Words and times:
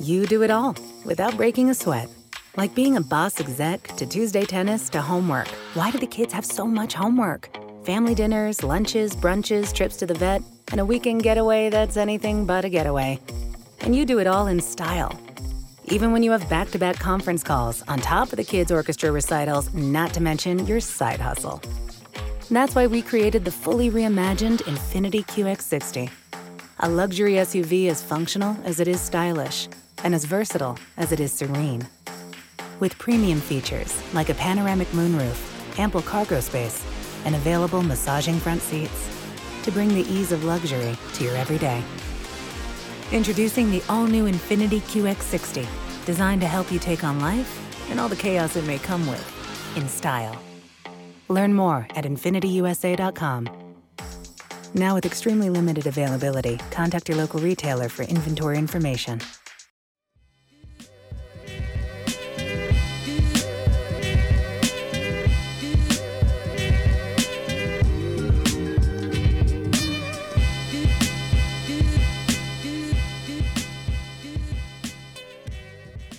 You 0.00 0.26
do 0.26 0.42
it 0.42 0.50
all 0.50 0.76
without 1.04 1.36
breaking 1.36 1.70
a 1.70 1.74
sweat. 1.74 2.08
Like 2.56 2.74
being 2.74 2.96
a 2.96 3.00
boss 3.00 3.40
exec 3.40 3.82
to 3.96 4.06
Tuesday 4.06 4.44
tennis 4.44 4.90
to 4.90 5.00
homework. 5.00 5.48
Why 5.74 5.90
do 5.90 5.98
the 5.98 6.06
kids 6.06 6.32
have 6.32 6.44
so 6.44 6.66
much 6.66 6.94
homework? 6.94 7.48
Family 7.84 8.14
dinners, 8.14 8.62
lunches, 8.62 9.16
brunches, 9.16 9.72
trips 9.72 9.96
to 9.96 10.06
the 10.06 10.14
vet, 10.14 10.42
and 10.70 10.80
a 10.80 10.84
weekend 10.84 11.22
getaway 11.22 11.70
that's 11.70 11.96
anything 11.96 12.44
but 12.44 12.64
a 12.64 12.68
getaway. 12.68 13.18
And 13.80 13.96
you 13.96 14.04
do 14.04 14.18
it 14.18 14.26
all 14.26 14.48
in 14.48 14.60
style. 14.60 15.18
Even 15.86 16.12
when 16.12 16.22
you 16.22 16.30
have 16.32 16.48
back 16.48 16.70
to 16.72 16.78
back 16.78 16.98
conference 16.98 17.42
calls 17.42 17.82
on 17.88 17.98
top 17.98 18.32
of 18.32 18.36
the 18.36 18.44
kids' 18.44 18.70
orchestra 18.70 19.10
recitals, 19.10 19.72
not 19.72 20.12
to 20.14 20.20
mention 20.20 20.66
your 20.66 20.80
side 20.80 21.20
hustle. 21.20 21.62
That's 22.50 22.74
why 22.74 22.86
we 22.86 23.02
created 23.02 23.44
the 23.44 23.50
fully 23.50 23.90
reimagined 23.90 24.62
INFINITI 24.62 25.26
QX60. 25.26 26.10
A 26.80 26.90
luxury 26.90 27.32
SUV 27.34 27.88
as 27.88 28.02
functional 28.02 28.54
as 28.62 28.80
it 28.80 28.86
is 28.86 29.00
stylish, 29.00 29.66
and 30.04 30.14
as 30.14 30.26
versatile 30.26 30.78
as 30.98 31.10
it 31.10 31.20
is 31.20 31.32
serene. 31.32 31.88
With 32.80 32.98
premium 32.98 33.40
features 33.40 33.98
like 34.12 34.28
a 34.28 34.34
panoramic 34.34 34.88
moonroof, 34.88 35.78
ample 35.78 36.02
cargo 36.02 36.38
space, 36.40 36.84
and 37.24 37.34
available 37.34 37.82
massaging 37.82 38.38
front 38.38 38.60
seats 38.60 39.08
to 39.62 39.72
bring 39.72 39.88
the 39.88 40.06
ease 40.12 40.32
of 40.32 40.44
luxury 40.44 40.98
to 41.14 41.24
your 41.24 41.34
everyday. 41.36 41.82
Introducing 43.10 43.70
the 43.70 43.82
all 43.88 44.06
new 44.06 44.26
INFINITI 44.26 44.80
QX60, 44.80 45.66
designed 46.04 46.42
to 46.42 46.46
help 46.46 46.70
you 46.70 46.78
take 46.78 47.04
on 47.04 47.20
life 47.20 47.90
and 47.90 47.98
all 47.98 48.10
the 48.10 48.16
chaos 48.16 48.54
it 48.54 48.66
may 48.66 48.78
come 48.78 49.06
with 49.06 49.76
in 49.78 49.88
style. 49.88 50.38
Learn 51.28 51.54
more 51.54 51.86
at 51.94 52.04
infinitiusa.com. 52.04 53.65
Now, 54.76 54.94
with 54.94 55.06
extremely 55.06 55.48
limited 55.48 55.86
availability, 55.86 56.58
contact 56.70 57.08
your 57.08 57.16
local 57.16 57.40
retailer 57.40 57.88
for 57.88 58.02
inventory 58.02 58.58
information. 58.58 59.22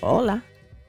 Hola, 0.01 0.43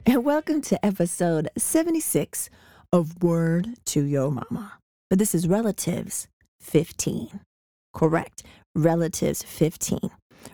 and 0.07 0.25
welcome 0.25 0.61
to 0.61 0.83
episode 0.83 1.49
76 1.55 2.49
of 2.91 3.21
Word 3.21 3.75
to 3.85 4.01
Your 4.01 4.31
Mama. 4.31 4.79
But 5.07 5.19
this 5.19 5.35
is 5.35 5.47
Relatives 5.47 6.27
15. 6.61 7.41
Correct, 7.93 8.43
Relatives 8.75 9.43
15. 9.43 10.11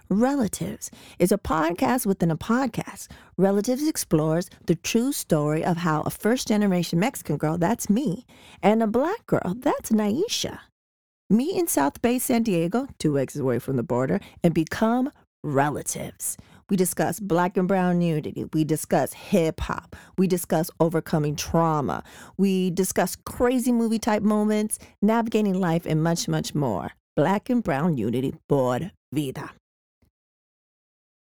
Relatives 0.09 0.89
is 1.19 1.31
a 1.31 1.37
podcast 1.37 2.05
within 2.05 2.31
a 2.31 2.37
podcast. 2.37 3.07
Relatives 3.37 3.87
explores 3.87 4.49
the 4.65 4.75
true 4.75 5.11
story 5.11 5.63
of 5.63 5.77
how 5.77 6.01
a 6.01 6.09
first 6.09 6.47
generation 6.47 6.99
Mexican 6.99 7.37
girl, 7.37 7.57
that's 7.57 7.89
me, 7.89 8.25
and 8.63 8.81
a 8.81 8.87
black 8.87 9.25
girl, 9.27 9.55
that's 9.57 9.91
Naisha, 9.91 10.59
meet 11.29 11.55
in 11.55 11.67
South 11.67 12.01
Bay, 12.01 12.19
San 12.19 12.43
Diego, 12.43 12.87
two 12.99 13.19
exits 13.19 13.41
away 13.41 13.59
from 13.59 13.75
the 13.75 13.83
border, 13.83 14.19
and 14.43 14.53
become 14.53 15.11
relatives. 15.43 16.37
We 16.69 16.77
discuss 16.77 17.19
black 17.19 17.57
and 17.57 17.67
brown 17.67 18.01
unity. 18.01 18.45
We 18.53 18.63
discuss 18.63 19.13
hip 19.13 19.59
hop. 19.59 19.95
We 20.17 20.25
discuss 20.25 20.71
overcoming 20.79 21.35
trauma. 21.35 22.03
We 22.37 22.71
discuss 22.71 23.15
crazy 23.15 23.71
movie 23.71 23.99
type 23.99 24.23
moments, 24.23 24.79
navigating 24.99 25.59
life, 25.59 25.85
and 25.85 26.01
much, 26.01 26.27
much 26.27 26.55
more. 26.55 26.91
Black 27.15 27.49
and 27.49 27.63
brown 27.63 27.95
unity 27.97 28.33
por 28.49 28.91
vida. 29.13 29.51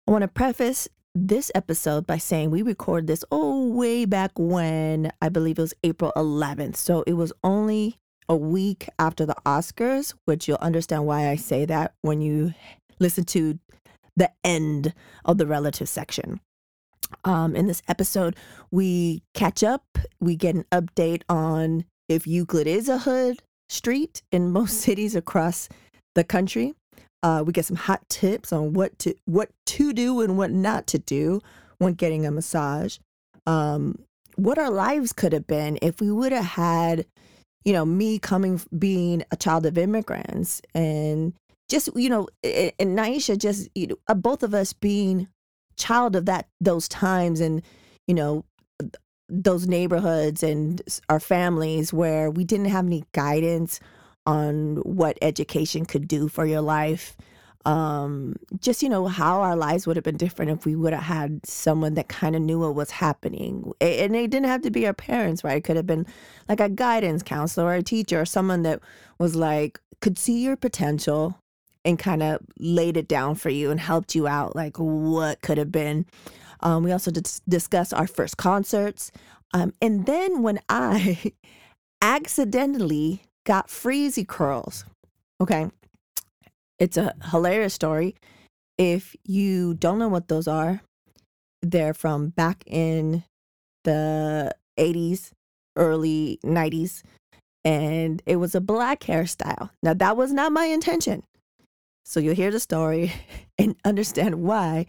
I 0.08 0.12
want 0.12 0.22
to 0.22 0.28
preface 0.28 0.88
this 1.16 1.52
episode 1.56 2.06
by 2.06 2.20
saying 2.20 2.52
we 2.52 2.62
recorded 2.62 3.08
this 3.08 3.26
oh 3.32 3.68
way 3.68 4.06
back 4.06 4.32
when 4.36 5.12
I 5.24 5.30
believe 5.30 5.58
it 5.58 5.64
was 5.64 5.74
April 5.84 6.14
11th. 6.16 6.76
So 6.76 7.04
it 7.08 7.14
was 7.14 7.34
only 7.44 7.98
a 8.30 8.36
week 8.36 8.90
after 9.00 9.26
the 9.26 9.36
Oscars, 9.44 10.14
which 10.26 10.48
you'll 10.48 10.58
understand 10.62 11.08
why 11.08 11.30
I 11.30 11.36
say 11.36 11.66
that 11.66 11.96
when 12.04 12.22
you 12.22 12.54
listen 13.00 13.24
to 13.26 13.58
the 14.16 14.30
end 14.44 14.94
of 15.26 15.40
the 15.40 15.48
relative 15.48 15.90
section. 15.90 16.42
Um, 17.26 17.56
in 17.56 17.66
this 17.66 17.82
episode, 17.88 18.36
we 18.70 19.24
catch 19.34 19.64
up, 19.64 19.98
we 20.20 20.36
get 20.36 20.54
an 20.56 20.66
update 20.72 21.24
on 21.28 21.86
if 22.08 22.28
Euclid 22.28 22.68
is 22.68 22.88
a 22.88 23.00
hood 23.00 23.42
street 23.72 24.22
in 24.32 24.52
most 24.52 24.78
cities 24.86 25.16
across 25.16 25.70
the 26.16 26.24
country. 26.24 26.74
Uh, 27.24 27.44
we 27.46 27.54
get 27.54 27.66
some 27.66 27.78
hot 27.78 28.02
tips 28.10 28.52
on 28.52 28.74
what 28.74 28.98
to 29.00 29.14
what 29.26 29.50
to 29.66 29.94
do 29.94 30.22
and 30.22 30.38
what 30.38 30.52
not 30.52 30.88
to 30.88 30.98
do 30.98 31.40
when 31.78 31.94
getting 31.94 32.26
a 32.26 32.32
massage. 32.32 32.98
Um, 33.46 34.04
what 34.36 34.58
our 34.58 34.72
lives 34.72 35.14
could 35.14 35.34
have 35.34 35.46
been 35.46 35.78
if 35.82 36.02
we 36.02 36.12
would 36.12 36.32
have 36.32 36.46
had, 36.46 37.06
you 37.64 37.74
know, 37.74 37.86
me 37.86 38.18
coming 38.18 38.60
being 38.78 39.24
a 39.32 39.36
child 39.36 39.66
of 39.66 39.78
immigrants 39.78 40.62
and 40.74 41.34
just 41.70 41.90
you 41.96 42.10
know 42.10 42.28
and 42.44 42.98
Naisha 42.98 43.38
just 43.38 43.70
you 43.74 43.88
know 43.88 43.96
uh, 44.08 44.14
both 44.14 44.44
of 44.44 44.54
us 44.54 44.74
being 44.74 45.28
child 45.78 46.16
of 46.16 46.26
that 46.26 46.48
those 46.60 46.88
times 46.88 47.40
and 47.40 47.62
you 48.08 48.14
know 48.14 48.44
those 49.32 49.68
neighborhoods 49.68 50.44
and 50.44 50.82
our 51.10 51.20
families 51.20 51.94
where 51.94 52.30
we 52.30 52.44
didn't 52.44 52.68
have 52.68 52.86
any 52.86 53.06
guidance 53.14 53.80
on 54.26 54.76
what 54.78 55.18
education 55.22 55.86
could 55.86 56.08
do 56.08 56.28
for 56.28 56.46
your 56.46 56.62
life. 56.62 57.18
Um 57.64 58.36
just 58.60 58.82
you 58.82 58.90
know 58.90 59.06
how 59.08 59.42
our 59.42 59.56
lives 59.56 59.86
would 59.86 59.96
have 59.96 60.04
been 60.04 60.18
different 60.18 60.52
if 60.52 60.66
we 60.66 60.76
would 60.76 60.94
have 60.94 61.04
had 61.04 61.46
someone 61.46 61.94
that 61.94 62.10
kind 62.10 62.36
of 62.36 62.42
knew 62.42 62.60
what 62.60 62.76
was 62.76 62.92
happening. 62.92 63.72
And 63.80 64.16
it 64.16 64.32
didn't 64.32 64.48
have 64.48 64.64
to 64.64 64.72
be 64.72 64.86
our 64.88 64.94
parents 64.94 65.44
right? 65.44 65.58
It 65.58 65.64
could 65.64 65.78
have 65.78 65.88
been 65.88 66.06
like 66.50 66.60
a 66.60 66.70
guidance 66.70 67.24
counselor 67.24 67.68
or 67.68 67.76
a 67.76 67.84
teacher 67.84 68.20
or 68.20 68.26
someone 68.26 68.64
that 68.64 68.80
was 69.20 69.36
like 69.36 69.80
could 70.02 70.18
see 70.18 70.44
your 70.44 70.56
potential 70.58 71.38
and 71.86 71.98
kind 71.98 72.22
of 72.24 72.42
laid 72.60 72.98
it 72.98 73.08
down 73.08 73.36
for 73.36 73.50
you 73.50 73.72
and 73.72 73.80
helped 73.80 74.14
you 74.16 74.28
out, 74.28 74.56
like 74.56 74.78
what 74.78 75.42
could 75.42 75.58
have 75.58 75.72
been. 75.72 76.06
Um, 76.62 76.84
we 76.84 76.92
also 76.92 77.12
dis- 77.12 77.42
discussed 77.48 77.94
our 77.94 78.08
first 78.08 78.38
concerts. 78.38 79.12
Um, 79.54 79.74
and 79.82 80.06
then 80.06 80.44
when 80.44 80.60
I 80.70 81.34
accidentally 82.02 83.24
got 83.46 83.68
freezy 83.68 84.28
curls, 84.28 84.86
okay, 85.42 85.70
it's 86.80 86.98
a 86.98 87.14
hilarious 87.32 87.74
story. 87.74 88.16
If 88.78 89.16
you 89.24 89.76
don't 89.76 90.00
know 90.00 90.08
what 90.08 90.28
those 90.28 90.48
are, 90.48 90.82
they're 91.62 91.94
from 91.94 92.30
back 92.30 92.64
in 92.66 93.24
the 93.84 94.56
80s, 94.80 95.32
early 95.76 96.40
90s, 96.44 97.04
and 97.64 98.22
it 98.26 98.38
was 98.38 98.56
a 98.56 98.62
black 98.62 99.02
hairstyle. 99.02 99.70
Now, 99.84 99.94
that 99.94 100.18
was 100.18 100.32
not 100.32 100.52
my 100.52 100.66
intention. 100.66 101.24
So 102.06 102.20
you'll 102.20 102.36
hear 102.36 102.52
the 102.52 102.60
story 102.60 103.14
and 103.58 103.76
understand 103.86 104.42
why 104.42 104.88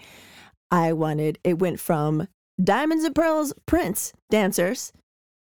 I 0.73 0.95
wanted 0.95 1.39
it 1.45 1.59
went 1.59 1.79
from 1.79 2.27
Diamonds 2.63 3.05
and 3.05 3.15
Pearls 3.15 3.53
Prince 3.67 4.15
dancers 4.31 4.93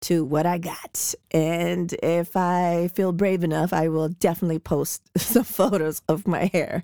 to 0.01 0.25
what 0.25 0.47
I 0.47 0.57
got. 0.57 1.13
And 1.31 1.93
if 2.01 2.35
I 2.35 2.89
feel 2.95 3.11
brave 3.11 3.43
enough, 3.43 3.71
I 3.71 3.89
will 3.89 4.09
definitely 4.09 4.57
post 4.57 5.03
some 5.17 5.43
photos 5.43 6.01
of 6.09 6.27
my 6.27 6.49
hair. 6.51 6.83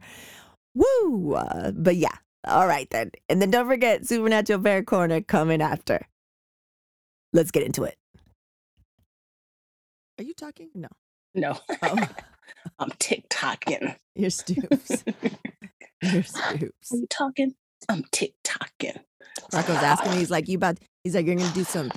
Woo! 0.76 1.34
Uh, 1.34 1.72
but 1.72 1.96
yeah, 1.96 2.16
all 2.48 2.68
right 2.68 2.88
then. 2.92 3.12
And 3.30 3.42
then 3.42 3.50
don't 3.50 3.68
forget 3.68 4.06
Supernatural 4.06 4.60
Bear 4.60 4.84
Corner 4.84 5.22
coming 5.22 5.62
after. 5.62 6.06
Let's 7.34 7.50
get 7.52 7.64
into 7.64 7.84
it. 7.84 7.96
Are 10.20 10.24
you 10.24 10.36
talking? 10.36 10.70
No. 10.76 10.88
No. 11.34 11.58
Oh. 11.82 12.08
I'm 12.80 12.92
TikToking. 12.92 13.96
You're 14.16 14.30
stoops. 14.30 15.04
You're 16.02 16.24
stoops. 16.24 16.92
Are 16.94 16.98
you 16.98 17.08
talking? 17.10 17.56
I'm 17.90 18.04
TikToking. 18.04 19.00
Rocco's 19.54 19.76
asking 19.84 20.12
me, 20.12 20.18
he's 20.20 20.32
like, 20.32 20.48
you 20.48 20.58
about, 20.58 20.80
he's 21.04 21.16
like, 21.16 21.26
you're 21.26 21.36
going 21.36 21.48
to 21.48 21.54
do 21.54 21.64
some 21.64 21.92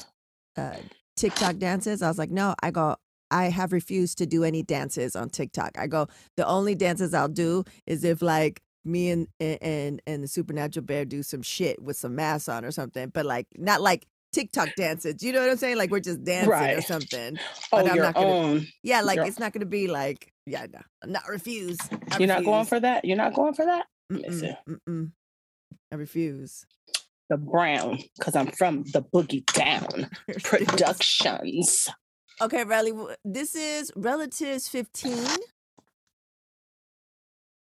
uh, 0.57 0.77
TikTok 1.17 1.59
dances? 1.59 2.03
I 2.03 2.09
was 2.09 2.19
like, 2.19 2.31
no, 2.31 2.55
I 2.63 2.71
go, 2.71 2.97
I 3.31 3.45
have 3.45 3.73
refused 3.73 4.19
to 4.19 4.27
do 4.27 4.45
any 4.45 4.63
dances 4.63 5.15
on 5.15 5.31
TikTok. 5.31 5.73
I 5.79 5.87
go, 5.87 6.09
the 6.37 6.47
only 6.47 6.75
dances 6.75 7.15
I'll 7.15 7.29
do 7.29 7.65
is 7.87 8.05
if 8.05 8.23
like 8.23 8.61
me 8.85 9.11
and 9.11 9.29
and 9.41 10.01
and 10.07 10.23
the 10.23 10.29
supernatural 10.29 10.85
bear 10.85 11.05
do 11.05 11.23
some 11.23 11.43
shit 11.43 11.83
with 11.83 11.97
some 11.97 12.15
masks 12.15 12.49
on 12.49 12.65
or 12.65 12.71
something, 12.71 13.11
but 13.13 13.27
like 13.27 13.47
not 13.57 13.83
like 13.83 14.07
TikTok 14.33 14.71
dances. 14.77 15.23
You 15.23 15.33
know 15.33 15.41
what 15.41 15.51
I'm 15.51 15.57
saying? 15.57 15.77
Like 15.77 15.91
we're 15.91 16.01
just 16.01 16.25
dancing 16.25 16.51
right. 16.51 16.79
or 16.79 16.83
something. 16.83 17.39
But 17.71 17.85
oh, 17.85 17.89
I'm 17.89 17.97
your 17.97 18.05
not 18.05 18.15
gonna, 18.15 18.27
own. 18.27 18.67
Yeah, 18.83 19.03
like 19.03 19.17
your... 19.17 19.27
it's 19.27 19.39
not 19.39 19.53
gonna 19.53 19.67
be 19.67 19.89
like 19.89 20.33
yeah, 20.47 20.67
no, 20.73 20.81
not 21.05 21.29
refuse. 21.29 21.79
I 21.91 21.95
You're 21.95 22.01
refuse. 22.01 22.29
not 22.29 22.45
going 22.45 22.65
for 22.65 22.81
that. 22.81 23.05
You're 23.05 23.17
not 23.17 23.35
going 23.35 23.55
for 23.55 23.67
that. 23.67 23.87
Mm-mm, 24.11 24.57
mm-mm. 24.67 25.13
I 25.93 25.97
refuse. 25.97 26.65
The 27.31 27.37
brown, 27.37 27.99
because 28.19 28.35
I'm 28.37 28.47
from 28.49 28.85
the 28.93 29.03
Boogie 29.03 29.45
Down 29.53 30.09
Productions. 30.43 31.89
Okay, 32.41 32.65
Riley, 32.65 32.93
this 33.25 33.55
is 33.55 33.93
Relatives 33.97 34.69
15. 34.69 35.15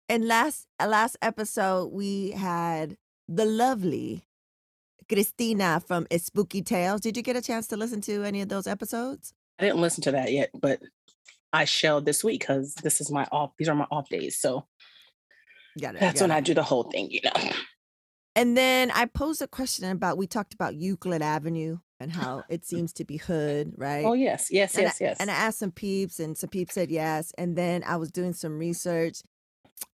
And 0.09 0.27
last 0.27 0.67
uh, 0.79 0.87
last 0.87 1.15
episode 1.21 1.91
we 1.93 2.31
had 2.31 2.97
the 3.29 3.45
lovely 3.45 4.23
Christina 5.07 5.81
from 5.85 6.05
Spooky 6.17 6.61
Tales. 6.61 7.01
Did 7.01 7.15
you 7.15 7.23
get 7.23 7.35
a 7.37 7.41
chance 7.41 7.67
to 7.67 7.77
listen 7.77 8.01
to 8.01 8.23
any 8.23 8.41
of 8.41 8.49
those 8.49 8.67
episodes? 8.67 9.33
I 9.59 9.65
didn't 9.65 9.79
listen 9.81 10.03
to 10.03 10.11
that 10.11 10.31
yet, 10.31 10.49
but 10.59 10.81
I 11.53 11.65
shall 11.65 12.01
this 12.01 12.23
week 12.23 12.41
because 12.41 12.73
this 12.75 12.99
is 12.99 13.11
my 13.11 13.25
off. 13.31 13.51
These 13.57 13.69
are 13.69 13.75
my 13.75 13.87
off 13.91 14.09
days, 14.09 14.37
so 14.39 14.65
Got 15.79 15.95
it. 15.95 16.01
that's 16.01 16.19
got 16.19 16.25
when 16.25 16.31
it. 16.31 16.37
I 16.37 16.41
do 16.41 16.53
the 16.55 16.63
whole 16.63 16.83
thing. 16.83 17.09
You 17.11 17.21
know. 17.23 17.51
And 18.35 18.55
then 18.55 18.91
I 18.91 19.05
posed 19.05 19.41
a 19.41 19.47
question 19.47 19.91
about 19.91 20.17
we 20.17 20.27
talked 20.27 20.53
about 20.53 20.75
Euclid 20.75 21.21
Avenue 21.21 21.79
and 21.99 22.11
how 22.11 22.43
it 22.49 22.65
seems 22.65 22.93
to 22.93 23.05
be 23.05 23.17
hood, 23.17 23.73
right? 23.77 24.05
Oh 24.05 24.13
yes, 24.13 24.49
yes, 24.49 24.75
and 24.75 24.83
yes, 24.83 25.01
I, 25.01 25.03
yes. 25.03 25.17
And 25.19 25.29
I 25.29 25.33
asked 25.33 25.59
some 25.59 25.71
peeps, 25.71 26.19
and 26.19 26.37
some 26.37 26.49
peeps 26.49 26.73
said 26.73 26.89
yes. 26.89 27.31
And 27.37 27.55
then 27.55 27.83
I 27.85 27.97
was 27.97 28.11
doing 28.11 28.33
some 28.33 28.57
research, 28.57 29.21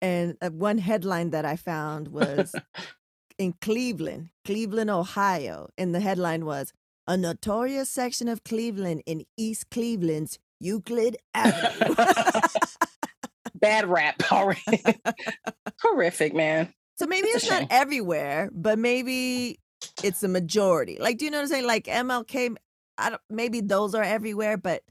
and 0.02 0.36
uh, 0.42 0.50
one 0.50 0.78
headline 0.78 1.30
that 1.30 1.44
I 1.44 1.56
found 1.56 2.08
was 2.08 2.54
in 3.38 3.54
Cleveland, 3.60 4.30
Cleveland, 4.44 4.90
Ohio. 4.90 5.68
And 5.78 5.94
the 5.94 6.00
headline 6.00 6.44
was 6.44 6.72
A 7.06 7.16
Notorious 7.16 7.90
Section 7.90 8.28
of 8.28 8.44
Cleveland 8.44 9.02
in 9.06 9.24
East 9.36 9.70
Cleveland's 9.70 10.38
Euclid 10.60 11.16
Avenue. 11.34 11.94
Bad 13.54 13.86
rap 13.86 14.20
already. 14.30 14.82
Horrific, 15.80 16.34
man. 16.34 16.72
So 16.96 17.06
maybe 17.06 17.28
It's 17.28 17.44
it's 17.44 17.50
not 17.50 17.66
everywhere, 17.70 18.50
but 18.52 18.78
maybe 18.78 19.58
it's 20.02 20.22
a 20.22 20.28
majority. 20.28 20.98
Like, 21.00 21.18
do 21.18 21.24
you 21.24 21.30
know 21.30 21.38
what 21.38 21.42
I'm 21.42 21.48
saying? 21.48 21.66
Like 21.66 21.84
MLK, 21.84 22.56
I 22.98 23.10
don't, 23.10 23.22
maybe 23.28 23.60
those 23.60 23.94
are 23.94 24.02
everywhere, 24.02 24.56
but 24.56 24.82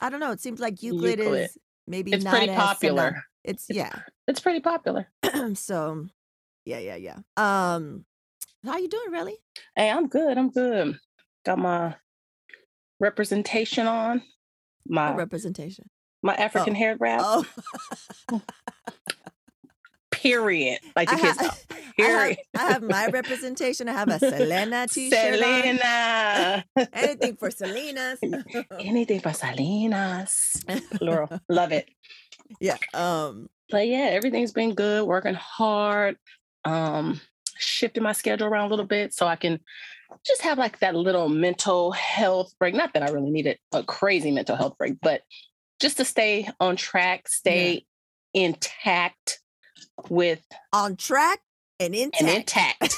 I 0.00 0.10
don't 0.10 0.20
know. 0.20 0.32
It 0.32 0.40
seems 0.40 0.60
like 0.60 0.82
Euclid, 0.82 1.18
Euclid. 1.18 1.44
is 1.44 1.58
maybe 1.86 2.12
It's 2.12 2.24
not 2.24 2.34
pretty 2.34 2.54
popular. 2.54 3.24
It's 3.44 3.66
yeah. 3.68 3.92
It's 4.26 4.40
pretty 4.40 4.60
popular. 4.60 5.08
so 5.54 6.06
yeah, 6.64 6.78
yeah, 6.78 6.96
yeah. 6.96 7.16
Um 7.36 8.04
how 8.64 8.76
you 8.78 8.88
doing, 8.88 9.10
really? 9.10 9.36
Hey, 9.76 9.90
I'm 9.90 10.08
good. 10.08 10.36
I'm 10.36 10.50
good. 10.50 10.98
Got 11.44 11.58
my 11.58 11.94
representation 13.00 13.86
on. 13.86 14.22
My 14.86 15.14
representation. 15.14 15.88
my 16.22 16.34
African 16.34 16.74
hair 16.74 16.96
wrap. 16.98 17.20
Oh 17.22 17.44
Period. 20.22 20.78
Like 20.96 21.08
the 21.08 21.14
I, 21.16 21.20
kids. 21.20 21.38
ha- 21.40 21.44
know. 21.44 21.50
I 21.70 21.74
have, 21.80 21.94
Period. 21.96 22.38
I 22.56 22.72
have 22.72 22.82
my 22.82 23.06
representation. 23.08 23.88
I 23.88 23.92
have 23.92 24.08
a 24.08 24.18
Selena 24.18 24.86
t-shirt. 24.90 25.34
Selena. 25.34 26.64
Anything 26.92 27.36
for 27.36 27.50
Selena's. 27.50 28.18
Anything 28.78 29.20
for 29.20 29.32
Salinas. 29.32 30.62
Laurel. 31.00 31.40
Love 31.48 31.72
it. 31.72 31.88
yeah. 32.60 32.76
Um 32.94 33.48
But 33.70 33.86
yeah, 33.88 34.08
everything's 34.12 34.52
been 34.52 34.74
good, 34.74 35.04
working 35.06 35.34
hard. 35.34 36.16
Um, 36.64 37.20
shifting 37.56 38.02
my 38.02 38.12
schedule 38.12 38.46
around 38.46 38.66
a 38.66 38.70
little 38.70 38.86
bit 38.86 39.12
so 39.14 39.26
I 39.26 39.36
can 39.36 39.58
just 40.26 40.42
have 40.42 40.58
like 40.58 40.78
that 40.80 40.94
little 40.94 41.28
mental 41.28 41.92
health 41.92 42.52
break. 42.58 42.74
Not 42.74 42.92
that 42.94 43.02
I 43.02 43.10
really 43.10 43.30
needed 43.30 43.58
a 43.72 43.82
crazy 43.82 44.30
mental 44.30 44.56
health 44.56 44.76
break, 44.78 44.94
but 45.02 45.22
just 45.80 45.96
to 45.98 46.04
stay 46.04 46.48
on 46.60 46.76
track, 46.76 47.28
stay 47.28 47.84
intact 48.34 49.40
with 50.08 50.40
on 50.72 50.96
track 50.96 51.40
and 51.80 51.94
intact. 51.94 52.22
and 52.22 52.30
intact. 52.30 52.94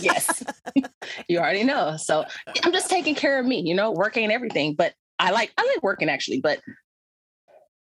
yes. 0.00 0.42
you 1.28 1.38
already 1.38 1.64
know. 1.64 1.96
So 1.96 2.24
I'm 2.62 2.72
just 2.72 2.88
taking 2.88 3.14
care 3.14 3.38
of 3.38 3.46
me, 3.46 3.60
you 3.60 3.74
know, 3.74 3.90
working 3.92 4.24
and 4.24 4.32
everything. 4.32 4.74
But 4.74 4.94
I 5.18 5.30
like 5.30 5.52
I 5.58 5.62
like 5.62 5.82
working 5.82 6.08
actually, 6.08 6.40
but 6.40 6.60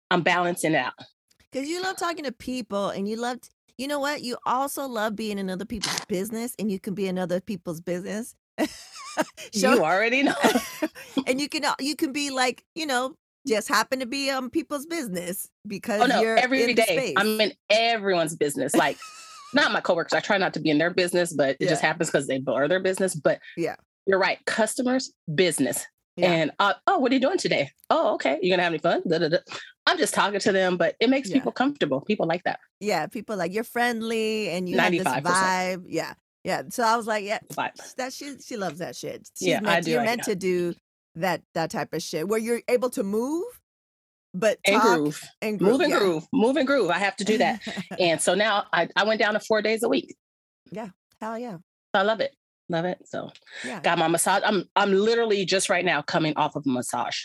I'm 0.09 0.21
balancing 0.23 0.75
out. 0.75 0.93
Because 1.51 1.69
you 1.69 1.81
love 1.81 1.97
talking 1.97 2.23
to 2.25 2.31
people 2.31 2.89
and 2.89 3.07
you 3.07 3.17
love, 3.17 3.37
you 3.77 3.87
know 3.87 3.99
what? 3.99 4.21
You 4.21 4.37
also 4.45 4.87
love 4.87 5.15
being 5.15 5.37
in 5.37 5.49
other 5.49 5.65
people's 5.65 6.03
business 6.05 6.53
and 6.59 6.71
you 6.71 6.79
can 6.79 6.93
be 6.93 7.07
in 7.07 7.17
other 7.17 7.39
people's 7.41 7.81
business. 7.81 8.35
Show- 9.53 9.73
You 9.73 9.83
already 9.83 10.23
know. 10.23 10.35
and 11.27 11.39
you 11.39 11.49
can 11.49 11.65
uh, 11.65 11.75
you 11.79 11.95
can 11.95 12.11
be 12.11 12.29
like, 12.29 12.63
you 12.75 12.85
know, 12.85 13.15
just 13.47 13.67
happen 13.67 13.99
to 13.99 14.05
be 14.05 14.29
um 14.29 14.49
people's 14.49 14.85
business 14.85 15.47
because 15.67 16.01
Oh 16.01 16.05
no, 16.05 16.21
you're 16.21 16.37
every 16.37 16.63
in 16.63 16.75
the 16.75 16.81
space. 16.83 17.13
I'm 17.17 17.39
in 17.41 17.53
everyone's 17.69 18.35
business. 18.35 18.75
Like 18.75 18.97
not 19.53 19.71
my 19.71 19.81
coworkers. 19.81 20.13
I 20.13 20.19
try 20.21 20.37
not 20.37 20.53
to 20.53 20.59
be 20.59 20.69
in 20.69 20.77
their 20.77 20.91
business, 20.93 21.33
but 21.33 21.57
it 21.59 21.67
just 21.67 21.81
happens 21.81 22.09
because 22.09 22.27
they 22.27 22.39
blur 22.39 22.67
their 22.67 22.79
business. 22.79 23.15
But 23.15 23.39
Yeah. 23.57 23.75
you're 24.05 24.19
right. 24.19 24.37
Customers, 24.45 25.11
business. 25.35 25.85
Yeah. 26.17 26.31
And 26.31 26.51
uh, 26.59 26.73
oh, 26.87 26.99
what 26.99 27.11
are 27.11 27.15
you 27.15 27.21
doing 27.21 27.37
today? 27.37 27.69
Oh, 27.89 28.13
okay. 28.15 28.37
You 28.41 28.49
gonna 28.51 28.63
have 28.63 28.71
any 28.73 28.79
fun? 28.79 29.01
Da, 29.07 29.17
da, 29.17 29.29
da. 29.29 29.37
I'm 29.87 29.97
just 29.97 30.13
talking 30.13 30.39
to 30.39 30.51
them, 30.51 30.77
but 30.77 30.95
it 30.99 31.09
makes 31.09 31.29
Yeah. 31.29 31.35
people 31.35 31.51
comfortable. 31.51 32.01
People 32.01 32.27
like 32.27 32.43
that. 32.43 32.59
yeah, 32.79 33.07
people 33.07 33.35
like 33.37 33.51
you're 33.53 33.63
friendly 33.63 34.49
and 34.49 34.69
you 34.69 34.77
have 34.77 34.91
this 34.91 35.03
95%. 35.03 35.23
vibe. 35.23 35.83
Yeah. 35.87 36.13
Yeah. 36.43 36.63
So 36.69 36.83
I 36.83 36.95
was 36.97 37.07
like, 37.07 37.23
yeah, 37.25 37.39
Vibe. 37.53 37.95
that 37.95 38.13
she 38.13 38.35
she 38.45 38.55
loves 38.57 38.79
that 38.79 38.95
shit. 38.95 39.27
She's 39.37 39.47
Yeah, 39.49 39.61
I 39.65 39.79
do 39.81 39.91
You're 39.91 40.03
meant 40.03 40.23
to 40.23 40.35
do 40.35 40.73
that 41.15 41.41
that 41.53 41.71
type 41.71 41.93
of 41.93 42.01
shit 42.01 42.27
where 42.27 42.39
you're 42.39 42.61
able 42.67 42.89
to 42.91 43.03
move, 43.03 43.45
but 44.33 44.59
And 44.65 44.81
talk 44.81 44.97
groove. 44.97 45.21
and 45.41 45.59
groove. 45.59 45.71
Move 45.71 45.81
and 45.81 45.89
yeah. 45.91 45.99
groove. 45.99 46.27
Move 46.33 46.55
and 46.57 46.67
groove. 46.67 46.89
I 46.89 46.97
have 46.99 47.15
to 47.17 47.23
do 47.23 47.37
that. 47.39 47.61
and 47.99 48.21
so 48.21 48.33
now 48.35 48.65
I, 48.73 48.87
I 48.95 49.03
went 49.03 49.19
down 49.19 49.33
to 49.33 49.39
four 49.39 49.61
days 49.61 49.83
a 49.83 49.89
week. 49.89 50.15
Yeah 50.71 50.89
hell 51.21 51.37
yeah. 51.37 51.57
I 51.93 52.01
love 52.01 52.19
it. 52.19 52.35
Love 52.69 52.85
it. 52.85 52.97
So 53.05 53.29
Yeah. 53.65 53.79
got 53.81 53.97
my 53.99 54.07
massage. 54.07 54.41
I'm 54.45 54.65
I'm 54.75 54.91
literally 54.93 55.45
just 55.45 55.69
right 55.69 55.85
now 55.85 56.01
coming 56.01 56.33
off 56.37 56.55
of 56.55 56.63
a 56.65 56.69
massage. 56.69 57.17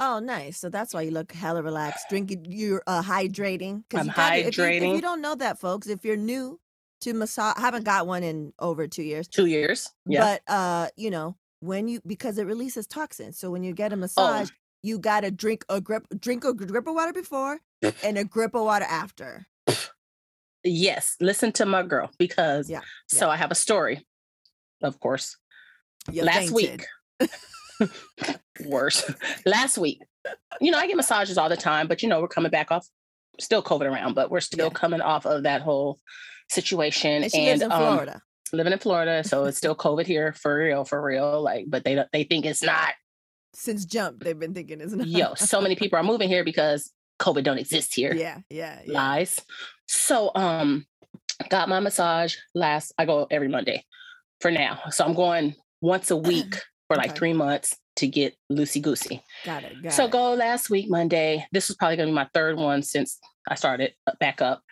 Oh, 0.00 0.18
nice. 0.18 0.58
So 0.58 0.70
that's 0.70 0.92
why 0.92 1.02
you 1.02 1.12
look 1.12 1.30
hella 1.30 1.62
relaxed. 1.62 2.06
Drinking, 2.08 2.46
you're 2.48 2.82
uh, 2.86 3.00
hydrating. 3.00 3.84
I'm 3.94 4.06
you 4.08 4.12
gotta- 4.12 4.46
if 4.48 4.58
you- 4.58 4.64
If 4.64 4.82
you, 4.82 5.00
don't 5.00 5.20
know 5.20 5.36
that, 5.36 5.60
folks, 5.60 5.86
if 5.86 6.04
you're 6.04 6.16
new 6.16 6.58
to 7.02 7.12
massage, 7.14 7.54
I 7.56 7.60
haven't 7.60 7.84
got 7.84 8.08
one 8.08 8.24
in 8.24 8.52
over 8.58 8.88
two 8.88 9.04
years. 9.04 9.28
Two 9.28 9.46
years. 9.46 9.88
Yeah. 10.06 10.38
But 10.46 10.52
uh, 10.52 10.88
you 10.96 11.10
know, 11.10 11.36
when 11.64 11.88
you 11.88 12.00
because 12.06 12.38
it 12.38 12.46
releases 12.46 12.86
toxins. 12.86 13.38
So 13.38 13.50
when 13.50 13.62
you 13.64 13.72
Oh. 13.72 13.74
get 13.74 13.92
a 13.92 13.96
massage, 13.96 14.50
you 14.82 14.98
gotta 14.98 15.30
drink 15.30 15.64
a 15.68 15.80
grip, 15.80 16.06
drink 16.20 16.44
a 16.44 16.52
grip 16.52 16.86
of 16.86 16.94
water 16.94 17.12
before 17.12 17.58
and 18.02 18.18
a 18.18 18.24
grip 18.34 18.54
of 18.54 18.64
water 18.64 18.84
after. 18.84 19.46
Yes, 20.62 21.16
listen 21.20 21.52
to 21.52 21.66
my 21.66 21.82
girl 21.82 22.10
because 22.18 22.70
Yeah, 22.70 22.80
so 23.08 23.28
I 23.30 23.36
have 23.36 23.50
a 23.50 23.54
story, 23.54 24.06
of 24.82 24.98
course. 25.00 25.36
You 26.10 26.22
Last 26.22 26.50
fainted. 26.50 26.84
week, 27.20 27.90
worse. 28.66 29.10
Last 29.46 29.78
week, 29.78 30.00
you 30.60 30.70
know, 30.70 30.78
I 30.78 30.86
get 30.86 30.96
massages 30.96 31.38
all 31.38 31.48
the 31.48 31.56
time, 31.56 31.86
but 31.86 32.02
you 32.02 32.08
know, 32.08 32.20
we're 32.20 32.28
coming 32.28 32.50
back 32.50 32.70
off, 32.70 32.86
still 33.40 33.62
COVID 33.62 33.90
around, 33.90 34.14
but 34.14 34.30
we're 34.30 34.40
still 34.40 34.66
Yeah. 34.68 34.78
coming 34.78 35.00
off 35.00 35.24
of 35.26 35.42
that 35.44 35.62
whole 35.62 35.98
situation. 36.50 37.22
and 37.22 37.32
she 37.32 37.44
lives 37.46 37.62
in 37.62 37.72
um, 37.72 37.78
Florida. 37.78 38.22
Living 38.52 38.72
in 38.72 38.78
Florida, 38.78 39.24
so 39.24 39.44
it's 39.44 39.58
still 39.58 39.74
COVID 39.74 40.06
here 40.06 40.32
for 40.32 40.56
real, 40.56 40.84
for 40.84 41.02
real. 41.02 41.40
Like, 41.42 41.66
but 41.68 41.84
they 41.84 42.02
they 42.12 42.24
think 42.24 42.44
it's 42.46 42.62
not. 42.62 42.94
Since 43.54 43.84
jump, 43.84 44.22
they've 44.22 44.38
been 44.38 44.52
thinking 44.54 44.80
it's 44.80 44.92
not. 44.92 45.06
Yo, 45.06 45.34
so 45.34 45.60
many 45.60 45.76
people 45.76 45.98
are 45.98 46.02
moving 46.02 46.28
here 46.28 46.44
because 46.44 46.90
COVID 47.20 47.44
don't 47.44 47.58
exist 47.58 47.94
here. 47.94 48.12
yeah, 48.14 48.38
yeah, 48.50 48.80
yeah. 48.84 48.92
lies. 48.92 49.40
So 49.86 50.30
um 50.34 50.86
got 51.50 51.68
my 51.68 51.80
massage 51.80 52.36
last 52.54 52.92
I 52.98 53.04
go 53.04 53.26
every 53.30 53.48
Monday 53.48 53.84
for 54.40 54.50
now. 54.50 54.80
So 54.90 55.04
I'm 55.04 55.14
going 55.14 55.54
once 55.80 56.10
a 56.10 56.16
week 56.16 56.56
for 56.88 56.96
like 56.96 57.10
Okay. 57.10 57.18
three 57.18 57.32
months 57.32 57.76
to 57.96 58.08
get 58.08 58.34
loosey 58.50 58.82
goosey. 58.82 59.22
Got 59.44 59.62
it. 59.64 59.80
Got 59.82 59.92
So 59.92 60.06
it. 60.06 60.10
go 60.10 60.34
last 60.34 60.68
week 60.68 60.90
Monday. 60.90 61.46
This 61.52 61.68
was 61.68 61.76
probably 61.76 61.96
gonna 61.96 62.08
be 62.08 62.14
my 62.14 62.28
third 62.34 62.56
one 62.56 62.82
since 62.82 63.20
I 63.48 63.54
started 63.54 63.94
uh, 64.08 64.12
back 64.18 64.42
up. 64.42 64.62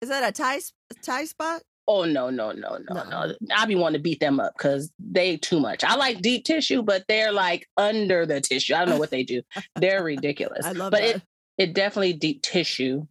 Is 0.00 0.08
that 0.08 0.26
a 0.26 0.32
tie 0.32 0.58
sp- 0.64 0.74
tie 1.02 1.24
spot? 1.26 1.62
Oh 1.94 2.04
no, 2.04 2.30
no, 2.30 2.52
no, 2.52 2.78
no, 2.88 2.94
No. 3.04 3.26
no. 3.26 3.34
I 3.54 3.66
be 3.66 3.74
wanting 3.74 3.98
to 3.98 4.02
beat 4.02 4.18
them 4.18 4.40
up 4.40 4.54
because 4.56 4.90
they 4.98 5.36
too 5.36 5.60
much. 5.60 5.84
I 5.84 5.94
like 5.96 6.22
deep 6.22 6.44
tissue, 6.44 6.80
but 6.82 7.04
they're 7.06 7.32
like 7.32 7.68
under 7.76 8.24
the 8.24 8.40
tissue. 8.40 8.74
I 8.74 8.78
don't 8.78 8.88
know 8.94 8.98
what 8.98 9.10
they 9.10 9.24
do. 9.24 9.42
They're 9.76 10.02
ridiculous. 10.14 10.64
I 10.64 10.72
love 10.72 10.90
but 10.90 11.00
that. 11.02 11.16
it 11.16 11.22
it 11.58 11.74
definitely 11.74 12.14
deep 12.14 12.40
tissue. 12.42 13.06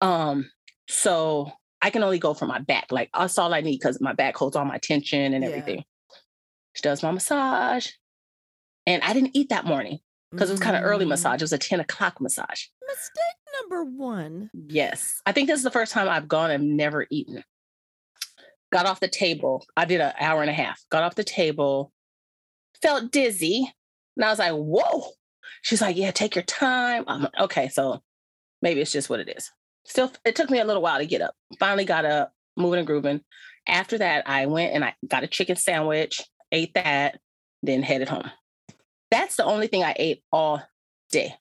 Um, 0.00 0.50
so 0.88 1.52
I 1.82 1.90
can 1.90 2.02
only 2.02 2.18
go 2.18 2.32
for 2.32 2.46
my 2.46 2.60
back. 2.60 2.86
Like 2.90 3.10
that's 3.12 3.36
all 3.36 3.52
I 3.52 3.60
need 3.60 3.78
because 3.78 4.00
my 4.00 4.14
back 4.14 4.36
holds 4.36 4.56
all 4.56 4.64
my 4.64 4.78
tension 4.78 5.34
and 5.34 5.44
Yeah. 5.44 5.50
everything. 5.50 5.84
She 6.74 6.82
does 6.82 7.02
my 7.02 7.10
massage. 7.10 7.88
And 8.86 9.02
I 9.02 9.12
didn't 9.12 9.36
eat 9.36 9.50
that 9.50 9.66
morning 9.66 9.98
because 10.32 10.48
it 10.48 10.54
was 10.54 10.60
kind 10.60 10.76
of 10.76 10.82
early 10.82 11.04
Mm. 11.04 11.08
massage. 11.10 11.42
It 11.42 11.44
was 11.44 11.52
a 11.52 11.58
10 11.58 11.80
o'clock 11.80 12.22
massage. 12.22 12.64
Mistake 12.86 13.36
number 13.60 13.84
one. 13.84 14.48
Yes. 14.54 15.20
I 15.26 15.32
think 15.32 15.46
this 15.48 15.58
is 15.58 15.64
the 15.64 15.70
first 15.70 15.92
time 15.92 16.08
I've 16.08 16.26
gone 16.28 16.50
and 16.50 16.74
never 16.76 17.06
eaten. 17.10 17.44
Got 18.70 18.86
off 18.86 19.00
the 19.00 19.08
table. 19.08 19.66
I 19.76 19.84
did 19.84 20.00
an 20.00 20.12
hour 20.20 20.42
and 20.42 20.50
a 20.50 20.54
half. 20.54 20.82
Got 20.90 21.02
off 21.02 21.14
the 21.14 21.24
table, 21.24 21.92
felt 22.82 23.10
dizzy. 23.10 23.72
And 24.16 24.24
I 24.24 24.30
was 24.30 24.38
like, 24.38 24.52
whoa. 24.52 25.10
She's 25.62 25.80
like, 25.80 25.96
yeah, 25.96 26.10
take 26.10 26.34
your 26.34 26.44
time. 26.44 27.04
I'm 27.06 27.28
okay, 27.40 27.68
so 27.68 28.02
maybe 28.62 28.80
it's 28.80 28.92
just 28.92 29.10
what 29.10 29.20
it 29.20 29.34
is. 29.36 29.50
Still, 29.84 30.12
it 30.24 30.36
took 30.36 30.50
me 30.50 30.60
a 30.60 30.64
little 30.64 30.82
while 30.82 30.98
to 30.98 31.06
get 31.06 31.22
up. 31.22 31.34
Finally 31.58 31.84
got 31.84 32.04
up, 32.04 32.32
moving 32.56 32.78
and 32.78 32.86
grooving. 32.86 33.22
After 33.66 33.98
that, 33.98 34.28
I 34.28 34.46
went 34.46 34.74
and 34.74 34.84
I 34.84 34.94
got 35.06 35.24
a 35.24 35.28
chicken 35.28 35.56
sandwich, 35.56 36.20
ate 36.52 36.74
that, 36.74 37.18
then 37.62 37.82
headed 37.82 38.08
home. 38.08 38.30
That's 39.10 39.36
the 39.36 39.44
only 39.44 39.66
thing 39.66 39.82
I 39.82 39.94
ate 39.98 40.22
all 40.30 40.62
day. 41.10 41.34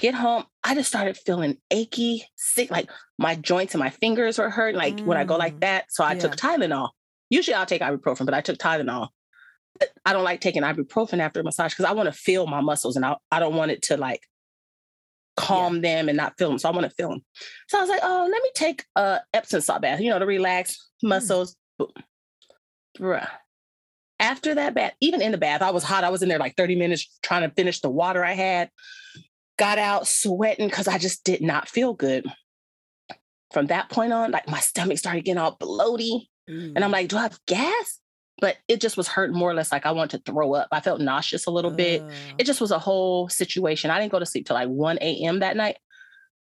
Get 0.00 0.14
home, 0.14 0.44
I 0.62 0.74
just 0.74 0.88
started 0.88 1.16
feeling 1.16 1.56
achy, 1.70 2.24
sick, 2.36 2.70
like 2.70 2.90
my 3.18 3.34
joints 3.34 3.74
and 3.74 3.82
my 3.82 3.90
fingers 3.90 4.38
were 4.38 4.50
hurting, 4.50 4.78
like 4.78 5.00
when 5.00 5.16
I 5.16 5.24
go 5.24 5.36
like 5.36 5.56
Mm, 5.56 5.60
that. 5.60 5.86
So 5.88 6.04
I 6.04 6.14
took. 6.14 6.36
Tylenol. 6.36 6.90
Usually 7.30 7.54
I'll 7.54 7.66
take 7.66 7.82
ibuprofen, 7.82 8.24
but 8.24 8.34
I 8.34 8.40
took 8.40 8.58
Tylenol. 8.58 9.08
I 10.04 10.12
don't 10.12 10.24
like 10.24 10.40
taking 10.40 10.62
ibuprofen 10.62 11.20
after 11.20 11.40
a 11.40 11.44
massage 11.44 11.72
because 11.72 11.84
I 11.84 11.92
want 11.92 12.06
to 12.08 12.12
feel 12.12 12.46
my 12.46 12.60
muscles 12.60 12.96
and 12.96 13.04
I, 13.04 13.16
I 13.30 13.38
don't 13.38 13.54
want 13.54 13.70
it 13.70 13.82
to 13.82 13.96
like 13.96 14.22
calm 15.36 15.76
yeah. 15.76 15.80
them 15.80 16.08
and 16.08 16.16
not 16.16 16.36
feel 16.36 16.48
them. 16.48 16.58
So 16.58 16.68
I 16.68 16.72
want 16.72 16.84
to 16.84 16.94
feel 16.94 17.10
them. 17.10 17.24
So 17.68 17.78
I 17.78 17.80
was 17.80 17.90
like, 17.90 18.00
oh, 18.02 18.28
let 18.30 18.42
me 18.42 18.50
take 18.54 18.84
a 18.96 19.20
Epsom 19.32 19.60
salt 19.60 19.82
bath, 19.82 20.00
you 20.00 20.10
know, 20.10 20.18
to 20.18 20.26
relax 20.26 20.90
mm. 21.02 21.08
muscles. 21.08 21.56
Mm. 21.80 21.90
Bruh. 22.98 23.28
After 24.20 24.54
that 24.56 24.74
bath, 24.74 24.94
even 25.00 25.22
in 25.22 25.30
the 25.30 25.38
bath, 25.38 25.62
I 25.62 25.70
was 25.70 25.84
hot. 25.84 26.02
I 26.02 26.10
was 26.10 26.22
in 26.22 26.28
there 26.28 26.40
like 26.40 26.56
30 26.56 26.74
minutes 26.74 27.18
trying 27.22 27.48
to 27.48 27.54
finish 27.54 27.80
the 27.80 27.88
water 27.88 28.24
I 28.24 28.32
had. 28.32 28.70
Got 29.58 29.78
out 29.78 30.06
sweating 30.06 30.68
because 30.68 30.88
I 30.88 30.98
just 30.98 31.24
did 31.24 31.42
not 31.42 31.68
feel 31.68 31.92
good. 31.92 32.26
From 33.52 33.66
that 33.66 33.88
point 33.90 34.12
on, 34.12 34.30
like 34.30 34.48
my 34.48 34.60
stomach 34.60 34.98
started 34.98 35.24
getting 35.24 35.38
all 35.38 35.56
bloaty. 35.56 36.28
Mm. 36.48 36.72
And 36.76 36.84
I'm 36.84 36.90
mm. 36.90 36.94
like, 36.94 37.08
do 37.08 37.16
I 37.16 37.22
have 37.22 37.38
gas? 37.46 38.00
But 38.40 38.56
it 38.68 38.80
just 38.80 38.96
was 38.96 39.08
hurting 39.08 39.36
more 39.36 39.50
or 39.50 39.54
less 39.54 39.72
like 39.72 39.84
I 39.84 39.92
wanted 39.92 40.24
to 40.24 40.32
throw 40.32 40.54
up. 40.54 40.68
I 40.70 40.80
felt 40.80 41.00
nauseous 41.00 41.46
a 41.46 41.50
little 41.50 41.72
uh. 41.72 41.76
bit. 41.76 42.02
It 42.38 42.44
just 42.44 42.60
was 42.60 42.70
a 42.70 42.78
whole 42.78 43.28
situation. 43.28 43.90
I 43.90 43.98
didn't 43.98 44.12
go 44.12 44.18
to 44.18 44.26
sleep 44.26 44.46
till 44.46 44.54
like 44.54 44.68
1 44.68 44.98
a.m. 45.00 45.40
that 45.40 45.56
night. 45.56 45.76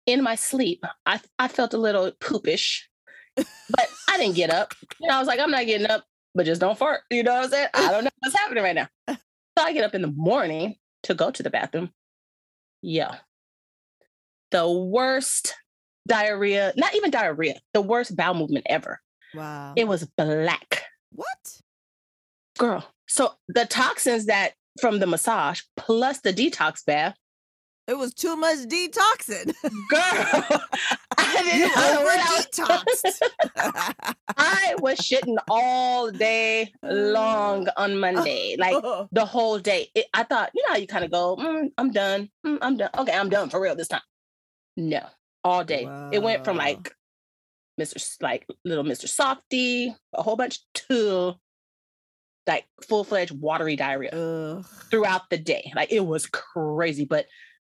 In 0.07 0.23
my 0.23 0.35
sleep, 0.35 0.83
I, 1.05 1.19
I 1.39 1.47
felt 1.47 1.73
a 1.73 1.79
little 1.79 2.11
poopish, 2.11 2.81
but 3.35 3.89
I 4.07 4.17
didn't 4.17 4.35
get 4.35 4.51
up. 4.51 4.73
You 4.99 5.07
know, 5.07 5.15
I 5.15 5.19
was 5.19 5.27
like, 5.27 5.39
I'm 5.39 5.49
not 5.49 5.65
getting 5.65 5.87
up, 5.87 6.05
but 6.35 6.45
just 6.45 6.61
don't 6.61 6.77
fart. 6.77 7.01
You 7.09 7.23
know 7.23 7.33
what 7.33 7.45
I'm 7.45 7.49
saying? 7.49 7.67
I 7.73 7.91
don't 7.91 8.03
know 8.03 8.11
what's 8.19 8.37
happening 8.37 8.63
right 8.63 8.75
now. 8.75 8.87
So 9.57 9.63
I 9.63 9.73
get 9.73 9.85
up 9.85 9.95
in 9.95 10.01
the 10.01 10.13
morning 10.15 10.75
to 11.03 11.13
go 11.13 11.31
to 11.31 11.41
the 11.41 11.49
bathroom. 11.49 11.91
Yeah. 12.85 13.15
The 14.51 14.69
worst 14.69 15.55
diarrhea, 16.07 16.71
not 16.77 16.93
even 16.95 17.09
diarrhea, 17.09 17.55
the 17.73 17.81
worst 17.81 18.15
bowel 18.15 18.35
movement 18.35 18.67
ever. 18.69 19.01
Wow. 19.33 19.73
It 19.75 19.87
was 19.87 20.05
black. 20.15 20.83
What? 21.11 21.61
Girl. 22.59 22.87
So 23.07 23.33
the 23.47 23.65
toxins 23.65 24.27
that 24.27 24.53
from 24.79 24.99
the 24.99 25.07
massage 25.07 25.61
plus 25.75 26.21
the 26.21 26.31
detox 26.31 26.85
bath. 26.85 27.15
It 27.87 27.97
was 27.97 28.13
too 28.13 28.35
much 28.35 28.59
detoxing. 28.59 29.53
Girl. 29.89 30.59
I 31.17 31.43
didn't 31.43 31.59
you 31.59 31.99
over 31.99 32.15
detoxed. 32.33 34.15
I 34.37 34.75
was 34.79 34.97
shitting 34.97 35.37
all 35.49 36.09
day 36.09 36.73
long 36.81 37.67
on 37.77 37.99
Monday, 37.99 38.55
like 38.57 38.81
the 39.11 39.25
whole 39.25 39.59
day. 39.59 39.89
It, 39.93 40.05
I 40.13 40.23
thought, 40.23 40.51
you 40.55 40.63
know 40.63 40.73
how 40.73 40.77
you 40.77 40.87
kind 40.87 41.05
of 41.05 41.11
go, 41.11 41.35
mm, 41.35 41.69
I'm 41.77 41.91
done. 41.91 42.29
Mm, 42.45 42.57
I'm 42.61 42.77
done. 42.77 42.89
Okay, 42.97 43.13
I'm 43.13 43.29
done 43.29 43.49
for 43.49 43.61
real 43.61 43.75
this 43.75 43.87
time. 43.87 44.01
No, 44.77 45.01
all 45.43 45.63
day. 45.63 45.85
Wow. 45.85 46.09
It 46.11 46.23
went 46.23 46.43
from 46.43 46.57
like 46.57 46.93
Mr. 47.79 48.03
like 48.21 48.47
little 48.63 48.83
Mr. 48.83 49.07
Softy, 49.07 49.95
a 50.13 50.23
whole 50.23 50.35
bunch 50.35 50.59
to 50.73 51.35
like 52.47 52.65
full 52.87 53.03
fledged 53.03 53.31
watery 53.31 53.75
diarrhea 53.75 54.11
Ugh. 54.11 54.65
throughout 54.89 55.29
the 55.29 55.37
day. 55.37 55.71
Like 55.75 55.91
it 55.91 56.05
was 56.05 56.25
crazy. 56.27 57.05
But 57.05 57.25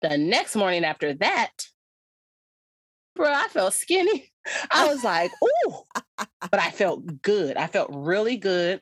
the 0.01 0.17
next 0.17 0.55
morning 0.55 0.85
after 0.85 1.13
that, 1.15 1.51
bro, 3.15 3.31
I 3.31 3.47
felt 3.49 3.73
skinny. 3.73 4.31
I 4.71 4.87
was 4.87 5.03
like, 5.03 5.31
ooh, 5.43 5.73
but 6.17 6.59
I 6.59 6.71
felt 6.71 7.21
good. 7.21 7.57
I 7.57 7.67
felt 7.67 7.89
really 7.91 8.37
good. 8.37 8.81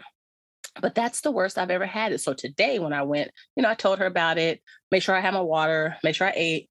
But 0.82 0.94
that's 0.94 1.22
the 1.22 1.32
worst 1.32 1.58
I've 1.58 1.72
ever 1.72 1.86
had 1.86 2.12
it. 2.12 2.20
So 2.20 2.34
today 2.34 2.80
when 2.80 2.92
I 2.92 3.04
went, 3.04 3.32
you 3.56 3.64
know, 3.64 3.70
I 3.70 3.76
told 3.76 4.00
her 4.00 4.06
about 4.06 4.38
it, 4.38 4.62
make 4.92 5.04
sure 5.04 5.16
I 5.16 5.22
had 5.22 5.34
my 5.34 5.42
water, 5.42 5.96
make 6.04 6.16
sure 6.16 6.28
I 6.28 6.34
ate. 6.36 6.70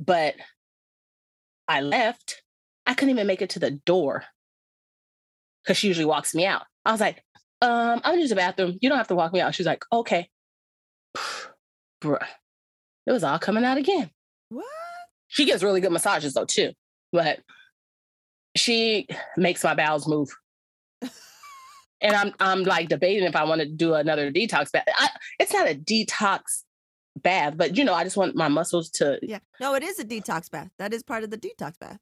But 0.00 0.34
I 1.68 1.80
left 1.80 2.42
I 2.86 2.94
couldn't 2.94 3.10
even 3.10 3.26
make 3.26 3.42
it 3.42 3.50
to 3.50 3.58
the 3.58 3.70
door 3.70 4.24
because 5.62 5.76
she 5.76 5.88
usually 5.88 6.04
walks 6.04 6.34
me 6.34 6.46
out. 6.46 6.62
I 6.84 6.92
was 6.92 7.00
like, 7.00 7.22
um, 7.60 8.00
I'm 8.04 8.12
gonna 8.12 8.20
use 8.20 8.30
the 8.30 8.36
bathroom. 8.36 8.76
You 8.80 8.88
don't 8.88 8.98
have 8.98 9.08
to 9.08 9.14
walk 9.14 9.32
me 9.32 9.40
out. 9.40 9.54
She's 9.54 9.66
like, 9.66 9.84
okay. 9.92 10.28
Bruh. 12.02 12.26
It 13.06 13.12
was 13.12 13.24
all 13.24 13.38
coming 13.38 13.64
out 13.64 13.78
again. 13.78 14.10
What? 14.48 14.64
She 15.28 15.44
gives 15.44 15.64
really 15.64 15.80
good 15.80 15.92
massages 15.92 16.34
though, 16.34 16.44
too. 16.44 16.72
But 17.12 17.40
she 18.56 19.06
makes 19.36 19.64
my 19.64 19.74
bowels 19.74 20.06
move. 20.06 20.28
and 22.00 22.14
I'm 22.14 22.32
I'm 22.38 22.62
like 22.62 22.88
debating 22.88 23.24
if 23.24 23.36
I 23.36 23.44
want 23.44 23.60
to 23.60 23.68
do 23.68 23.94
another 23.94 24.30
detox 24.30 24.70
bath. 24.72 24.84
I, 24.94 25.08
it's 25.38 25.52
not 25.52 25.68
a 25.68 25.74
detox 25.74 26.40
bath, 27.16 27.54
but 27.56 27.76
you 27.76 27.84
know, 27.84 27.94
I 27.94 28.04
just 28.04 28.16
want 28.16 28.36
my 28.36 28.48
muscles 28.48 28.90
to 28.90 29.18
Yeah. 29.22 29.38
No, 29.60 29.74
it 29.74 29.82
is 29.82 29.98
a 29.98 30.04
detox 30.04 30.50
bath. 30.50 30.70
That 30.78 30.92
is 30.92 31.02
part 31.02 31.24
of 31.24 31.30
the 31.30 31.38
detox 31.38 31.78
bath. 31.78 31.98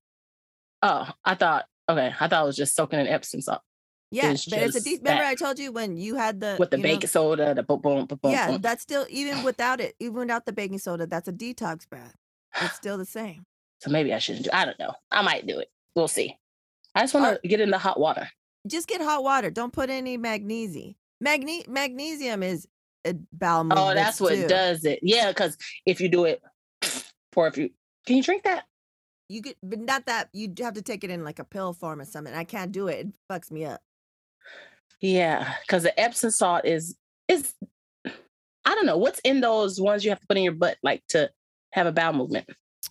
Oh, 0.83 1.09
I 1.25 1.35
thought 1.35 1.67
okay. 1.89 2.13
I 2.19 2.29
thought 2.29 2.43
it 2.43 2.47
was 2.47 2.57
just 2.57 2.75
soaking 2.75 3.01
in 3.01 3.07
Epsom 3.07 3.41
salt. 3.41 3.63
Yeah, 4.13 4.33
it's 4.33 4.47
but 4.47 4.59
it's 4.59 4.77
a 4.77 4.83
deep. 4.83 5.01
Remember, 5.03 5.25
I 5.25 5.37
told 5.37 5.59
you 5.59 5.71
when 5.71 5.97
you 5.97 6.17
had 6.17 6.41
the 6.41 6.57
with 6.59 6.71
the 6.71 6.79
baking 6.79 7.01
know, 7.01 7.07
soda, 7.07 7.55
the 7.55 7.63
boom, 7.63 7.81
boom, 7.81 8.07
boom. 8.07 8.19
Yeah, 8.25 8.59
that's 8.61 8.83
still 8.83 9.07
even 9.09 9.43
without 9.45 9.81
it, 9.81 9.95
even 10.01 10.15
without 10.15 10.47
the 10.47 10.53
baking 10.53 10.79
soda, 10.79 11.07
that's 11.07 11.29
a 11.29 11.33
detox 11.33 11.89
bath. 11.89 12.15
It's 12.61 12.75
still 12.75 12.99
the 12.99 13.05
same. 13.05 13.45
So 13.81 13.91
maybe 13.91 14.13
I 14.13 14.19
shouldn't 14.19 14.45
do. 14.45 14.51
I 14.53 14.65
don't 14.65 14.79
know. 14.79 14.93
I 15.11 15.23
might 15.23 15.47
do 15.47 15.59
it. 15.61 15.69
We'll 15.95 16.09
see. 16.09 16.37
I 16.95 17.03
just 17.03 17.15
want 17.15 17.41
to 17.41 17.49
get 17.49 17.61
in 17.61 17.71
the 17.71 17.79
hot 17.79 18.01
water. 18.01 18.29
Just 18.67 18.89
get 18.89 19.01
hot 19.01 19.23
water. 19.23 19.51
Don't 19.51 19.73
put 19.73 19.91
any 19.91 20.17
magnesium. 20.17 20.95
Magne- 21.21 21.65
magnesium 21.69 22.43
is 22.43 22.67
a 23.05 23.15
bowel. 23.33 23.69
Oh, 23.71 23.95
that's 23.95 24.21
what 24.21 24.35
too. 24.35 24.49
does 24.49 24.85
it. 24.85 24.99
Yeah, 25.03 25.29
because 25.29 25.57
if 25.87 26.01
you 26.01 26.09
do 26.09 26.25
it, 26.25 26.43
or 27.37 27.47
if 27.47 27.57
you 27.57 27.71
can 28.07 28.17
you 28.17 28.23
drink 28.23 28.43
that? 28.43 28.65
You 29.29 29.43
get, 29.43 29.57
but 29.63 29.79
not 29.79 30.07
that 30.07 30.29
you 30.33 30.53
have 30.59 30.75
to 30.75 30.83
take 30.83 31.05
it 31.05 31.11
in 31.11 31.23
like 31.23 31.39
a 31.39 31.45
pill 31.45 31.73
form 31.73 32.01
or 32.01 32.05
something. 32.05 32.35
I 32.35 32.45
can't 32.45 32.73
do 32.73 32.89
it. 32.89 33.07
It 33.07 33.13
fucks 33.31 33.51
me 33.51 33.65
up. 33.65 33.81
Yeah, 35.01 35.55
because 35.63 35.83
the 35.83 35.99
Epsom 35.99 36.31
salt 36.31 36.65
is 36.65 36.97
is 37.29 37.55
I 38.07 38.75
don't 38.75 38.87
know 38.87 38.99
what's 38.99 39.21
in 39.21 39.41
those 39.41 39.81
ones 39.81 40.05
you 40.05 40.11
have 40.11 40.21
to 40.21 40.27
put 40.27 40.37
in 40.37 40.43
your 40.43 40.53
butt 40.53 40.77
like 40.83 41.03
to 41.09 41.31
have 41.73 41.87
a 41.87 41.93
bowel 41.93 42.13
movement. 42.13 42.49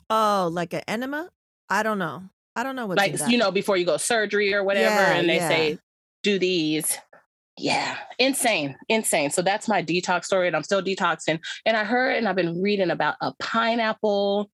Oh, 0.10 0.50
like 0.52 0.74
an 0.74 0.82
enema? 0.88 1.30
I 1.70 1.84
don't 1.84 2.00
know. 2.00 2.24
I 2.56 2.64
don't 2.64 2.76
know 2.76 2.88
what 2.88 2.98
like 2.98 3.16
you 3.28 3.38
know 3.38 3.52
before 3.52 3.78
you 3.78 3.86
go 3.86 3.98
surgery 3.98 4.54
or 4.54 4.64
whatever, 4.64 4.96
yeah, 4.96 5.14
and 5.14 5.30
they 5.30 5.36
yeah. 5.36 5.48
say 5.48 5.78
do 6.24 6.40
these. 6.40 6.98
Yeah, 7.58 7.98
insane, 8.18 8.78
insane. 8.88 9.32
So 9.32 9.42
that's 9.42 9.68
my 9.68 9.84
detox 9.84 10.26
story, 10.26 10.48
and 10.48 10.56
I'm 10.56 10.64
still 10.64 10.82
detoxing. 10.82 11.40
And 11.66 11.78
I 11.78 11.84
heard 11.84 12.16
and 12.16 12.28
I've 12.28 12.36
been 12.36 12.62
reading 12.62 12.90
about 12.90 13.16
a 13.22 13.34
pineapple 13.40 14.50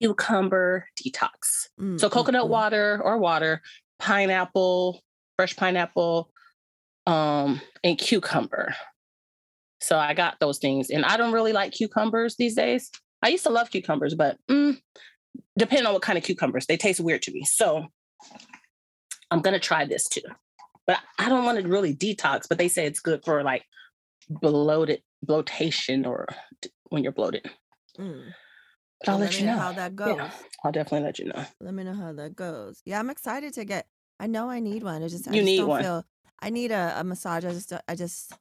cucumber 0.00 0.86
detox. 1.00 1.68
Mm, 1.80 1.98
so 1.98 2.10
coconut 2.10 2.46
mm, 2.46 2.48
water 2.48 3.00
or 3.02 3.18
water, 3.18 3.62
pineapple, 3.98 5.02
fresh 5.36 5.56
pineapple, 5.56 6.30
um, 7.06 7.60
and 7.82 7.98
cucumber. 7.98 8.74
So 9.80 9.98
I 9.98 10.14
got 10.14 10.40
those 10.40 10.58
things, 10.58 10.90
and 10.90 11.04
I 11.04 11.16
don't 11.16 11.32
really 11.32 11.52
like 11.52 11.72
cucumbers 11.72 12.36
these 12.36 12.54
days. 12.54 12.90
I 13.22 13.28
used 13.28 13.44
to 13.44 13.50
love 13.50 13.70
cucumbers, 13.70 14.14
but 14.14 14.38
mm, 14.50 14.78
depending 15.58 15.86
on 15.86 15.92
what 15.92 16.02
kind 16.02 16.18
of 16.18 16.24
cucumbers, 16.24 16.66
they 16.66 16.76
taste 16.76 17.00
weird 17.00 17.22
to 17.22 17.32
me. 17.32 17.44
So 17.44 17.86
I'm 19.30 19.40
gonna 19.40 19.58
try 19.58 19.84
this 19.84 20.08
too. 20.08 20.22
But 20.86 20.98
I 21.18 21.28
don't 21.28 21.44
want 21.44 21.60
to 21.60 21.68
really 21.68 21.94
detox, 21.94 22.46
but 22.48 22.58
they 22.58 22.68
say 22.68 22.86
it's 22.86 23.00
good 23.00 23.24
for 23.24 23.42
like 23.42 23.64
bloated 24.28 25.02
bloatation 25.22 26.06
or 26.06 26.26
when 26.90 27.02
you're 27.02 27.12
bloated. 27.12 27.50
Mm. 27.98 28.32
I'll 29.06 29.18
let, 29.18 29.32
let 29.32 29.40
you 29.40 29.46
know 29.46 29.58
how 29.58 29.72
that 29.72 29.96
goes. 29.96 30.16
Yeah, 30.16 30.30
I'll 30.64 30.72
definitely 30.72 31.06
let 31.06 31.18
you 31.18 31.26
know. 31.26 31.44
Let 31.60 31.74
me 31.74 31.84
know 31.84 31.94
how 31.94 32.12
that 32.12 32.34
goes. 32.34 32.80
Yeah, 32.84 32.98
I'm 32.98 33.10
excited 33.10 33.52
to 33.54 33.64
get. 33.64 33.86
I 34.18 34.26
know 34.26 34.48
I 34.48 34.60
need 34.60 34.82
one. 34.82 35.02
I 35.02 35.08
just 35.08 35.28
I 35.28 35.32
you 35.32 35.38
just 35.38 35.46
need 35.46 35.56
don't 35.58 35.68
one. 35.68 35.82
Feel, 35.82 36.04
I 36.40 36.50
need 36.50 36.70
a, 36.70 36.94
a 36.96 37.04
massage. 37.04 37.44
I 37.44 37.50
just 37.50 37.72
I 37.88 37.94
just 37.94 38.32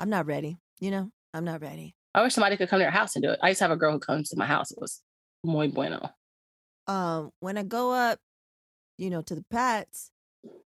I'm 0.00 0.10
not 0.10 0.26
ready. 0.26 0.58
You 0.80 0.90
know, 0.90 1.10
I'm 1.32 1.44
not 1.44 1.60
ready. 1.60 1.94
I 2.14 2.22
wish 2.22 2.34
somebody 2.34 2.56
could 2.56 2.68
come 2.68 2.78
to 2.78 2.84
your 2.84 2.90
house 2.90 3.14
and 3.14 3.22
do 3.22 3.30
it. 3.30 3.38
I 3.42 3.48
used 3.48 3.58
to 3.58 3.64
have 3.64 3.70
a 3.70 3.76
girl 3.76 3.92
who 3.92 3.98
comes 3.98 4.30
to 4.30 4.38
my 4.38 4.46
house. 4.46 4.70
It 4.70 4.78
was 4.80 5.02
muy 5.44 5.68
bueno. 5.68 6.10
Um, 6.86 7.30
when 7.40 7.58
I 7.58 7.62
go 7.62 7.92
up, 7.92 8.18
you 8.96 9.10
know, 9.10 9.22
to 9.22 9.34
the 9.34 9.44
Pats, 9.50 10.10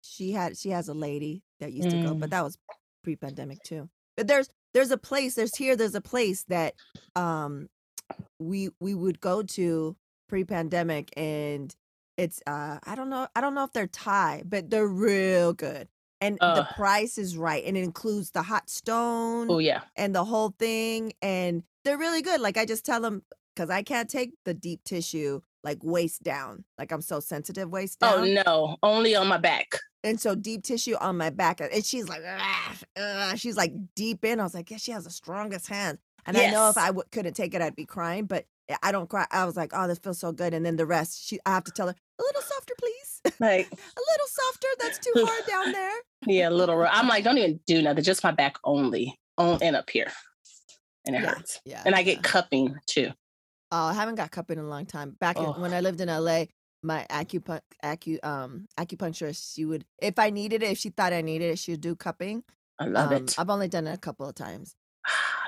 she 0.02 0.32
had 0.32 0.58
she 0.58 0.70
has 0.70 0.88
a 0.90 0.94
lady 0.94 1.44
that 1.60 1.74
used 1.74 1.90
mm. 1.90 2.02
to 2.02 2.08
go, 2.08 2.16
but 2.16 2.30
mm. 2.30 2.32
that 2.32 2.44
was 2.44 2.58
pre-pandemic 3.04 3.62
too. 3.64 3.90
But 4.16 4.28
there's 4.28 4.50
there's 4.74 4.92
a 4.92 4.98
place. 4.98 5.36
There's 5.36 5.56
here. 5.56 5.76
There's 5.76 5.96
a 5.96 6.02
place 6.02 6.44
that 6.50 6.74
um 7.16 7.68
we 8.40 8.70
we 8.80 8.94
would 8.94 9.20
go 9.20 9.44
to 9.44 9.96
pre-pandemic 10.30 11.12
and 11.16 11.74
it's 12.18 12.42
uh 12.48 12.80
I 12.84 12.96
don't 12.96 13.10
know 13.10 13.28
I 13.36 13.42
don't 13.42 13.54
know 13.54 13.64
if 13.64 13.74
they're 13.74 13.88
Thai, 13.88 14.44
but 14.46 14.70
they're 14.70 14.88
real 14.88 15.54
good. 15.54 15.88
And 16.20 16.38
uh, 16.42 16.56
the 16.56 16.68
price 16.76 17.18
is 17.18 17.38
right 17.38 17.64
and 17.64 17.78
it 17.78 17.84
includes 17.84 18.32
the 18.32 18.42
hot 18.42 18.70
stone. 18.70 19.48
Oh 19.50 19.60
yeah. 19.60 19.82
And 19.96 20.16
the 20.16 20.26
whole 20.26 20.56
thing 20.58 21.14
and 21.22 21.64
they're 21.86 21.98
really 21.98 22.22
good. 22.22 22.42
Like 22.42 22.58
I 22.58 22.66
just 22.66 22.86
tell 22.86 23.02
them 23.02 23.24
cuz 23.56 23.70
I 23.70 23.84
can't 23.84 24.10
take 24.10 24.32
the 24.46 24.54
deep 24.54 24.84
tissue 24.84 25.42
like 25.64 25.80
waist 25.84 26.24
down. 26.24 26.64
Like 26.78 26.92
I'm 26.92 27.02
so 27.02 27.20
sensitive 27.20 27.70
waist 27.70 28.00
oh, 28.02 28.26
down. 28.26 28.38
Oh 28.38 28.44
no, 28.46 28.78
only 28.82 29.16
on 29.16 29.28
my 29.28 29.38
back. 29.38 29.80
And 30.04 30.20
so 30.20 30.36
deep 30.36 30.64
tissue 30.64 30.96
on 30.96 31.18
my 31.18 31.30
back. 31.30 31.60
And 31.60 31.86
she's 31.86 32.08
like, 32.08 32.22
she's 33.36 33.58
like 33.58 33.74
deep 33.96 34.24
in. 34.24 34.40
I 34.40 34.44
was 34.44 34.54
like, 34.54 34.72
yeah, 34.72 34.78
she 34.78 34.92
has 34.92 35.04
the 35.04 35.12
strongest 35.12 35.68
hands. 35.68 36.00
And 36.26 36.38
yes. 36.38 36.48
I 36.48 36.52
know 36.52 36.70
if 36.70 36.78
I 36.78 36.88
w- 36.88 37.04
couldn't 37.12 37.34
take 37.34 37.54
it, 37.54 37.62
I'd 37.62 37.76
be 37.76 37.86
crying, 37.86 38.26
but 38.26 38.46
I 38.84 38.92
don't 38.92 39.10
cry. 39.10 39.26
I 39.32 39.46
was 39.46 39.56
like, 39.56 39.72
oh, 39.74 39.88
this 39.88 40.00
feels 40.00 40.20
so 40.20 40.32
good. 40.32 40.54
And 40.54 40.66
then 40.66 40.76
the 40.76 40.86
rest, 40.86 41.26
she, 41.26 41.40
I 41.46 41.52
have 41.52 41.64
to 41.66 41.72
tell 41.72 41.88
her 41.88 41.96
a 42.20 42.24
little 42.24 42.42
softer. 42.42 42.74
Like 43.40 43.68
a 43.72 44.02
little 44.12 44.28
softer. 44.28 44.68
That's 44.80 45.00
too 45.00 45.14
hard 45.16 45.46
down 45.48 45.72
there. 45.72 45.94
Yeah, 46.26 46.50
a 46.50 46.52
little. 46.52 46.82
I'm 46.90 47.08
like, 47.08 47.24
don't 47.24 47.38
even 47.38 47.60
do 47.68 47.82
nothing. 47.82 48.04
Just 48.04 48.24
my 48.24 48.32
back 48.32 48.58
only, 48.64 49.18
on 49.38 49.60
and 49.62 49.76
up 49.76 49.90
here, 49.90 50.12
and 51.06 51.16
it 51.16 51.22
Yeah, 51.22 51.30
hurts. 51.36 51.60
Yeah. 51.66 51.84
And 51.86 51.94
I 51.96 52.02
get 52.04 52.16
yeah. 52.18 52.22
cupping 52.24 52.76
too. 52.88 53.12
Oh, 53.72 53.86
I 53.86 53.94
haven't 53.94 54.16
got 54.16 54.32
cupping 54.32 54.58
in 54.58 54.66
a 54.66 54.68
long 54.70 54.86
time. 54.86 55.16
Back 55.20 55.38
in, 55.38 55.46
Oh. 55.46 55.54
when 55.60 55.74
I 55.74 55.82
lived 55.82 56.00
in 56.02 56.08
LA, 56.10 56.46
my 56.84 57.06
acupunc- 57.10 57.62
acu 57.84 58.18
um 58.24 58.66
acupuncturist, 58.80 59.54
she 59.56 59.66
would 59.66 59.86
if 60.02 60.18
I 60.18 60.30
needed 60.32 60.64
it, 60.64 60.72
if 60.72 60.78
she 60.80 60.90
thought 60.90 61.14
I 61.14 61.22
needed 61.22 61.52
it, 61.52 61.60
she 61.60 61.72
would 61.72 61.82
do 61.82 61.96
cupping. 61.96 62.44
I 62.80 62.86
love 62.86 63.12
um, 63.12 63.24
it. 63.24 63.36
I've 63.38 63.50
only 63.50 63.68
done 63.68 63.88
it 63.88 63.94
a 63.94 63.98
couple 63.98 64.28
of 64.28 64.36
times. 64.36 64.76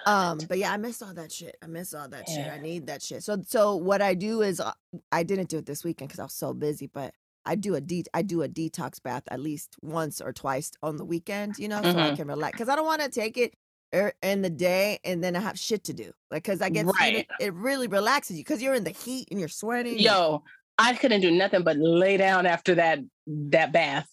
Love 0.08 0.32
Um, 0.34 0.40
it. 0.40 0.48
but 0.50 0.58
yeah, 0.58 0.72
I 0.72 0.78
miss 0.78 1.02
all 1.02 1.14
that 1.14 1.32
shit. 1.32 1.56
I 1.64 1.68
miss 1.68 1.94
all 1.94 2.08
that 2.10 2.28
shit. 2.28 2.48
I 2.48 2.58
need 2.60 2.88
that 2.88 3.02
shit. 3.02 3.24
So 3.24 3.38
so 3.48 3.76
what 3.76 4.02
I 4.02 4.14
do 4.14 4.42
is 4.42 4.60
uh, 4.60 4.74
I 5.12 5.24
didn't 5.24 5.50
do 5.50 5.58
it 5.58 5.66
this 5.66 5.84
weekend 5.84 6.10
because 6.10 6.20
I 6.20 6.24
was 6.24 6.34
so 6.34 6.54
busy, 6.54 6.88
but 6.88 7.14
I 7.50 7.56
do 7.56 7.76
a 7.76 7.82
de- 7.82 8.06
I 8.14 8.22
do 8.22 8.42
a 8.44 8.48
detox 8.48 9.02
bath 9.02 9.24
at 9.30 9.40
least 9.40 9.76
once 9.82 10.22
or 10.22 10.32
twice 10.34 10.72
on 10.84 10.98
the 10.98 11.06
weekend, 11.06 11.58
you 11.58 11.68
know, 11.68 11.82
so 11.82 11.90
I 11.90 12.12
Mhm. 12.12 12.16
can 12.18 12.28
relax. 12.28 12.52
Because 12.56 12.70
I 12.70 12.76
don't 12.76 12.86
want 12.86 13.02
to 13.02 13.10
take 13.10 13.38
it 13.38 13.54
er, 13.94 14.14
in 14.22 14.42
the 14.44 14.50
day 14.52 15.00
and 15.04 15.24
then 15.24 15.36
I 15.36 15.40
have 15.40 15.58
shit 15.58 15.84
to 15.86 15.94
do. 15.94 16.12
Like, 16.32 16.44
because 16.44 16.62
I 16.62 16.70
get 16.70 16.86
Right. 16.86 17.28
it 17.40 17.54
really 17.56 17.88
relaxes 17.88 18.38
you 18.38 18.44
because 18.44 18.62
you're 18.62 18.76
in 18.76 18.84
the 18.84 18.92
heat 19.06 19.28
and 19.32 19.40
you're 19.40 19.50
sweating. 19.50 19.98
Yo, 20.00 20.44
I 20.78 20.94
couldn't 20.94 21.22
do 21.22 21.32
nothing 21.32 21.64
but 21.64 21.78
lay 21.78 22.18
down 22.18 22.46
after 22.46 22.76
that 22.76 23.00
that 23.28 23.72
bath. 23.74 24.08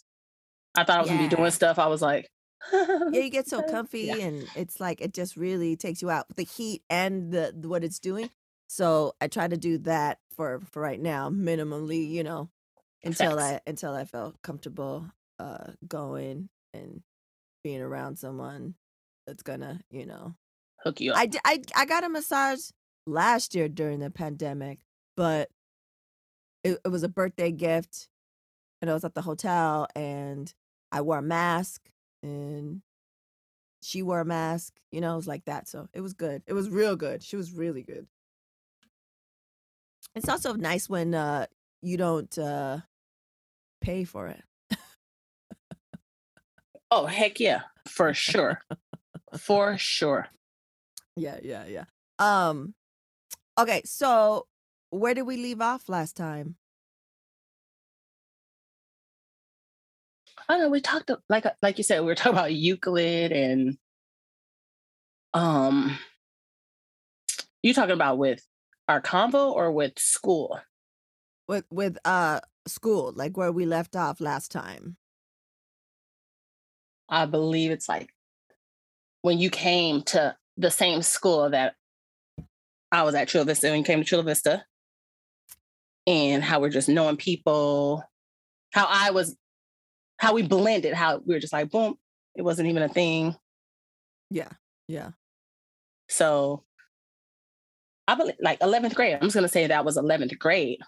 I 0.74 0.84
thought 0.84 0.98
I 0.98 1.02
was 1.02 1.10
gonna 1.10 1.28
be 1.28 1.36
doing 1.36 1.50
stuff. 1.50 1.78
I 1.78 1.86
was 1.88 2.00
like, 2.02 2.28
yeah, 2.72 3.10
you 3.24 3.30
get 3.30 3.48
so 3.48 3.62
comfy 3.62 4.04
yeah. 4.04 4.16
and 4.16 4.46
it's 4.56 4.80
like 4.80 5.00
it 5.02 5.12
just 5.14 5.36
really 5.36 5.76
takes 5.76 6.00
you 6.02 6.10
out 6.10 6.24
the 6.36 6.42
heat 6.44 6.82
and 6.90 7.30
the- 7.32 7.52
what 7.72 7.84
it's 7.84 7.98
doing. 7.98 8.30
So 8.68 9.14
I 9.20 9.28
try 9.28 9.46
to 9.46 9.56
do 9.56 9.78
that 9.78 10.18
for 10.34 10.60
for 10.72 10.80
right 10.82 11.00
now, 11.00 11.28
minimally, 11.30 12.08
you 12.08 12.24
know, 12.24 12.50
until 13.04 13.36
Facts. 13.38 13.42
I 13.66 13.70
until 13.70 13.94
I 13.94 14.04
felt 14.04 14.40
comfortable 14.42 15.06
uh 15.38 15.72
going 15.86 16.48
and 16.74 17.02
being 17.62 17.80
around 17.80 18.16
someone 18.16 18.74
that's 19.26 19.42
gonna, 19.42 19.80
you 19.90 20.06
know. 20.06 20.34
hook 20.84 21.00
you 21.00 21.12
up. 21.12 21.18
I 21.44 21.84
got 21.86 22.04
a 22.04 22.08
massage 22.08 22.70
last 23.06 23.54
year 23.54 23.68
during 23.68 24.00
the 24.00 24.10
pandemic, 24.10 24.80
but 25.16 25.48
it, 26.64 26.78
it 26.84 26.88
was 26.88 27.02
a 27.02 27.08
birthday 27.08 27.52
gift 27.52 28.08
and 28.80 28.90
I 28.90 28.94
was 28.94 29.04
at 29.04 29.14
the 29.14 29.22
hotel 29.22 29.86
and 29.94 30.52
I 30.92 31.00
wore 31.00 31.18
a 31.18 31.22
mask 31.22 31.82
and 32.22 32.82
she 33.82 34.02
wore 34.02 34.20
a 34.20 34.24
mask, 34.24 34.74
you 34.90 35.00
know, 35.00 35.12
it 35.12 35.16
was 35.16 35.28
like 35.28 35.44
that. 35.44 35.68
So 35.68 35.88
it 35.92 36.00
was 36.00 36.12
good. 36.12 36.42
It 36.46 36.52
was 36.52 36.68
real 36.68 36.96
good. 36.96 37.22
She 37.22 37.36
was 37.36 37.52
really 37.52 37.82
good. 37.82 38.06
It's 40.14 40.28
also 40.28 40.54
nice 40.54 40.88
when 40.88 41.14
uh 41.14 41.46
you 41.86 41.96
don't 41.96 42.36
uh 42.36 42.78
pay 43.80 44.02
for 44.02 44.26
it. 44.26 44.42
oh 46.90 47.06
heck 47.06 47.38
yeah, 47.38 47.60
for 47.86 48.12
sure, 48.12 48.60
for 49.38 49.78
sure. 49.78 50.26
Yeah, 51.14 51.38
yeah, 51.44 51.64
yeah. 51.66 51.84
Um 52.18 52.74
okay, 53.56 53.82
so 53.84 54.46
where 54.90 55.14
did 55.14 55.22
we 55.22 55.36
leave 55.36 55.60
off 55.60 55.88
last 55.88 56.16
time? 56.16 56.56
I 60.48 60.54
don't 60.54 60.62
know. 60.62 60.68
We 60.70 60.80
talked 60.80 61.10
like 61.28 61.46
like 61.62 61.78
you 61.78 61.84
said, 61.84 62.00
we 62.00 62.06
were 62.06 62.16
talking 62.16 62.32
about 62.32 62.52
Euclid 62.52 63.30
and 63.30 63.78
um. 65.32 65.96
You 67.62 67.74
talking 67.74 67.94
about 67.94 68.18
with 68.18 68.44
our 68.88 69.00
convo 69.00 69.52
or 69.52 69.70
with 69.72 69.98
school? 69.98 70.60
With 71.48 71.64
with 71.70 71.98
uh 72.04 72.40
school, 72.66 73.12
like 73.14 73.36
where 73.36 73.52
we 73.52 73.66
left 73.66 73.96
off 73.96 74.20
last 74.20 74.50
time. 74.50 74.96
I 77.08 77.26
believe 77.26 77.70
it's 77.70 77.88
like 77.88 78.12
when 79.22 79.38
you 79.38 79.50
came 79.50 80.02
to 80.02 80.36
the 80.56 80.70
same 80.70 81.02
school 81.02 81.50
that 81.50 81.74
I 82.90 83.02
was 83.02 83.14
at 83.14 83.28
Chula 83.28 83.44
Vista 83.44 83.68
when 83.68 83.78
you 83.78 83.84
came 83.84 84.00
to 84.00 84.04
Chula 84.04 84.22
Vista, 84.22 84.64
and 86.06 86.42
how 86.42 86.60
we're 86.60 86.70
just 86.70 86.88
knowing 86.88 87.16
people, 87.16 88.02
how 88.72 88.86
I 88.88 89.10
was, 89.10 89.36
how 90.18 90.34
we 90.34 90.42
blended, 90.42 90.94
how 90.94 91.18
we 91.24 91.34
were 91.34 91.40
just 91.40 91.52
like, 91.52 91.70
boom, 91.70 91.96
it 92.36 92.42
wasn't 92.42 92.68
even 92.68 92.82
a 92.82 92.88
thing. 92.88 93.34
Yeah. 94.30 94.50
Yeah. 94.88 95.10
So 96.08 96.62
I 98.06 98.14
believe 98.14 98.36
like 98.40 98.60
11th 98.60 98.94
grade, 98.94 99.14
I'm 99.14 99.22
just 99.22 99.34
going 99.34 99.42
to 99.42 99.48
say 99.48 99.66
that 99.66 99.84
was 99.84 99.96
11th 99.96 100.38
grade. 100.38 100.80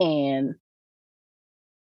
And 0.00 0.54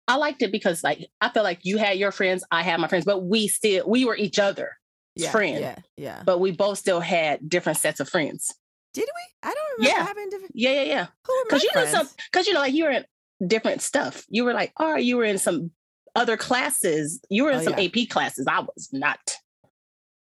I 0.07 0.15
liked 0.15 0.41
it 0.41 0.51
because 0.51 0.83
like 0.83 1.07
I 1.21 1.29
felt 1.29 1.43
like 1.43 1.59
you 1.63 1.77
had 1.77 1.97
your 1.97 2.11
friends, 2.11 2.43
I 2.51 2.63
had 2.63 2.79
my 2.79 2.87
friends, 2.87 3.05
but 3.05 3.23
we 3.23 3.47
still 3.47 3.87
we 3.87 4.05
were 4.05 4.15
each 4.15 4.39
other's 4.39 4.69
Yeah. 5.15 5.31
friend. 5.31 5.59
Yeah. 5.59 5.75
Yeah. 5.97 6.23
But 6.25 6.39
we 6.39 6.51
both 6.51 6.77
still 6.77 6.99
had 6.99 7.47
different 7.47 7.77
sets 7.77 7.99
of 7.99 8.09
friends. 8.09 8.53
Did 8.93 9.05
we? 9.05 9.49
I 9.49 9.53
don't 9.53 9.77
remember 9.79 9.99
Yeah. 9.99 10.05
having 10.05 10.29
different 10.29 10.51
Yeah, 10.55 10.71
yeah, 10.71 10.81
yeah. 10.83 11.07
who 11.25 11.33
Because 11.45 11.63
you 11.63 11.69
know 11.75 11.81
friends? 11.85 11.91
some 12.09 12.09
because 12.31 12.47
you 12.47 12.53
know, 12.53 12.61
like 12.61 12.73
you 12.73 12.85
were 12.85 12.91
in 12.91 13.05
different 13.47 13.81
stuff. 13.81 14.25
You 14.29 14.45
were 14.45 14.53
like, 14.53 14.71
oh, 14.79 14.95
you 14.95 15.17
were 15.17 15.25
in 15.25 15.37
some 15.37 15.71
other 16.15 16.37
classes. 16.37 17.19
You 17.29 17.43
were 17.43 17.51
in 17.51 17.59
Oh, 17.59 17.63
some 17.63 17.73
yeah. 17.77 17.85
AP 17.85 18.09
classes. 18.09 18.47
I 18.47 18.61
was 18.61 18.89
not. 18.93 19.19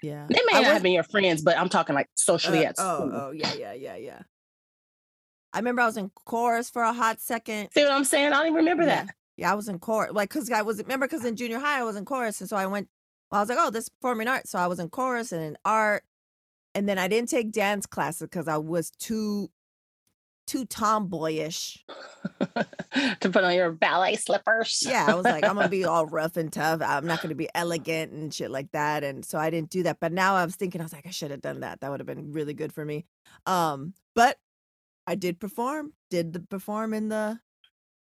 Yeah. 0.02 0.26
They 0.30 0.40
may 0.46 0.54
I 0.60 0.62
not 0.62 0.74
have 0.74 0.84
been 0.84 0.94
your 0.94 1.04
friends, 1.04 1.42
but 1.42 1.58
I'm 1.58 1.70
talking 1.70 1.94
like 1.94 2.08
socially 2.16 2.66
uh, 2.66 2.70
at 2.70 2.78
school. 2.78 3.12
oh, 3.14 3.28
oh, 3.28 3.32
yeah, 3.32 3.54
yeah, 3.54 3.74
yeah, 3.74 3.96
yeah. 3.98 4.22
I 5.54 5.60
remember 5.60 5.82
I 5.82 5.86
was 5.86 5.98
in 5.98 6.12
chorus 6.26 6.70
for 6.70 6.82
a 6.84 6.94
hot 6.94 7.20
second. 7.20 7.70
See 7.74 7.84
what 7.84 7.92
I'm 7.92 8.04
saying? 8.04 8.28
I 8.34 8.38
don't 8.38 8.48
even 8.48 8.56
remember 8.56 8.84
Yeah. 8.84 9.06
that. 9.06 9.16
Yeah, 9.38 9.52
I 9.52 9.56
was 9.56 9.68
in 9.68 9.80
chorus. 9.80 10.14
Like, 10.14 10.30
cause 10.30 10.50
I 10.52 10.62
was 10.64 10.80
remember, 10.80 11.08
cause 11.08 11.24
in 11.24 11.36
junior 11.36 11.60
high 11.60 11.80
I 11.80 11.84
was 11.84 11.96
in 11.96 12.06
chorus, 12.06 12.40
and 12.42 12.50
so 12.50 12.58
I 12.58 12.66
went. 12.66 12.90
Well, 13.32 13.40
I 13.40 13.42
was 13.42 13.50
like, 13.50 13.58
oh, 13.62 13.70
this 13.70 13.90
performing 13.90 14.28
arts, 14.28 14.52
so 14.52 14.60
I 14.60 14.68
was 14.68 14.80
in 14.80 14.90
chorus 14.90 15.32
and 15.32 15.44
in 15.44 15.58
art, 15.66 16.04
and 16.74 16.88
then 16.88 16.98
I 16.98 17.08
didn't 17.08 17.30
take 17.30 17.52
dance 17.52 17.86
classes 17.86 18.22
because 18.22 18.48
I 18.48 18.58
was 18.58 18.90
too, 18.92 19.50
too 20.48 20.66
tomboyish. 20.66 21.86
to 23.20 23.30
put 23.30 23.44
on 23.44 23.54
your 23.54 23.72
ballet 23.72 24.16
slippers. 24.16 24.82
Yeah, 24.88 25.06
I 25.08 25.14
was 25.16 25.26
like, 25.26 25.44
I'm 25.44 25.56
gonna 25.56 25.70
be 25.70 25.84
all 25.86 26.06
rough 26.06 26.38
and 26.38 26.52
tough. 26.52 26.82
I'm 26.82 27.06
not 27.06 27.22
gonna 27.22 27.36
be 27.36 27.50
elegant 27.54 28.12
and 28.14 28.34
shit 28.34 28.50
like 28.50 28.72
that. 28.72 29.04
And 29.04 29.26
so 29.26 29.38
I 29.38 29.50
didn't 29.50 29.70
do 29.70 29.84
that. 29.84 30.00
But 30.00 30.14
now 30.14 30.36
I 30.36 30.46
was 30.46 30.56
thinking, 30.56 30.82
I 30.82 30.86
was 30.86 30.94
like, 30.94 31.06
I 31.06 31.12
should 31.12 31.32
have 31.32 31.42
done 31.42 31.60
that. 31.60 31.82
That 31.82 31.92
would 31.92 32.00
have 32.00 32.08
been 32.08 32.32
really 32.32 32.54
good 32.54 32.72
for 32.74 32.86
me. 32.86 33.06
Um, 33.46 33.94
but 34.16 34.38
I 35.08 35.16
did 35.16 35.40
perform. 35.40 35.94
Did 36.10 36.34
the 36.34 36.42
perform 36.42 36.94
in 36.94 37.08
the 37.10 37.40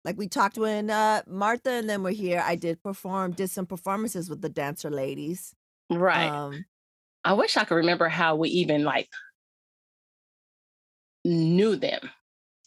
like 0.05 0.17
we 0.19 0.29
talked 0.29 0.59
when 0.59 0.91
uh 0.91 1.23
Martha 1.27 1.71
and 1.71 1.89
them 1.89 2.03
were 2.03 2.11
here. 2.11 2.43
I 2.45 2.57
did 2.57 2.83
perform, 2.83 3.33
did 3.33 3.51
some 3.51 3.67
performances 3.67 4.29
with 4.31 4.43
the 4.43 4.49
dancer 4.49 4.91
ladies. 4.91 5.55
right. 5.91 6.29
Um, 6.29 6.65
I 7.25 7.33
wish 7.35 7.57
I 7.57 7.65
could 7.65 7.75
remember 7.77 8.09
how 8.09 8.37
we 8.37 8.49
even 8.51 8.85
like 8.85 9.09
knew 11.25 11.77
them. 11.77 12.01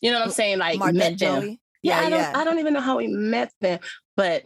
You 0.02 0.12
know 0.12 0.19
what 0.19 0.26
I'm 0.26 0.32
saying? 0.32 0.58
Like 0.60 0.80
Martha 0.80 0.93
met 0.93 1.19
them. 1.19 1.58
Yeah, 1.82 2.00
Yeah, 2.02 2.08
I 2.08 2.10
don't 2.10 2.19
yeah. 2.19 2.32
I 2.36 2.43
don't 2.43 2.60
even 2.60 2.74
know 2.74 2.82
how 2.82 2.98
we 2.98 3.08
met 3.08 3.52
them, 3.62 3.80
but 4.15 4.43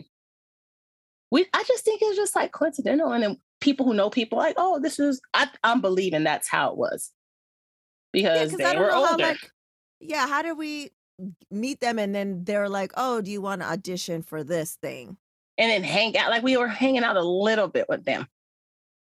we 1.31 1.45
I 1.53 1.63
just 1.67 1.83
think 1.83 2.01
it's 2.01 2.15
just 2.15 2.35
like 2.35 2.51
coincidental. 2.51 3.11
And 3.11 3.23
then 3.23 3.37
people 3.59 3.85
who 3.85 3.93
know 3.93 4.09
people 4.09 4.37
like, 4.37 4.55
oh, 4.57 4.79
this 4.79 4.99
is 4.99 5.19
I 5.33 5.49
I'm 5.63 5.81
believing 5.81 6.23
that's 6.23 6.47
how 6.47 6.71
it 6.71 6.77
was. 6.77 7.11
Yeah, 8.13 8.45
Because 8.45 8.53
I 8.53 8.57
they 8.57 8.63
don't 8.73 8.81
were 8.81 8.87
know 8.89 9.09
older. 9.09 9.23
how 9.23 9.29
like 9.29 9.51
yeah, 9.99 10.27
how 10.27 10.41
did 10.41 10.57
we 10.57 10.91
meet 11.49 11.79
them 11.79 11.97
and 11.99 12.13
then 12.13 12.43
they're 12.43 12.69
like, 12.69 12.91
Oh, 12.95 13.21
do 13.21 13.31
you 13.31 13.41
want 13.41 13.61
to 13.61 13.67
audition 13.67 14.21
for 14.21 14.43
this 14.43 14.75
thing? 14.75 15.17
and 15.57 15.71
then 15.71 15.83
hang 15.83 16.15
out. 16.17 16.29
Like 16.29 16.43
we 16.43 16.55
were 16.57 16.67
hanging 16.67 17.03
out 17.03 17.17
a 17.17 17.23
little 17.23 17.67
bit 17.67 17.89
with 17.89 18.05
them. 18.05 18.27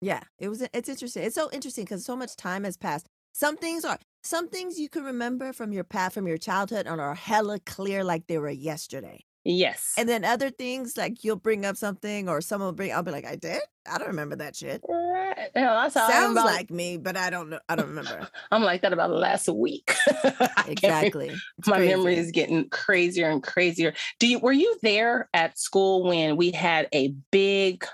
Yeah, 0.01 0.21
it 0.39 0.49
was. 0.49 0.63
It's 0.75 0.89
interesting. 0.89 1.23
It's 1.23 1.35
so 1.35 1.49
interesting 1.51 1.85
because 1.85 2.05
so 2.05 2.17
much 2.17 2.37
time 2.37 2.65
has 2.65 2.77
passed. 2.77 3.07
Some 3.33 3.57
things 3.57 3.85
are 3.85 3.99
some 4.23 4.49
things 4.49 4.79
you 4.79 4.89
can 4.89 5.05
remember 5.05 5.53
from 5.53 5.73
your 5.73 5.85
past, 5.85 6.15
from 6.15 6.27
your 6.27 6.37
childhood, 6.39 6.87
and 6.87 7.01
are 7.01 7.15
hella 7.15 7.61
clear 7.61 8.05
like 8.05 8.27
they 8.27 8.39
were 8.39 8.51
yesterday. 8.51 9.25
Yes. 9.45 9.95
And 9.99 10.09
then 10.09 10.25
other 10.25 10.51
things 10.51 10.97
like 10.97 11.25
you'll 11.25 11.35
bring 11.35 11.67
up 11.67 11.77
something, 11.77 12.29
or 12.29 12.41
someone 12.41 12.69
will 12.69 12.73
bring. 12.75 12.93
I'll 12.93 13.03
be 13.03 13.11
like, 13.11 13.27
I 13.27 13.35
did. 13.35 13.61
I 13.91 13.99
don't 13.99 14.07
remember 14.09 14.37
that 14.37 14.55
shit. 14.55 14.81
Right. 14.89 15.51
How 15.57 15.89
Sounds 15.89 16.33
about- 16.39 16.47
like 16.47 16.71
me, 16.71 16.97
but 16.97 17.17
I 17.17 17.29
don't 17.31 17.51
know. 17.51 17.59
I 17.69 17.75
don't 17.75 17.89
remember 17.89 18.29
I'm 18.53 18.63
like 18.63 18.83
that 18.83 18.93
about 18.93 19.09
the 19.09 19.17
last 19.17 19.49
week. 19.49 19.93
Exactly. 20.69 21.33
My 21.67 21.79
crazy. 21.79 21.89
memory 21.97 22.17
is 22.17 22.31
getting 22.31 22.69
crazier 22.71 23.29
and 23.29 23.43
crazier. 23.43 23.95
Do 24.21 24.29
you 24.29 24.39
were 24.39 24.53
you 24.53 24.79
there 24.83 25.29
at 25.35 25.59
school 25.59 26.05
when 26.05 26.37
we 26.37 26.53
had 26.53 26.89
a 26.95 27.09
big 27.33 27.85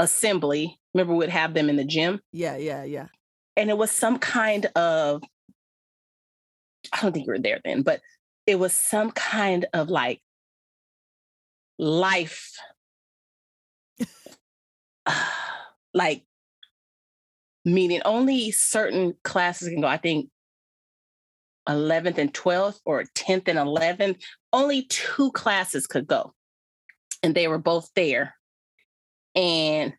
assembly? 0.00 0.78
Remember 0.94 1.14
we'd 1.14 1.28
have 1.30 1.54
them 1.54 1.68
in 1.70 1.76
the 1.76 1.84
gym 1.84 2.20
Yeah, 2.32 2.56
yeah, 2.56 2.82
yeah. 2.84 3.06
and 3.56 3.70
it 3.70 3.78
was 3.78 3.90
some 3.90 4.18
kind 4.18 4.66
of 4.74 5.22
I 6.92 7.00
don't 7.02 7.12
think 7.12 7.26
you 7.26 7.32
were 7.32 7.38
there 7.38 7.60
then, 7.64 7.82
but 7.82 8.00
it 8.48 8.58
was 8.58 8.72
some 8.72 9.10
kind 9.10 9.66
of 9.74 9.90
like 9.90 10.22
life 11.78 12.56
like 15.94 16.24
meaning 17.66 18.00
only 18.06 18.50
certain 18.50 19.14
classes 19.22 19.68
can 19.68 19.82
go. 19.82 19.86
I 19.86 19.98
think 19.98 20.30
11th 21.68 22.16
and 22.16 22.32
12th 22.32 22.80
or 22.86 23.04
10th 23.14 23.48
and 23.48 23.58
11th 23.58 24.22
only 24.54 24.84
two 24.84 25.30
classes 25.32 25.86
could 25.86 26.06
go, 26.06 26.32
and 27.22 27.34
they 27.34 27.48
were 27.48 27.58
both 27.58 27.90
there. 27.94 28.34
And 29.34 29.92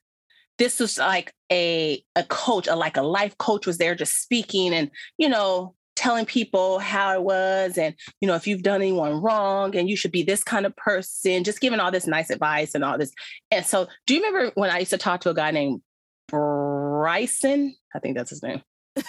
this 0.58 0.80
was 0.80 0.98
like 0.98 1.32
a 1.52 2.04
a 2.16 2.24
coach, 2.24 2.68
a, 2.68 2.76
like 2.76 2.98
a 2.98 3.04
life 3.04 3.38
coach 3.38 3.68
was 3.68 3.78
there 3.78 3.94
just 3.94 4.20
speaking 4.24 4.74
and 4.74 4.90
you 5.20 5.30
know 5.30 5.76
telling 6.00 6.26
people 6.26 6.80
how 6.80 7.14
it 7.14 7.22
was 7.22 7.78
and 7.78 7.94
you 8.22 8.28
know 8.28 8.36
if 8.36 8.48
you've 8.48 8.64
done 8.64 8.82
anyone 8.82 9.22
wrong 9.22 9.76
and 9.76 9.90
you 9.90 9.98
should 9.98 10.14
be 10.14 10.24
this 10.24 10.44
kind 10.46 10.66
of 10.66 10.74
person 10.78 11.44
just 11.44 11.60
giving 11.60 11.82
all 11.82 11.92
this 11.92 12.08
nice 12.08 12.30
advice 12.30 12.74
and 12.74 12.86
all 12.86 12.98
this. 12.98 13.12
And 13.52 13.66
so 13.66 13.86
do 14.08 14.16
you 14.16 14.24
remember 14.24 14.52
when 14.56 14.70
i 14.70 14.80
used 14.80 14.92
to 14.92 14.98
talk 14.98 15.20
to 15.22 15.30
a 15.30 15.34
guy 15.34 15.52
named 15.52 15.82
bryson? 16.30 17.76
I 17.94 18.00
think 18.00 18.16
that's 18.18 18.30
his 18.30 18.42
name. 18.42 18.62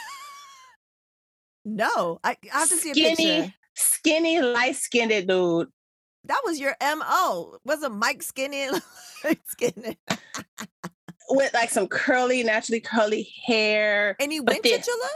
No 1.65 2.19
i, 2.25 2.37
I 2.53 2.59
have 2.59 2.69
to 2.71 2.77
see 2.77 2.91
a 2.91 2.95
skinny 2.95 3.15
picture. 3.15 3.55
skinny 3.77 4.41
light-skinned 4.41 5.29
dude. 5.29 5.69
That 6.25 6.41
was 6.45 6.59
your 6.59 6.75
mo 6.83 7.59
wasn't 7.65 7.95
mike 7.97 8.23
skinny 8.23 8.67
skinny 9.47 9.99
with 11.29 11.55
like 11.55 11.71
some 11.71 11.87
curly 11.87 12.43
naturally 12.43 12.81
curly 12.81 13.31
hair 13.47 14.17
and 14.19 14.33
he 14.33 14.41
went 14.41 14.63
then- 14.65 14.81
to 14.81 14.85
chula 14.85 15.09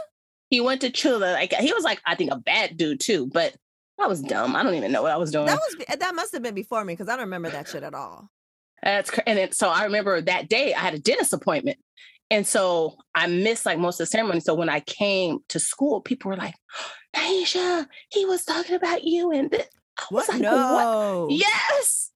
he 0.49 0.61
went 0.61 0.81
to 0.81 0.89
chula 0.89 1.33
like 1.33 1.53
he 1.53 1.73
was 1.73 1.83
like 1.83 2.01
i 2.05 2.15
think 2.15 2.31
a 2.31 2.37
bad 2.37 2.77
dude 2.77 2.99
too 2.99 3.27
but 3.27 3.55
I 3.97 4.07
was 4.07 4.21
dumb. 4.21 4.57
I 4.57 4.63
don't 4.63 4.75
even 4.75 4.91
know 4.91 5.01
what 5.01 5.13
I 5.13 5.15
was 5.15 5.31
doing. 5.31 5.45
that 5.45 5.57
was 5.57 5.97
that 5.99 6.15
must 6.15 6.33
have 6.33 6.43
been 6.43 6.53
before 6.53 6.83
me 6.83 6.91
because 6.91 7.07
i 7.07 7.13
don't 7.13 7.21
remember 7.27 7.49
that 7.49 7.69
shit 7.69 7.81
at 7.81 7.93
all 7.93 8.29
That's 8.83 9.09
and 9.25 9.39
it, 9.39 9.53
so 9.53 9.69
I 9.69 9.85
remember 9.85 10.19
that 10.19 10.49
day 10.49 10.73
I 10.73 10.79
had 10.79 10.93
a 10.93 10.99
dentist 10.99 11.31
appointment, 11.31 11.77
and 12.29 12.45
so 12.45 12.97
I 13.15 13.27
missed 13.27 13.65
like 13.65 13.79
most 13.79 13.99
of 13.99 14.05
the 14.05 14.11
ceremony. 14.11 14.41
So 14.41 14.53
when 14.53 14.69
I 14.69 14.81
came 14.81 15.39
to 15.47 15.59
school, 15.59 16.01
people 16.01 16.29
were 16.29 16.37
like, 16.37 16.55
"Naisha, 17.15 17.87
he 18.09 18.25
was 18.25 18.43
talking 18.43 18.75
about 18.75 19.03
you," 19.05 19.31
and 19.31 19.49
th-. 19.51 19.65
I 19.97 20.05
was 20.11 20.27
what 20.27 20.33
like, 20.33 20.41
no 20.41 21.27
Yes, 21.31 22.11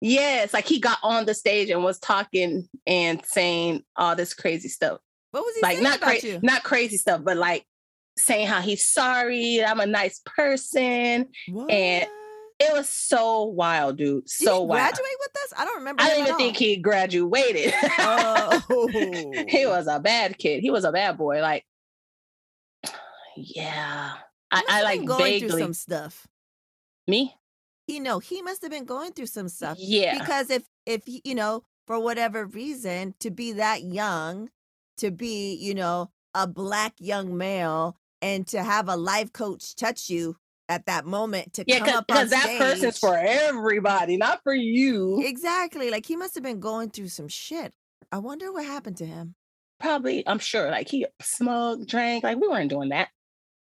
yes. 0.00 0.52
Like 0.52 0.66
he 0.66 0.80
got 0.80 0.98
on 1.04 1.26
the 1.26 1.34
stage 1.34 1.70
and 1.70 1.84
was 1.84 2.00
talking 2.00 2.68
and 2.86 3.24
saying 3.24 3.84
all 3.96 4.16
this 4.16 4.34
crazy 4.34 4.68
stuff. 4.68 4.98
What 5.34 5.44
was 5.44 5.54
he 5.56 5.62
Like 5.62 5.72
saying 5.78 5.82
not 5.82 6.00
crazy, 6.00 6.38
not 6.42 6.62
crazy 6.62 6.96
stuff, 6.96 7.22
but 7.24 7.36
like 7.36 7.66
saying 8.16 8.46
how 8.46 8.60
he's 8.60 8.86
sorry. 8.86 9.64
I'm 9.64 9.80
a 9.80 9.86
nice 9.86 10.20
person. 10.24 11.26
what? 11.48 11.66
It 12.60 12.72
was 12.72 12.88
so 12.88 13.42
wild, 13.46 13.96
dude. 13.98 14.30
So 14.30 14.62
wild. 14.62 14.62
Did 14.62 14.68
wild. 14.68 14.80
graduate 14.94 15.18
with 15.18 15.36
us 15.42 15.52
i 15.58 15.64
don't 15.64 15.78
remember 15.78 16.02
I 16.04 16.08
don't 16.10 16.22
even 16.22 16.36
think 16.36 16.56
he 16.56 16.76
graduated. 16.76 17.74
oh 17.98 18.88
he 19.48 19.66
was 19.66 19.88
a 19.88 19.98
bad 19.98 20.38
kid. 20.38 20.60
He 20.60 20.70
was 20.70 20.84
a 20.84 20.92
bad 20.92 21.18
boy. 21.18 21.40
Like, 21.42 21.64
yeah. 23.36 24.12
I, 24.52 24.62
I 24.68 24.82
like 24.84 25.04
going 25.04 25.40
through 25.40 25.58
some 25.58 25.74
stuff 25.74 26.28
me. 27.08 27.34
you 27.88 27.98
know 27.98 28.20
he 28.20 28.40
must 28.40 28.62
have 28.62 28.70
been 28.70 28.84
going 28.84 29.12
through 29.12 29.26
some 29.26 29.48
stuff 29.48 29.76
Yeah. 29.80 30.16
because 30.20 30.48
if 30.48 30.62
if 30.86 31.02
you 31.06 31.34
know 31.34 31.64
for 31.88 31.98
whatever 31.98 32.46
reason 32.46 33.14
to 33.18 33.32
be 33.32 33.52
that 33.54 33.82
young 33.82 34.50
to 34.98 35.10
be 35.10 35.54
you 35.54 35.74
know 35.74 36.10
a 36.34 36.46
black 36.46 36.94
young 36.98 37.36
male 37.36 37.96
and 38.22 38.46
to 38.48 38.62
have 38.62 38.88
a 38.88 38.96
life 38.96 39.32
coach 39.32 39.76
touch 39.76 40.08
you 40.08 40.36
at 40.68 40.86
that 40.86 41.04
moment 41.04 41.52
to 41.52 41.64
yeah, 41.66 41.80
come 41.80 41.88
up 41.88 42.04
on 42.10 42.16
because 42.16 42.30
that 42.30 42.58
person's 42.58 42.98
for 42.98 43.16
everybody, 43.16 44.16
not 44.16 44.40
for 44.42 44.54
you. 44.54 45.22
exactly 45.22 45.90
like 45.90 46.06
he 46.06 46.16
must 46.16 46.34
have 46.34 46.42
been 46.42 46.60
going 46.60 46.88
through 46.88 47.08
some 47.08 47.28
shit 47.28 47.74
i 48.10 48.18
wonder 48.18 48.50
what 48.52 48.64
happened 48.64 48.96
to 48.96 49.04
him 49.04 49.34
Probably, 49.80 50.26
I'm 50.26 50.38
sure. 50.38 50.70
Like 50.70 50.88
he 50.88 51.06
smoked, 51.20 51.86
drank. 51.88 52.24
Like 52.24 52.38
we 52.38 52.48
weren't 52.48 52.70
doing 52.70 52.90
that. 52.90 53.08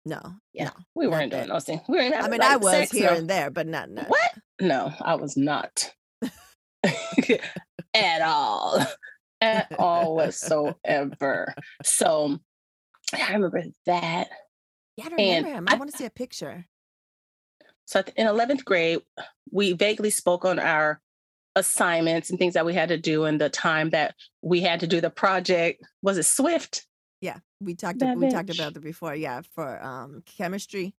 no 0.05 0.21
Yeah, 0.53 0.65
no, 0.65 0.71
we 0.95 1.07
weren't 1.07 1.31
doing 1.31 1.47
those 1.47 1.63
things. 1.63 1.81
We 1.87 1.97
weren't 1.97 2.15
i 2.15 2.29
mean 2.29 2.39
like, 2.39 2.51
i 2.51 2.57
was 2.57 2.71
sex, 2.71 2.91
here 2.91 3.11
no. 3.11 3.17
and 3.17 3.29
there 3.29 3.49
but 3.49 3.67
not, 3.67 3.89
not 3.89 4.09
What? 4.09 4.31
No, 4.61 4.93
I 5.01 5.15
was 5.15 5.35
not. 5.35 5.91
At 7.95 8.21
all. 8.21 8.85
At 9.43 9.67
all 9.79 10.15
whatsoever. 10.15 11.53
So 11.83 12.39
I 13.13 13.33
remember 13.33 13.63
that. 13.85 14.29
yeah 14.97 15.05
i 15.05 15.09
don't 15.09 15.19
And 15.19 15.45
remember 15.45 15.57
him 15.57 15.65
i 15.69 15.73
I- 15.73 15.77
want 15.77 15.91
to 15.91 15.97
see 15.97 16.05
a 16.05 16.09
picture 16.09 16.65
So 17.85 18.01
in 18.15 18.27
11th 18.27 18.63
grade, 18.65 18.99
we 19.51 19.73
vaguely 19.73 20.09
spoke 20.09 20.45
on 20.45 20.57
our 20.57 21.01
assignments 21.55 22.29
and 22.29 22.39
things 22.39 22.53
that 22.55 22.65
we 22.65 22.73
had 22.73 22.89
to 22.89 22.97
do 22.97 23.25
and 23.25 23.39
the 23.39 23.49
time 23.49 23.89
that 23.91 24.15
we 24.41 24.61
had 24.61 24.79
to 24.79 24.87
do 24.87 24.99
the 25.01 25.09
project. 25.11 25.83
Was 26.01 26.17
it 26.17 26.23
Swift? 26.25 26.87
yeah 27.21 27.37
we 27.59 27.75
talked 27.75 27.99
That 27.99 28.17
we 28.17 28.29
talked 28.31 28.49
about 28.49 28.75
it 28.75 28.81
before 28.81 29.13
yeah 29.15 29.41
for 29.55 29.81
um 29.83 30.23
chemistry 30.25 30.95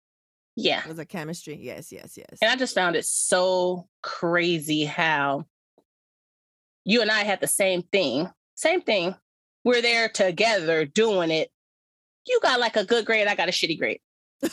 Yeah. 0.56 0.88
was 0.88 1.00
it 1.00 1.08
chemistry 1.10 1.58
yes 1.60 1.92
yes 1.92 2.16
yes 2.18 2.38
And 2.42 2.52
I 2.52 2.56
just 2.56 2.76
found 2.76 2.96
it 2.96 3.06
so 3.06 3.88
crazy 4.04 4.86
how 4.86 5.46
you 6.86 7.02
and 7.02 7.12
I 7.12 7.24
had 7.24 7.42
the 7.42 7.48
same 7.48 7.84
thing. 7.84 8.30
Same 8.56 8.82
thing. 8.82 9.16
We're 9.64 9.82
there 9.82 10.10
together 10.10 10.86
doing 10.86 11.32
it. 11.32 11.50
You 12.28 12.40
got 12.42 12.60
like 12.60 12.76
a 12.76 12.86
good 12.86 13.06
grade, 13.06 13.28
I 13.28 13.36
got 13.36 13.50
a 13.50 13.52
shitty 13.52 13.78
grade. 13.78 14.00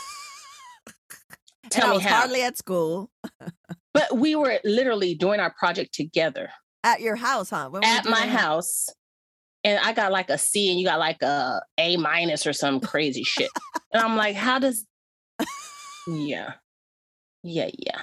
Tell 1.70 1.96
me 1.96 2.02
how. 2.02 2.20
hardly 2.20 2.42
at 2.42 2.58
school 2.58 3.10
But 3.94 4.16
we 4.16 4.36
were 4.36 4.60
literally 4.64 5.14
doing 5.14 5.40
our 5.40 5.52
project 5.58 5.92
together. 5.94 6.50
at 6.84 7.00
your 7.00 7.16
house, 7.16 7.50
huh? 7.50 7.70
At 7.82 8.04
my 8.04 8.26
house 8.26 8.88
and 9.64 9.78
I 9.78 9.92
got 9.92 10.12
like 10.12 10.30
a 10.30 10.38
C 10.38 10.70
and 10.70 10.78
you 10.78 10.86
got 10.86 10.98
like 10.98 11.22
a 11.22 11.60
A 11.78 11.96
minus 11.96 12.46
or 12.46 12.52
some 12.52 12.80
crazy 12.80 13.24
shit. 13.24 13.50
And 13.92 14.02
I'm 14.02 14.16
like, 14.16 14.36
how 14.36 14.58
does 14.58 14.86
Yeah. 16.06 16.54
Yeah, 17.42 17.70
yeah. 17.76 18.02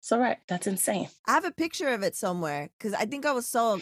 It's 0.00 0.12
all 0.12 0.18
right. 0.18 0.38
That's 0.48 0.66
insane. 0.66 1.08
I 1.26 1.32
have 1.32 1.44
a 1.44 1.50
picture 1.50 1.88
of 1.88 2.02
it 2.02 2.16
somewhere 2.16 2.70
because 2.78 2.94
I 2.94 3.04
think 3.04 3.26
I 3.26 3.32
was 3.32 3.46
so 3.46 3.80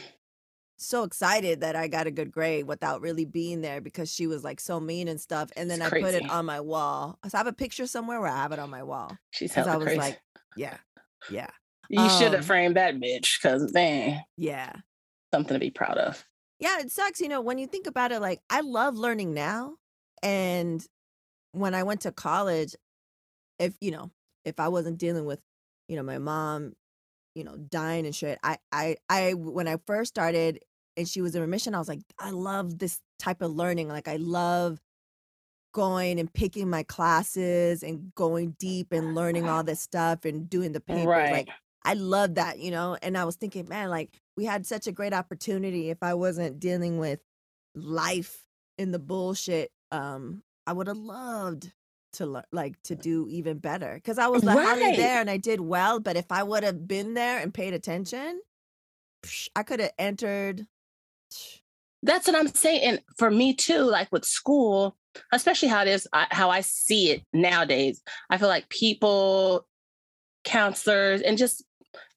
so 0.76 1.02
excited 1.02 1.61
that 1.61 1.74
I 1.74 1.88
got 1.88 2.07
a 2.07 2.11
good 2.11 2.31
grade 2.31 2.66
without 2.66 3.00
really 3.00 3.24
being 3.24 3.62
there 3.62 3.81
because 3.81 4.12
she 4.12 4.28
was 4.28 4.44
like 4.44 4.61
so 4.61 4.78
mean 4.78 5.09
and 5.09 5.20
stuff. 5.20 5.50
And 5.57 5.70
then 5.70 5.83
It's 5.83 5.92
I 5.92 6.00
put 6.00 6.14
it 6.14 6.28
on 6.31 6.46
my 6.46 6.61
wall. 6.61 7.18
So 7.26 7.37
I 7.37 7.38
have 7.38 7.46
a 7.48 7.52
picture 7.52 7.87
somewhere 7.87 8.20
where 8.20 8.31
I 8.31 8.37
have 8.37 8.52
it 8.52 8.59
on 8.59 8.70
my 8.70 8.83
wall 8.83 9.16
She's 9.33 9.57
I 9.57 9.76
was 9.76 9.87
crazy. 9.87 9.98
like, 9.98 10.20
yeah, 10.57 10.76
yeah, 11.31 11.50
you 11.88 12.09
should 12.11 12.28
um, 12.28 12.35
have 12.35 12.46
framed 12.46 12.76
that 12.76 12.96
bitch 12.96 13.40
because 13.40 13.72
man, 13.72 14.22
yeah. 14.37 14.72
something 15.33 15.54
to 15.54 15.61
be 15.61 15.70
proud 15.70 15.98
of. 15.98 16.24
Yeah, 16.61 16.81
it 16.81 16.90
sucks. 16.90 17.20
You 17.20 17.28
know, 17.28 17.40
when 17.40 17.59
you 17.59 17.66
think 17.66 17.87
about 17.87 18.12
it, 18.12 18.20
like 18.20 18.40
I 18.50 18.61
love 18.61 18.96
learning 18.96 19.35
now. 19.35 19.74
And 20.22 20.85
when 21.52 21.74
I 21.74 21.85
went 21.85 22.02
to 22.02 22.12
college, 22.12 22.74
if 23.59 23.74
you 23.81 23.90
know, 23.90 24.11
if 24.44 24.61
I 24.61 24.68
wasn't 24.68 24.98
dealing 24.98 25.24
with, 25.24 25.40
you 25.88 25.96
know, 25.96 26.03
my 26.03 26.18
mom, 26.18 26.74
you 27.35 27.44
know, 27.44 27.57
dying 27.57 28.07
and 28.07 28.14
shit, 28.14 28.38
I, 28.42 28.59
I, 28.72 28.96
I, 29.09 29.35
when 29.35 29.66
I 29.66 29.77
first 29.87 30.11
started 30.11 30.61
and 30.96 31.09
she 31.09 31.20
was 31.20 31.35
in 31.35 31.40
remission, 31.40 31.74
I 31.74 31.79
was 31.79 31.88
like, 31.88 32.01
I 32.18 32.31
love 32.31 32.79
this 32.79 33.01
type 33.18 33.42
of 33.42 33.53
learning. 33.53 33.88
Like, 33.88 34.09
I 34.09 34.16
love 34.16 34.81
going 35.72 36.18
and 36.18 36.33
picking 36.33 36.68
my 36.68 36.83
classes 36.83 37.83
and 37.83 38.12
going 38.14 38.57
deep 38.59 38.92
and 38.92 39.14
learning 39.14 39.48
all 39.48 39.62
this 39.62 39.81
stuff 39.81 40.24
and 40.24 40.48
doing 40.48 40.72
the 40.72 40.81
papers. 40.81 41.07
Right. 41.07 41.33
Like, 41.33 41.48
I 41.85 41.94
love 41.94 42.35
that, 42.35 42.59
you 42.59 42.70
know. 42.70 42.96
And 43.01 43.16
I 43.16 43.24
was 43.24 43.37
thinking, 43.37 43.68
man, 43.68 43.88
like 43.88 44.20
we 44.37 44.44
had 44.44 44.66
such 44.66 44.87
a 44.87 44.92
great 44.92 45.14
opportunity. 45.14 45.90
If 45.90 46.03
I 46.03 46.14
wasn't 46.14 46.61
dealing 46.61 46.98
with 46.98 47.20
life 47.74 48.44
in 48.77 48.92
the 48.92 48.98
bullshit, 48.98 49.70
um, 49.90 50.42
I 50.66 50.72
would 50.72 50.87
have 50.87 50.96
loved 50.96 51.72
to 52.18 52.26
learn, 52.26 52.44
like 52.52 52.81
to 52.85 52.94
do 52.94 53.26
even 53.31 53.59
better. 53.59 53.94
Because 53.94 54.18
I 54.18 54.28
was 54.28 54.44
like 54.44 54.57
Right. 54.57 54.96
there 54.96 55.20
and 55.20 55.31
I 55.31 55.37
did 55.38 55.61
well. 55.61 55.98
But 56.00 56.16
if 56.16 56.31
I 56.31 56.42
would 56.42 56.62
have 56.62 56.87
been 56.87 57.14
there 57.14 57.38
and 57.38 57.52
paid 57.52 57.74
attention, 57.74 58.40
psh, 59.24 59.48
I 59.57 59.62
could 59.62 59.81
have 59.81 59.92
entered. 59.98 60.66
That's 62.02 62.26
what 62.26 62.37
I'm 62.37 62.48
saying. 62.48 62.83
And 62.83 63.00
for 63.16 63.31
me 63.31 63.54
too, 63.54 63.83
like 63.83 64.11
with 64.12 64.24
school, 64.24 64.96
especially 65.33 65.68
how 65.68 65.83
it 65.83 65.88
is, 65.88 66.07
I- 66.12 66.28
how 66.31 66.50
I 66.50 66.61
see 66.61 67.11
it 67.11 67.22
nowadays, 67.33 68.02
I 68.31 68.38
feel 68.38 68.48
like 68.48 68.68
people, 68.68 69.66
counselors, 70.44 71.22
and 71.22 71.37
just 71.37 71.64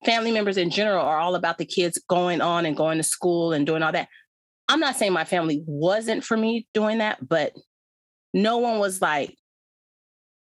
family 0.06 0.32
members 0.32 0.58
in 0.58 0.70
general 0.70 1.04
are 1.06 1.20
all 1.20 1.36
about 1.36 1.58
the 1.58 1.66
kids 1.66 2.00
going 2.08 2.42
on 2.42 2.66
and 2.66 2.78
going 2.78 2.98
to 2.98 3.04
school 3.04 3.54
and 3.54 3.66
doing 3.66 3.82
all 3.82 3.92
that. 3.92 4.08
I'm 4.68 4.80
not 4.80 4.96
saying 4.96 5.14
my 5.14 5.26
family 5.26 5.64
wasn't 5.66 6.24
for 6.24 6.38
me 6.38 6.68
doing 6.74 7.00
that, 7.00 7.28
but 7.28 7.54
no 8.34 8.60
one 8.60 8.80
was 8.80 9.02
like, 9.02 9.36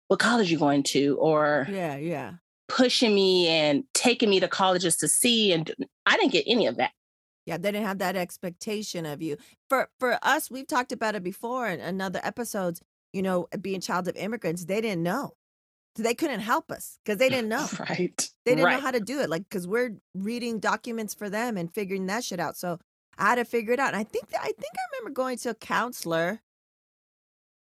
what 0.07 0.19
college 0.19 0.51
you 0.51 0.57
going 0.57 0.83
to? 0.83 1.17
Or 1.17 1.67
Yeah, 1.69 1.97
yeah. 1.97 2.33
pushing 2.67 3.13
me 3.13 3.47
and 3.47 3.83
taking 3.93 4.29
me 4.29 4.39
to 4.39 4.47
colleges 4.47 4.95
to 4.97 5.07
see. 5.07 5.51
And 5.53 5.71
I 6.05 6.17
didn't 6.17 6.31
get 6.31 6.45
any 6.47 6.67
of 6.67 6.77
that. 6.77 6.91
Yeah, 7.45 7.57
they 7.57 7.71
didn't 7.71 7.87
have 7.87 7.99
that 7.99 8.17
expectation 8.17 9.05
of 9.05 9.21
you. 9.21 9.37
For 9.69 9.89
for 9.99 10.19
us, 10.21 10.51
we've 10.51 10.67
talked 10.67 10.91
about 10.91 11.15
it 11.15 11.23
before 11.23 11.67
in, 11.67 11.79
another 11.79 12.19
episodes. 12.21 12.81
You 13.13 13.21
know, 13.21 13.47
uh, 13.53 13.57
being 13.57 13.79
child 13.79 14.09
of 14.09 14.17
immigrants, 14.17 14.65
they 14.65 14.81
didn't 14.81 15.01
know. 15.01 15.31
They 15.95 16.13
couldn't 16.13 16.41
help 16.41 16.71
us 16.71 16.99
because 17.03 17.17
they 17.19 17.29
didn't 17.29 17.47
know. 17.47 17.65
Right. 17.79 18.29
They 18.45 18.51
didn't 18.51 18.65
right. 18.65 18.75
know 18.75 18.81
how 18.81 18.91
to 18.91 18.99
do 18.99 19.21
it. 19.21 19.29
Like, 19.29 19.43
because 19.43 19.65
we're 19.65 19.95
reading 20.13 20.59
documents 20.59 21.13
for 21.13 21.29
them 21.29 21.55
and 21.55 21.73
figuring 21.73 22.07
that 22.07 22.25
shit 22.25 22.41
out. 22.41 22.57
So 22.57 22.79
I 23.17 23.29
had 23.29 23.35
to 23.35 23.45
figure 23.45 23.73
it 23.73 23.79
out. 23.79 23.93
And 23.93 23.97
I 23.97 24.03
think 24.03 24.27
that 24.29 24.41
I 24.41 24.47
think 24.47 24.73
I 24.75 24.97
remember 24.97 25.13
going 25.13 25.37
to 25.37 25.51
a 25.51 25.55
counselor 25.55 26.41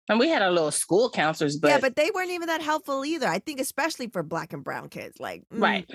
And 0.08 0.18
we 0.18 0.28
had 0.28 0.42
our 0.42 0.50
little 0.50 0.70
school 0.70 1.10
counselors, 1.10 1.56
but 1.56 1.68
yeah, 1.68 1.78
but 1.78 1.96
they 1.96 2.10
weren't 2.14 2.30
even 2.30 2.48
that 2.48 2.60
helpful 2.60 3.04
either. 3.04 3.26
I 3.26 3.38
think 3.38 3.60
especially 3.60 4.08
for 4.08 4.22
black 4.22 4.52
and 4.52 4.62
brown 4.62 4.88
kids, 4.88 5.18
like 5.18 5.42
mm, 5.52 5.62
right. 5.62 5.90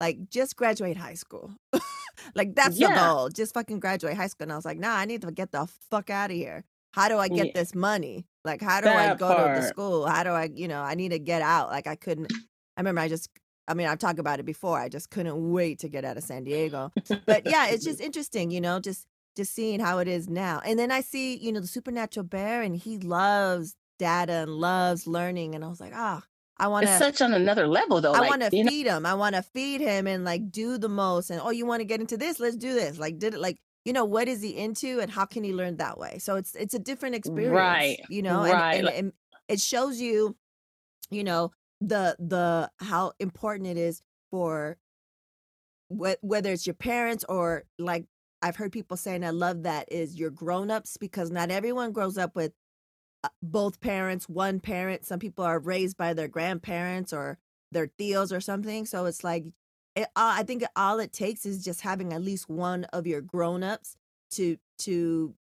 like 0.00 0.28
just 0.30 0.56
graduate 0.56 0.96
high 0.96 1.14
school. 1.14 1.52
like 2.34 2.54
that's 2.54 2.78
the 2.78 2.88
goal. 2.88 3.28
Just 3.30 3.54
fucking 3.54 3.80
graduate 3.80 4.16
high 4.16 4.28
school. 4.28 4.44
And 4.44 4.52
I 4.52 4.56
was 4.56 4.64
like, 4.64 4.78
nah, 4.78 4.94
I 4.94 5.06
need 5.06 5.22
to 5.22 5.32
get 5.32 5.50
the 5.50 5.66
fuck 5.90 6.08
out 6.08 6.30
of 6.30 6.36
here. 6.36 6.64
How 6.92 7.08
do 7.08 7.18
I 7.18 7.28
get 7.28 7.46
Yeah. 7.46 7.52
this 7.54 7.74
money? 7.74 8.26
Like, 8.44 8.62
how 8.62 8.80
do 8.80 8.88
I 8.88 9.08
That 9.08 9.18
go 9.18 9.28
to 9.28 9.60
the 9.60 9.66
school? 9.66 10.06
How 10.06 10.22
do 10.22 10.30
I, 10.30 10.50
you 10.54 10.68
know, 10.68 10.80
I 10.80 10.94
need 10.94 11.10
to 11.10 11.18
get 11.18 11.42
out. 11.42 11.68
Like 11.68 11.86
I 11.86 11.96
couldn't 11.96 12.32
I 12.76 12.80
remember 12.80 13.00
I 13.00 13.08
just 13.08 13.28
I 13.66 13.74
mean, 13.74 13.86
I've 13.86 13.98
talked 13.98 14.18
about 14.18 14.40
it 14.40 14.46
before. 14.46 14.78
I 14.78 14.88
just 14.88 15.10
couldn't 15.10 15.52
wait 15.52 15.80
to 15.80 15.88
get 15.88 16.04
out 16.04 16.16
of 16.16 16.22
San 16.22 16.44
Diego. 16.44 16.90
But 17.26 17.42
yeah, 17.44 17.68
it's 17.68 17.84
just 17.90 18.00
interesting, 18.00 18.50
you 18.50 18.60
know, 18.62 18.80
just 18.80 19.06
just 19.38 19.54
seeing 19.54 19.80
how 19.80 19.98
it 20.00 20.08
is 20.08 20.28
now. 20.28 20.60
And 20.64 20.78
then 20.78 20.90
I 20.90 21.00
see, 21.00 21.36
you 21.36 21.52
know, 21.52 21.60
the 21.60 21.66
supernatural 21.66 22.24
bear 22.24 22.60
and 22.60 22.76
he 22.76 22.98
loves 22.98 23.76
data 23.98 24.32
and 24.32 24.50
loves 24.50 25.06
learning. 25.06 25.54
And 25.54 25.64
I 25.64 25.68
was 25.68 25.80
like, 25.80 25.92
ah, 25.94 26.22
I 26.58 26.66
want 26.66 26.84
to 26.86 26.90
It's 26.92 26.98
such 26.98 27.22
on 27.22 27.32
another 27.32 27.66
level 27.68 28.00
though. 28.00 28.12
I 28.12 28.18
like, 28.18 28.30
want 28.30 28.42
to 28.42 28.56
you 28.56 28.64
know, 28.64 28.70
feed 28.70 28.86
him. 28.86 29.06
I 29.06 29.14
want 29.14 29.36
to 29.36 29.42
feed 29.42 29.80
him 29.80 30.06
and 30.08 30.24
like 30.24 30.50
do 30.50 30.76
the 30.76 30.88
most. 30.88 31.30
And 31.30 31.40
oh, 31.42 31.50
you 31.50 31.64
want 31.64 31.80
to 31.80 31.84
get 31.86 32.00
into 32.00 32.16
this? 32.16 32.40
Let's 32.40 32.56
do 32.56 32.74
this. 32.74 32.98
Like, 32.98 33.18
did 33.18 33.32
it 33.34 33.40
like 33.40 33.58
you 33.84 33.92
know 33.92 34.04
what 34.04 34.26
is 34.28 34.42
he 34.42 34.56
into 34.56 34.98
and 35.00 35.10
how 35.10 35.24
can 35.24 35.44
he 35.44 35.54
learn 35.54 35.76
that 35.76 35.98
way? 35.98 36.18
So 36.18 36.34
it's 36.36 36.54
it's 36.56 36.74
a 36.74 36.78
different 36.80 37.14
experience, 37.14 37.54
Right, 37.54 38.00
You 38.10 38.22
know, 38.22 38.42
and- 38.42 38.52
right, 38.52 38.74
and, 38.74 38.84
like- 38.86 38.98
and 38.98 39.12
it 39.48 39.60
shows 39.60 40.00
you, 40.00 40.36
you 41.10 41.22
know, 41.24 41.52
the 41.80 42.16
the 42.18 42.70
how 42.80 43.12
important 43.20 43.68
it 43.68 43.76
is 43.76 44.02
for 44.32 44.76
wh- 45.96 46.22
whether 46.22 46.52
it's 46.52 46.66
your 46.66 46.74
parents 46.74 47.24
or 47.28 47.64
like 47.78 48.04
I've 48.42 48.56
heard 48.56 48.72
people 48.72 48.96
saying 48.96 49.24
I 49.24 49.30
love 49.30 49.64
that 49.64 49.90
is 49.90 50.16
your 50.16 50.30
grown-ups 50.30 50.96
because 50.96 51.30
not 51.30 51.50
everyone 51.50 51.92
grows 51.92 52.16
up 52.16 52.36
with 52.36 52.52
uh, 53.24 53.28
both 53.42 53.80
parents, 53.80 54.28
one 54.28 54.60
parent. 54.60 55.04
Some 55.04 55.18
people 55.18 55.44
are 55.44 55.58
raised 55.58 55.96
by 55.96 56.14
their 56.14 56.28
grandparents 56.28 57.12
or 57.12 57.38
their 57.72 57.88
tios 57.88 58.34
or 58.34 58.40
something. 58.40 58.86
So 58.86 59.06
it's 59.06 59.24
like, 59.24 59.46
it, 59.96 60.06
I 60.14 60.44
think 60.44 60.62
all 60.76 61.00
it 61.00 61.12
takes 61.12 61.44
is 61.44 61.64
just 61.64 61.80
having 61.80 62.12
at 62.12 62.22
least 62.22 62.48
one 62.48 62.84
of 62.92 63.06
your 63.06 63.20
grown-ups 63.20 63.96
to 64.32 64.58
to 64.80 65.34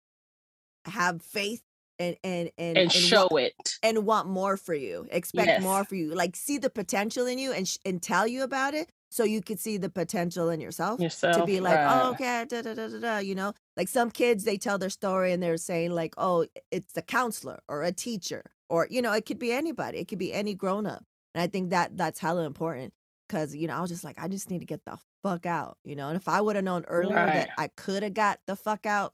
have 0.85 1.21
faith 1.21 1.61
and 1.99 2.15
and 2.23 2.51
and, 2.57 2.77
and 2.77 2.87
wa- 2.87 2.91
show 2.91 3.27
it. 3.37 3.79
and 3.83 4.05
want 4.05 4.27
more 4.27 4.55
for 4.57 4.73
you, 4.73 5.07
expect 5.11 5.61
more 5.61 5.83
for 5.83 5.95
you, 5.95 6.13
like 6.13 6.35
see 6.35 6.57
the 6.57 6.69
potential 6.69 7.25
in 7.25 7.39
you 7.39 7.51
and 7.51 7.67
sh- 7.67 7.77
and 7.85 8.01
tell 8.01 8.27
you 8.27 8.43
about 8.43 8.73
it, 8.73 8.89
so 9.15 9.23
you 9.23 9.41
could 9.41 9.59
see 9.59 9.77
the 9.77 9.87
potential 9.89 10.49
in 10.49 10.59
yourself 10.59 10.99
Yourself. 10.99 11.37
to 11.37 11.45
be 11.45 11.61
like, 11.61 11.77
oh, 11.79 11.83
right. 11.83 12.01
oh, 12.03 12.09
okay, 12.11 12.45
da, 12.49 12.61
da, 12.61 12.73
da, 12.73 12.87
da, 12.89 12.99
da, 12.99 13.17
you 13.19 13.33
know, 13.33 13.53
like 13.77 13.87
some 13.87 14.11
kids 14.11 14.43
they 14.43 14.57
tell 14.57 14.77
their 14.77 14.89
story 14.89 15.31
and 15.31 15.41
they're 15.41 15.55
saying 15.57 15.91
like, 15.91 16.13
oh, 16.17 16.45
it's 16.69 16.91
the 16.93 17.01
counselor 17.01 17.59
or 17.69 17.83
a 17.83 17.91
teacher 17.93 18.43
or 18.69 18.87
you 18.89 19.01
know, 19.01 19.13
it 19.13 19.25
could 19.25 19.39
be 19.39 19.53
anybody, 19.53 19.99
it 19.99 20.07
could 20.09 20.19
be 20.19 20.33
any 20.33 20.53
grown 20.53 20.85
up, 20.85 21.03
and 21.33 21.41
I 21.41 21.47
think 21.47 21.69
that 21.69 21.95
that's 21.95 22.19
hella 22.19 22.45
important 22.45 22.93
because 23.29 23.55
you 23.55 23.67
know 23.67 23.75
I 23.75 23.81
was 23.81 23.89
just 23.89 24.03
like, 24.03 24.17
I 24.21 24.27
just 24.27 24.49
need 24.49 24.59
to 24.59 24.65
get 24.65 24.83
the 24.85 24.97
fuck 25.23 25.45
out, 25.45 25.77
you 25.85 25.95
know, 25.95 26.09
and 26.09 26.17
if 26.17 26.27
I 26.27 26.41
would 26.41 26.55
have 26.57 26.65
known 26.65 26.83
earlier 26.87 27.15
Right. 27.15 27.33
that 27.33 27.49
I 27.57 27.69
could 27.69 28.03
have 28.03 28.13
got 28.13 28.39
the 28.47 28.55
fuck 28.57 28.85
out 28.85 29.13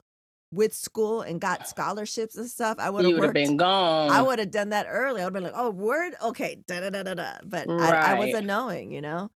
with 0.52 0.74
school 0.74 1.22
and 1.22 1.40
got 1.40 1.68
scholarships 1.74 2.36
and 2.36 2.50
stuff, 2.50 2.78
I 2.80 2.90
would 2.90 3.04
have 3.04 3.10
You 3.10 3.16
would 3.18 3.24
have 3.24 3.36
worked. 3.36 3.48
been 3.48 3.56
gone. 3.58 4.10
I 4.10 4.22
would 4.22 4.40
have 4.40 4.52
done 4.52 4.70
that 4.70 4.88
early. 4.90 5.22
I 5.22 5.26
would 5.26 5.34
have 5.36 5.44
been 5.44 5.44
like, 5.44 5.54
oh, 5.56 5.70
word? 5.70 6.14
Okay. 6.22 6.62
Da, 6.68 6.82
da, 6.82 6.90
da, 6.90 7.04
da, 7.04 7.14
da. 7.14 7.32
But 7.46 7.70
I, 7.70 8.12
I 8.12 8.14
wasn't 8.16 8.48
knowing, 8.48 8.92
you 8.92 9.00
know? 9.02 9.30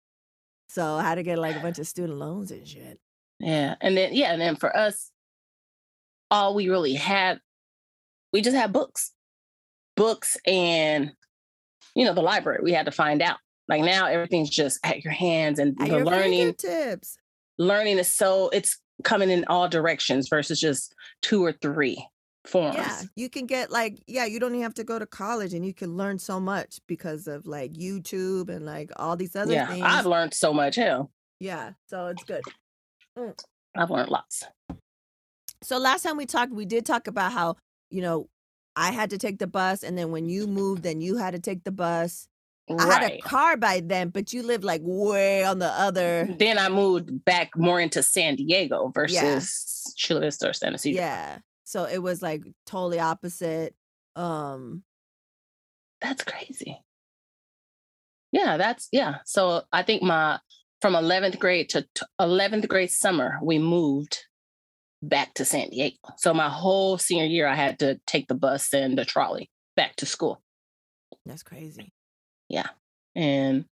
So 0.68 0.94
I 0.94 1.02
had 1.02 1.16
to 1.16 1.22
get 1.22 1.38
like 1.38 1.56
a 1.56 1.60
bunch 1.60 1.78
of 1.78 1.86
student 1.88 2.18
loans 2.18 2.50
and 2.50 2.66
shit. 2.66 2.98
Yeah. 3.40 3.74
And 3.80 3.96
then 3.96 4.14
yeah, 4.14 4.32
and 4.32 4.40
then 4.40 4.56
for 4.56 4.74
us, 4.76 5.10
all 6.30 6.54
we 6.54 6.68
really 6.68 6.94
had, 6.94 7.40
we 8.32 8.40
just 8.40 8.56
had 8.56 8.72
books. 8.72 9.12
Books 9.96 10.36
and 10.46 11.12
you 11.94 12.04
know, 12.04 12.14
the 12.14 12.22
library. 12.22 12.60
We 12.62 12.72
had 12.72 12.86
to 12.86 12.92
find 12.92 13.22
out. 13.22 13.38
Like 13.68 13.82
now 13.82 14.06
everything's 14.06 14.50
just 14.50 14.78
at 14.84 15.04
your 15.04 15.12
hands 15.12 15.58
and 15.58 15.76
At 15.80 15.88
the 15.88 15.98
learning 16.04 16.54
tips. 16.54 17.16
learning 17.58 17.98
is 17.98 18.12
so 18.12 18.50
it's 18.50 18.78
coming 19.02 19.30
in 19.30 19.44
all 19.46 19.68
directions 19.68 20.28
versus 20.28 20.60
just 20.60 20.94
two 21.22 21.44
or 21.44 21.52
three 21.52 22.06
forms. 22.46 22.76
Yeah. 22.76 23.00
You 23.16 23.30
can 23.30 23.46
get 23.46 23.70
like, 23.70 24.02
yeah, 24.06 24.26
you 24.26 24.38
don't 24.38 24.50
even 24.52 24.62
have 24.62 24.74
to 24.74 24.84
go 24.84 24.98
to 24.98 25.06
college 25.06 25.54
and 25.54 25.64
you 25.64 25.72
can 25.74 25.96
learn 25.96 26.18
so 26.18 26.38
much 26.38 26.78
because 26.86 27.26
of 27.26 27.46
like 27.46 27.72
YouTube 27.72 28.48
and 28.48 28.64
like 28.66 28.90
all 28.96 29.16
these 29.16 29.34
other 29.34 29.52
Yeah. 29.52 29.66
things. 29.66 29.82
I've 29.84 30.06
learned 30.06 30.34
so 30.34 30.52
much. 30.52 30.76
Hell, 30.76 31.10
yeah. 31.40 31.72
So 31.88 32.06
it's 32.08 32.24
good. 32.24 32.42
Mm. 33.18 33.38
I've 33.76 33.90
learned 33.90 34.10
lots. 34.10 34.44
So 35.62 35.78
last 35.78 36.02
time 36.02 36.16
we 36.16 36.26
talked, 36.26 36.52
we 36.52 36.66
did 36.66 36.84
talk 36.84 37.06
about 37.06 37.32
how, 37.32 37.56
you 37.90 38.02
know, 38.02 38.28
I 38.76 38.90
had 38.90 39.10
to 39.10 39.18
take 39.18 39.38
the 39.38 39.46
bus 39.46 39.82
and 39.82 39.96
then 39.96 40.10
when 40.10 40.28
you 40.28 40.46
moved, 40.46 40.82
then 40.82 41.00
you 41.00 41.16
had 41.16 41.32
to 41.32 41.40
take 41.40 41.64
the 41.64 41.72
bus. 41.72 42.28
I 42.68 42.86
had 42.86 43.12
a 43.12 43.18
car 43.20 43.56
by 43.56 43.80
then, 43.84 44.08
but 44.08 44.32
you 44.32 44.42
lived 44.42 44.64
like 44.64 44.80
way 44.82 45.44
on 45.44 45.58
the 45.58 45.68
other. 45.68 46.28
Then 46.38 46.58
I 46.58 46.68
moved 46.70 47.24
back 47.24 47.56
more 47.56 47.78
into 47.78 48.02
San 48.02 48.36
Diego 48.36 48.90
versus 48.94 49.92
Chula 49.96 50.20
Vista 50.20 50.48
or 50.48 50.52
San 50.54 50.74
Ysidro. 50.74 51.00
Yeah. 51.02 51.38
So 51.64 51.84
it 51.84 51.98
was 51.98 52.22
like 52.22 52.42
totally 52.66 53.00
opposite. 53.00 53.74
Um 54.16 54.82
That's 56.00 56.22
crazy. 56.22 56.80
Yeah, 58.32 58.56
that's 58.56 58.88
yeah. 58.92 59.18
So 59.24 59.62
I 59.72 59.82
think 59.82 60.02
my 60.02 60.40
from 60.80 60.94
11th 60.94 61.38
grade 61.38 61.70
to 61.70 61.86
t- 61.94 62.06
11th 62.20 62.68
grade 62.68 62.90
summer, 62.90 63.38
we 63.42 63.58
moved 63.58 64.18
back 65.02 65.32
to 65.34 65.44
San 65.44 65.70
Diego. 65.70 65.96
So 66.16 66.34
my 66.34 66.48
whole 66.48 66.98
senior 66.98 67.26
year, 67.26 67.46
I 67.46 67.54
had 67.54 67.78
to 67.78 68.00
take 68.06 68.28
the 68.28 68.34
bus 68.34 68.74
and 68.74 68.98
the 68.98 69.04
trolley 69.04 69.50
back 69.76 69.96
to 69.96 70.06
school. 70.06 70.42
that's 71.24 71.42
crazy. 71.42 71.92
Yeah. 72.48 72.68
And 73.14 73.64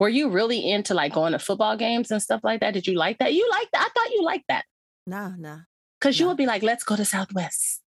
were 0.00 0.08
you 0.08 0.30
really 0.30 0.68
into 0.68 0.94
like 0.94 1.12
going 1.12 1.32
to 1.32 1.38
football 1.38 1.76
games 1.76 2.10
and 2.10 2.22
stuff 2.22 2.40
like 2.42 2.60
that? 2.60 2.74
Did 2.74 2.86
you 2.86 2.94
like 2.94 3.18
that? 3.18 3.34
You 3.34 3.48
like 3.50 3.68
that? 3.72 3.82
I 3.82 3.88
thought 3.90 4.12
you 4.12 4.24
liked 4.24 4.46
that 4.48 4.64
Nah, 5.06 5.32
nah. 5.36 5.58
Because 6.00 6.18
you 6.18 6.24
No. 6.24 6.30
would 6.30 6.38
be 6.38 6.46
like, 6.46 6.62
"Let's 6.62 6.84
go 6.84 6.96
to 6.96 7.04
Southwest." 7.04 7.82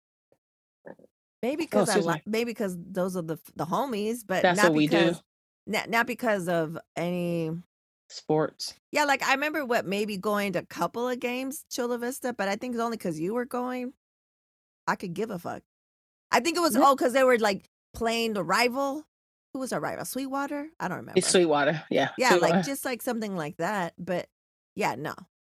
Maybe 1.42 1.64
oh, 1.64 1.68
because 1.68 1.90
I 1.90 1.94
excuse 1.94 2.06
like 2.06 2.24
maybe 2.26 2.52
because 2.52 2.76
those 2.78 3.16
are 3.16 3.22
the 3.22 3.38
the 3.56 3.66
homies, 3.66 4.24
but 4.28 4.42
That's 4.42 4.58
not 4.58 4.72
what 4.72 4.78
we 4.78 4.88
do. 4.88 4.98
because 4.98 5.24
not, 5.68 5.90
not 5.90 6.08
because 6.08 6.50
of 6.50 6.78
any 6.96 7.52
Sports. 8.10 8.74
yeah, 8.92 9.06
like 9.06 9.24
I 9.24 9.34
remember 9.34 9.66
what 9.66 9.86
maybe 9.86 10.18
going 10.18 10.54
to 10.54 10.60
a 10.60 10.66
couple 10.66 11.08
of 11.08 11.20
games, 11.20 11.64
Chula 11.70 11.98
Vista, 12.00 12.34
but 12.34 12.48
I 12.50 12.56
think 12.56 12.74
it's 12.76 12.82
only 12.82 12.98
because 12.98 13.20
you 13.20 13.34
were 13.34 13.46
going. 13.46 13.94
I 14.88 14.96
could 14.96 15.14
give 15.14 15.30
a 15.30 15.38
fuck. 15.40 15.62
I 16.32 16.40
think 16.40 16.58
it 16.58 16.62
was 16.62 16.76
Yeah. 16.76 16.82
oh, 16.84 16.96
because 16.96 17.14
they 17.14 17.24
were 17.24 17.38
like 17.38 17.70
playing 17.94 18.34
the 18.34 18.44
rival. 18.44 19.06
Who 19.54 19.60
was 19.60 19.72
our 19.72 19.80
rival? 19.80 20.06
Sweetwater? 20.06 20.68
I 20.80 20.88
don't 20.88 20.98
remember. 20.98 21.18
It's 21.20 21.28
Sweetwater. 21.30 21.84
Yeah. 21.90 22.10
yeah, 22.18 22.36
like 22.36 22.66
just 22.66 22.84
like 22.84 23.02
something 23.02 23.36
like 23.36 23.58
that. 23.58 23.94
But 23.98 24.28
yeah, 24.76 24.96
no, 24.96 25.14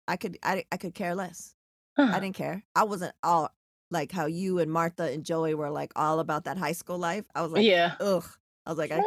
I 0.08 0.16
could 0.16 0.36
I 0.42 0.64
I 0.70 0.76
could 0.76 0.94
care 0.94 1.14
less. 1.14 1.54
Huh. 1.96 2.12
I 2.14 2.20
didn't 2.20 2.36
care. 2.36 2.62
I 2.74 2.84
wasn't 2.84 3.14
all 3.22 3.50
like 3.90 4.12
how 4.12 4.26
you 4.26 4.58
and 4.58 4.70
Martha 4.70 5.04
and 5.04 5.24
Joey 5.24 5.54
were 5.54 5.70
like 5.70 5.92
all 5.96 6.20
about 6.20 6.44
that 6.44 6.56
high 6.56 6.72
school 6.72 6.98
life. 6.98 7.24
I 7.34 7.42
was 7.42 7.52
like, 7.52 7.64
yeah. 7.64 7.94
ugh. 8.00 8.24
I 8.66 8.70
was 8.70 8.78
like, 8.78 8.92
I, 8.92 9.00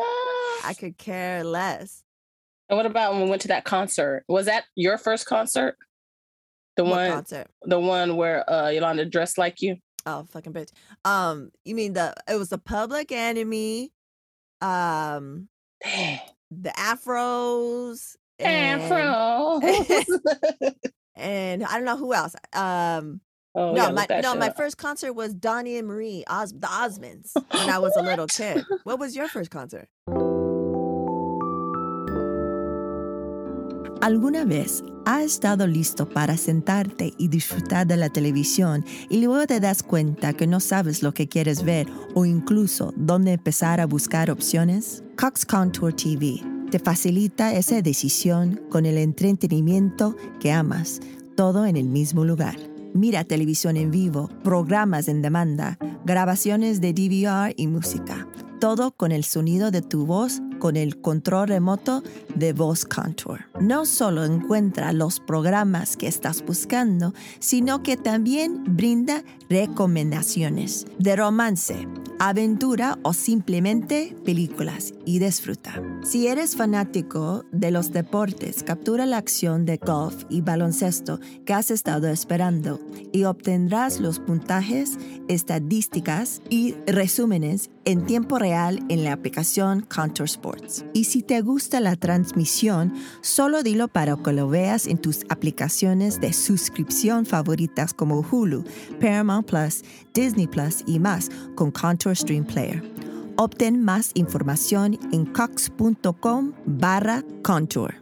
I 0.66 0.74
could 0.74 0.98
care 0.98 1.44
less. 1.44 2.04
And 2.70 2.78
what 2.78 2.86
about 2.86 3.14
when 3.14 3.24
we 3.24 3.30
went 3.30 3.42
to 3.44 3.48
that 3.50 3.66
concert? 3.66 4.24
Was 4.28 4.48
that 4.48 4.66
your 4.76 4.98
first 4.98 5.26
concert? 5.26 5.78
The 6.76 6.84
What 6.84 6.92
one, 6.92 7.12
concert? 7.12 7.48
the 7.62 7.80
one 7.80 8.16
where 8.16 8.50
uh, 8.50 8.70
Yolanda 8.70 9.06
dressed 9.06 9.38
like 9.38 9.62
you. 9.62 9.78
Oh, 10.06 10.24
fucking 10.32 10.54
bitch. 10.54 10.72
Um, 11.06 11.52
you 11.64 11.76
mean 11.76 11.94
the 11.94 12.14
it 12.28 12.36
was 12.36 12.50
the 12.50 12.58
Public 12.58 13.12
Enemy, 13.12 13.92
um, 14.60 15.48
the 15.84 16.74
Afros, 16.76 18.16
and, 18.40 18.82
Afro. 18.82 19.62
and 21.16 21.64
I 21.64 21.76
don't 21.76 21.86
know 21.86 21.98
who 21.98 22.14
else. 22.14 22.36
Um, 22.54 23.22
oh, 23.56 23.74
no, 23.74 23.76
gotta 23.76 23.94
my 23.94 24.08
look 24.10 24.24
no, 24.24 24.36
my 24.36 24.50
up. 24.50 24.58
first 24.58 24.78
concert 24.78 25.14
was 25.14 25.34
Donnie 25.34 25.78
and 25.78 25.88
Marie, 25.88 26.24
Os- 26.28 26.52
the 26.52 26.68
Osmonds, 26.68 27.32
when 27.52 27.70
I 27.70 27.80
was 27.80 27.96
a 27.96 28.02
little 28.02 28.28
kid. 28.28 28.64
What 28.84 29.00
was 29.00 29.16
your 29.16 29.28
first 29.28 29.52
concert? 29.52 29.88
¿Alguna 34.02 34.44
vez 34.44 34.84
has 35.06 35.24
estado 35.24 35.66
listo 35.66 36.10
para 36.10 36.36
sentarte 36.36 37.14
y 37.18 37.30
disfrutar 37.30 37.88
de 37.88 37.96
la 37.96 38.10
televisión 38.10 38.84
y 39.10 39.22
luego 39.22 39.48
te 39.48 39.62
das 39.62 39.82
cuenta 39.82 40.34
que 40.34 40.46
no 40.46 40.60
sabes 40.60 41.04
lo 41.04 41.14
que 41.14 41.30
quieres 41.30 41.64
ver 41.64 41.88
o 42.14 42.26
incluso 42.26 42.94
dónde 42.98 43.32
empezar 43.32 43.80
a 43.80 43.86
buscar 43.86 44.30
opciones? 44.30 45.04
Cox 45.16 45.46
Contour 45.46 45.94
TV 45.94 46.53
te 46.74 46.80
facilita 46.80 47.54
esa 47.54 47.84
decisión 47.84 48.60
con 48.72 48.88
el 48.88 48.98
entretenimiento 48.98 50.16
que 50.40 50.52
amas, 50.52 51.02
todo 51.36 51.68
en 51.68 51.78
el 51.78 51.88
mismo 51.88 52.26
lugar. 52.26 52.58
Mira 52.96 53.24
televisión 53.26 53.78
en 53.78 53.92
vivo, 53.92 54.28
programas 54.44 55.08
en 55.08 55.22
demanda, 55.22 55.78
grabaciones 56.04 56.82
de 56.82 56.94
DVR 56.94 57.54
y 57.56 57.68
música. 57.68 58.28
Todo 58.64 58.92
con 58.92 59.12
el 59.12 59.26
sonido 59.26 59.72
de 59.72 59.82
tu 59.82 60.06
voz 60.06 60.42
con 60.58 60.78
el 60.78 61.02
control 61.02 61.50
remoto 61.50 62.02
de 62.34 62.54
Voz 62.54 62.86
Contour. 62.86 63.42
No 63.60 63.86
solo 63.86 64.24
encuentra 64.24 64.94
los 64.94 65.20
programas 65.20 65.98
que 65.98 66.08
estás 66.08 66.42
buscando, 66.46 67.14
sino 67.40 67.84
que 67.84 67.98
también 67.98 68.64
brinda 68.66 69.26
recomendaciones 69.50 70.86
de 70.98 71.18
romance, 71.18 71.86
aventura 72.20 72.98
o 73.04 73.12
simplemente 73.12 74.16
películas 74.24 74.94
y 75.06 75.20
disfruta. 75.20 75.84
Si 76.06 76.28
eres 76.28 76.56
fanático 76.56 77.44
de 77.52 77.70
los 77.70 77.92
deportes, 77.92 78.64
captura 78.64 79.06
la 79.06 79.18
acción 79.18 79.66
de 79.66 79.76
golf 79.76 80.24
y 80.30 80.40
baloncesto 80.40 81.20
que 81.46 81.54
has 81.54 81.70
estado 81.70 82.08
esperando 82.08 82.80
y 83.12 83.26
obtendrás 83.26 84.00
los 84.00 84.20
puntajes, 84.20 84.98
estadísticas 85.28 86.42
y 86.50 86.76
resúmenes 86.88 87.70
en 87.86 88.06
tiempo 88.06 88.40
real 88.40 88.80
en 88.90 89.04
la 89.04 89.14
aplicación 89.14 89.82
Contour 89.82 90.26
Sports. 90.26 90.86
Y 90.94 91.06
si 91.06 91.24
te 91.24 91.42
gusta 91.42 91.80
la 91.80 91.96
transmisión, 91.96 92.94
solo 93.22 93.64
dilo 93.64 93.88
para 93.88 94.16
que 94.18 94.34
lo 94.34 94.48
veas 94.50 94.88
en 94.88 94.98
tus 94.98 95.26
aplicaciones 95.30 96.20
de 96.20 96.34
suscripción 96.34 97.26
favoritas 97.26 97.94
como 97.94 98.20
Hulu, 98.22 98.64
Paramount 99.00 99.48
Plus, 99.48 99.84
Disney 100.14 100.48
Plus 100.48 100.84
y 100.86 101.00
más 101.00 101.30
con 101.56 101.72
Contour 101.72 102.16
Stream 102.16 102.46
Player. 102.46 102.82
Obtén 103.38 103.82
más 103.82 104.12
información 104.16 105.00
en 105.12 105.26
cox.com 105.26 106.54
barra 106.66 107.24
contour. 107.42 107.96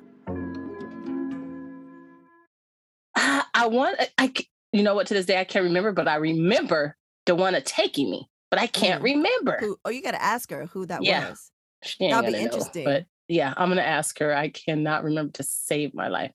I, 3.15 3.43
I 3.53 3.67
want, 3.67 3.97
I, 4.17 4.33
you 4.73 4.83
know 4.83 4.95
what, 4.95 5.07
to 5.07 5.13
this 5.13 5.25
day 5.25 5.39
I 5.39 5.45
can't 5.45 5.63
remember, 5.63 5.91
but 5.91 6.07
I 6.07 6.15
remember 6.15 6.95
the 7.25 7.35
one 7.35 7.59
taking 7.63 8.09
me, 8.09 8.29
but 8.51 8.59
I 8.59 8.67
can't 8.67 9.01
remember. 9.01 9.57
Who, 9.59 9.77
oh, 9.85 9.89
you 9.89 10.03
got 10.03 10.11
to 10.11 10.21
ask 10.21 10.51
her 10.51 10.67
who 10.67 10.85
that 10.85 11.01
Yeah. 11.01 11.29
was. 11.29 11.51
That'll 11.99 12.21
be 12.23 12.33
know, 12.33 12.37
interesting. 12.37 12.83
but 12.83 13.05
yeah, 13.27 13.53
I'm 13.57 13.69
gonna 13.69 13.81
ask 13.81 14.19
her. 14.19 14.35
I 14.35 14.49
cannot 14.49 15.03
remember 15.03 15.31
to 15.33 15.43
save 15.43 15.95
my 15.95 16.09
life. 16.09 16.31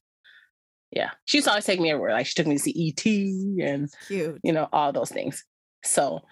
Yeah, 0.91 1.11
she 1.27 1.37
used 1.37 1.45
to 1.45 1.51
always 1.51 1.65
take 1.65 1.79
me 1.79 1.91
everywhere. 1.91 2.13
Like 2.13 2.27
she 2.27 2.35
took 2.35 2.47
me 2.47 2.57
to 2.57 2.63
see 2.63 2.89
ET 2.89 3.65
and 3.69 3.89
Cute. 4.09 4.41
you 4.43 4.53
know 4.53 4.69
all 4.73 4.93
those 4.93 5.11
things. 5.11 5.45
So, 5.85 6.23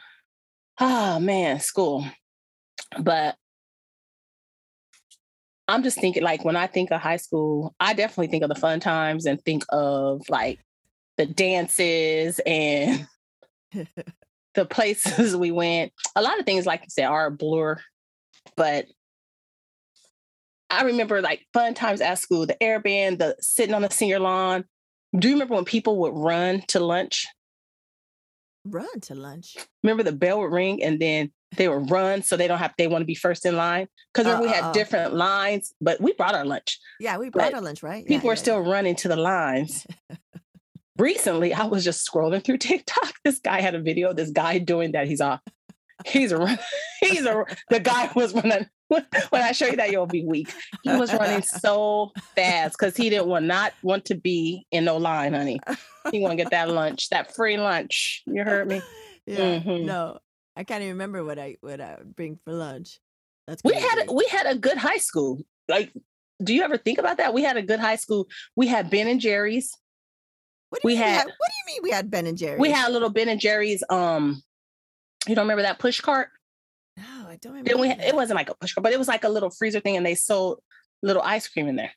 oh 0.81 1.21
man, 1.21 1.61
school. 1.61 2.05
But 2.99 3.37
I'm 5.69 5.83
just 5.83 6.01
thinking, 6.01 6.23
like 6.23 6.45
when 6.45 6.57
I 6.57 6.67
think 6.67 6.91
of 6.91 7.01
high 7.01 7.19
school, 7.19 7.75
I 7.79 7.95
definitely 7.95 8.29
think 8.29 8.43
of 8.43 8.49
the 8.49 8.55
fun 8.55 8.81
times 8.81 9.27
and 9.27 9.41
think 9.45 9.65
of 9.69 10.23
like 10.29 10.61
the 11.19 11.27
dances 11.27 12.41
and 12.45 13.07
the 14.55 14.65
places 14.65 15.37
we 15.45 15.51
went. 15.51 15.93
A 16.17 16.23
lot 16.23 16.39
of 16.39 16.47
things, 16.47 16.67
like 16.67 16.81
you 16.83 16.91
said, 16.91 17.07
are 17.07 17.27
a 17.27 17.31
blur, 17.31 17.79
but 18.57 18.87
I 20.71 20.83
remember 20.85 21.21
like 21.21 21.47
fun 21.53 21.75
times 21.75 22.01
at 22.01 22.19
school, 22.19 22.47
the 22.47 22.61
air 22.63 22.81
band, 22.81 23.19
the 23.19 23.37
sitting 23.41 23.75
on 23.75 23.83
the 23.83 23.91
senior 23.91 24.19
lawn. 24.19 24.65
Do 25.17 25.29
you 25.29 25.35
remember 25.35 25.55
when 25.55 25.65
people 25.65 25.99
would 26.01 26.15
run 26.15 26.63
to 26.69 26.81
lunch? 26.81 27.27
Run 28.65 29.01
to 29.03 29.15
lunch. 29.15 29.57
Remember 29.83 30.03
the 30.03 30.13
bell 30.13 30.41
would 30.41 30.51
ring 30.51 30.83
and 30.83 30.99
then 31.01 31.31
they 31.57 31.69
would 31.69 31.91
run 31.91 32.23
so 32.23 32.37
they 32.37 32.49
don't 32.49 32.59
have 32.59 32.73
they 32.77 32.89
want 32.89 33.03
to 33.03 33.07
be 33.07 33.15
first 33.15 33.47
in 33.47 33.57
line. 33.57 33.87
Because 34.13 34.27
remember 34.27 34.47
we 34.47 34.51
Uh, 34.51 34.55
had 34.55 34.65
uh, 34.65 34.69
uh. 34.69 34.73
different 34.73 35.15
lines, 35.15 35.73
but 35.81 36.01
we 36.01 36.13
brought 36.15 36.35
our 36.35 36.45
lunch. 36.45 36.81
Yeah, 36.99 37.19
we 37.19 37.31
brought 37.31 37.53
But 37.53 37.55
our 37.55 37.61
lunch, 37.61 37.83
right? 37.83 38.03
Yeah, 38.03 38.09
People 38.09 38.29
yeah, 38.29 38.33
are 38.33 38.37
still 38.37 38.59
running 38.61 38.97
to 38.97 39.09
the 39.09 39.17
lines. 39.17 39.87
Recently, 40.99 41.53
I 41.53 41.65
was 41.67 41.85
just 41.85 42.09
scrolling 42.09 42.45
through 42.45 42.59
TikTok. 42.59 43.15
This 43.25 43.39
guy 43.41 43.61
had 43.61 43.75
a 43.75 43.81
video. 43.81 44.11
of 44.11 44.17
This 44.17 44.31
guy 44.31 44.59
doing 44.59 44.93
that. 44.93 45.07
He's 45.09 45.21
off. 45.21 45.41
He's 46.07 46.33
a 46.33 46.59
he's 47.01 47.25
a 47.25 47.45
the 47.71 47.81
guy 47.81 48.11
was 48.17 48.35
running. 48.35 48.67
When 48.89 49.03
I 49.33 49.53
show 49.53 49.67
you 49.67 49.77
that, 49.77 49.91
you'll 49.91 50.07
be 50.07 50.25
weak. 50.25 50.53
He 50.83 50.91
was 50.91 51.13
running 51.13 51.43
so 51.43 52.13
fast 52.37 52.77
because 52.79 52.97
he 52.97 53.11
didn't 53.11 53.27
want 53.29 53.47
not 53.47 53.73
want 53.83 54.05
to 54.07 54.15
be 54.15 54.67
in 54.71 54.85
no 54.85 54.99
line, 54.99 55.33
honey. 55.33 55.59
He 56.11 56.21
want 56.21 56.33
to 56.33 56.37
get 56.37 56.51
that 56.51 56.69
lunch, 56.69 57.09
that 57.11 57.35
free 57.35 57.57
lunch. 57.57 58.23
You 58.27 58.45
heard 58.45 58.69
me. 58.69 58.83
Yeah. 59.27 59.61
Mhm. 59.61 59.85
No, 59.85 60.19
I 60.55 60.65
can't 60.65 60.83
even 60.83 60.95
remember 60.95 61.25
what 61.25 61.39
I 61.39 61.57
what 61.61 61.81
I 61.81 61.97
would 61.99 62.15
bring 62.15 62.39
for 62.45 62.53
lunch. 62.53 62.99
That's 63.47 63.63
We 63.65 63.75
had 63.75 64.07
a, 64.07 64.13
we 64.13 64.27
had 64.31 64.47
a 64.47 64.55
good 64.57 64.77
high 64.77 64.99
school. 64.99 65.41
Like, 65.69 65.93
do 66.43 66.55
you 66.55 66.63
ever 66.63 66.77
think 66.77 66.99
about 66.99 67.17
that? 67.19 67.33
We 67.35 67.43
had 67.43 67.57
a 67.57 67.63
good 67.63 67.81
high 67.81 67.97
school. 67.97 68.29
We 68.57 68.67
had 68.67 68.91
Ben 68.91 69.09
and 69.09 69.21
Jerry's. 69.21 69.77
What 70.75 70.83
do 70.83 70.87
we 70.89 70.95
mean 70.95 71.03
had- 71.03 71.27
What 71.27 71.35
do 71.51 71.73
you 71.73 71.75
mean 71.75 71.81
we 71.85 71.91
had 71.91 72.11
Ben 72.11 72.27
and 72.27 72.37
Jerry's? 72.37 72.61
We 72.61 72.71
had 72.71 72.89
a 72.89 72.93
little 72.93 73.11
Ben 73.11 73.29
and 73.29 73.41
Jerry's. 73.41 73.83
Um, 73.89 74.43
you 75.29 75.35
don't 75.35 75.45
remember 75.45 75.63
that 75.63 75.79
push 75.79 76.01
cart? 76.01 76.29
No, 76.97 77.03
I 77.29 77.39
don't 77.41 77.53
remember. 77.53 77.71
Then 77.71 77.81
we 77.81 77.89
it 77.91 78.15
wasn't 78.15 78.37
like 78.37 78.51
a 78.51 78.55
push 78.55 78.73
cart, 78.75 78.83
but 78.83 78.93
it 78.93 78.99
was 78.99 79.09
like 79.09 79.25
a 79.25 79.29
little 79.29 79.51
freezer 79.51 79.81
thing, 79.81 79.97
and 79.97 80.05
they 80.05 80.15
sold 80.15 80.61
little 81.03 81.23
ice 81.23 81.49
cream 81.49 81.69
in 81.69 81.77
there. 81.77 81.93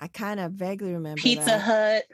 I 0.00 0.08
kind 0.08 0.40
of 0.40 0.52
vaguely 0.52 0.92
remember 0.92 1.20
Pizza 1.20 1.46
that. 1.46 1.60
Hut. 1.60 2.04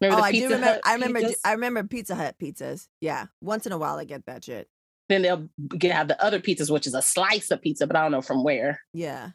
Remember 0.00 0.20
Oh, 0.20 0.24
I 0.24 0.32
do 0.32 0.44
remember. 0.44 0.66
Hut 0.66 0.80
I 0.84 0.92
remember. 0.94 1.20
pizzas? 1.20 1.34
I 1.44 1.52
remember 1.52 1.84
Pizza 1.84 2.14
Hut 2.14 2.34
pizzas. 2.42 2.86
Yeah, 3.00 3.26
once 3.40 3.66
in 3.66 3.72
a 3.72 3.78
while 3.78 3.96
I 3.98 4.04
get 4.04 4.26
that 4.26 4.44
shit. 4.44 4.68
then 5.08 5.22
they'll 5.22 5.48
get 5.78 5.92
have 5.92 6.08
the 6.08 6.22
other 6.22 6.40
pizzas, 6.40 6.70
which 6.70 6.86
is 6.86 6.94
a 6.94 7.02
slice 7.02 7.50
of 7.50 7.62
pizza, 7.62 7.86
but 7.86 7.96
I 7.96 8.02
don't 8.02 8.12
know 8.12 8.22
from 8.22 8.42
where. 8.44 8.80
Yeah, 8.92 9.30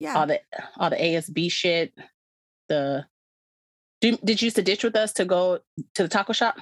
yeah. 0.00 0.16
All 0.18 0.26
the 0.26 0.40
all 0.76 0.90
the 0.90 0.96
ASB 0.96 1.50
shit. 1.52 1.92
The 2.68 3.06
do, 4.00 4.16
did 4.24 4.40
you 4.42 4.46
used 4.46 4.56
to 4.56 4.62
ditch 4.62 4.84
with 4.84 4.96
us 4.96 5.12
to 5.14 5.24
go 5.24 5.58
to 5.94 6.02
the 6.02 6.08
taco 6.08 6.32
shop? 6.32 6.56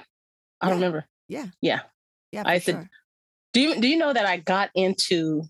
I 0.61 0.67
don't 0.67 0.77
remember. 0.77 1.05
Yeah. 1.27 1.47
Yeah. 1.61 1.81
yeah, 2.31 2.43
I 2.45 2.59
said- 2.59 2.75
sure. 2.75 2.89
Do 3.53 3.61
you 3.61 3.79
do 3.79 3.87
you 3.87 3.97
know 3.97 4.11
that 4.11 4.25
I 4.25 4.37
got 4.37 4.69
into? 4.75 5.43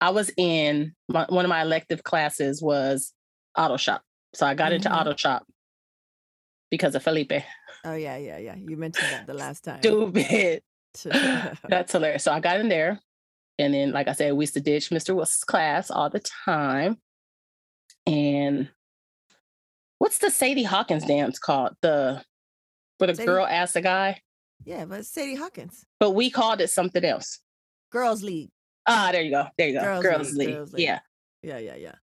I 0.00 0.10
was 0.10 0.30
in 0.36 0.94
my, 1.08 1.26
one 1.28 1.44
of 1.44 1.48
my 1.48 1.62
elective 1.62 2.04
classes 2.04 2.62
was 2.62 3.12
auto 3.58 3.76
shop, 3.76 4.02
so 4.34 4.46
I 4.46 4.54
got 4.54 4.72
into 4.72 4.88
Mhm. 4.88 5.00
auto 5.00 5.16
shop 5.16 5.44
because 6.70 6.94
of 6.94 7.02
Felipe. 7.02 7.32
Oh 7.84 7.94
yeah, 7.94 8.16
yeah, 8.16 8.38
yeah. 8.38 8.54
You 8.56 8.76
mentioned 8.76 9.08
that 9.10 9.26
the 9.26 9.34
last 9.34 9.64
time. 9.64 9.78
Stupid. 9.80 10.62
That's 11.68 11.92
hilarious. 11.92 12.22
So 12.22 12.30
I 12.32 12.38
got 12.40 12.60
in 12.60 12.68
there, 12.68 13.00
and 13.58 13.74
then, 13.74 13.90
like 13.90 14.06
I 14.06 14.12
said, 14.12 14.32
we 14.34 14.42
used 14.44 14.54
to 14.54 14.60
ditch 14.60 14.90
Mr. 14.90 15.14
Wilson's 15.16 15.42
class 15.44 15.90
all 15.90 16.08
the 16.10 16.20
time. 16.44 16.98
And 18.06 18.68
what's 20.06 20.18
the 20.18 20.30
Sadie 20.30 20.62
Hawkins 20.62 21.04
dance 21.04 21.36
called? 21.36 21.72
The 21.82 22.22
where 22.98 23.08
the 23.08 23.16
Sadie- 23.16 23.26
girl 23.26 23.44
asked 23.44 23.74
the 23.74 23.80
guy, 23.80 24.20
yeah, 24.64 24.84
but 24.84 25.04
Sadie 25.04 25.34
Hawkins, 25.34 25.84
but 25.98 26.12
we 26.12 26.30
called 26.30 26.60
it 26.60 26.70
something 26.70 27.04
else. 27.04 27.40
Girls 27.90 28.22
League. 28.22 28.50
Ah, 28.86 29.08
there 29.10 29.22
you 29.22 29.32
go. 29.32 29.48
There 29.58 29.66
you 29.66 29.74
go. 29.74 29.80
Girls 29.80 30.02
Girls, 30.04 30.32
League, 30.34 30.38
League. 30.46 30.56
Girls 30.56 30.72
League. 30.74 30.84
Yeah. 30.86 31.00
Yeah, 31.42 31.58
yeah, 31.58 31.74
yeah. 31.74 31.94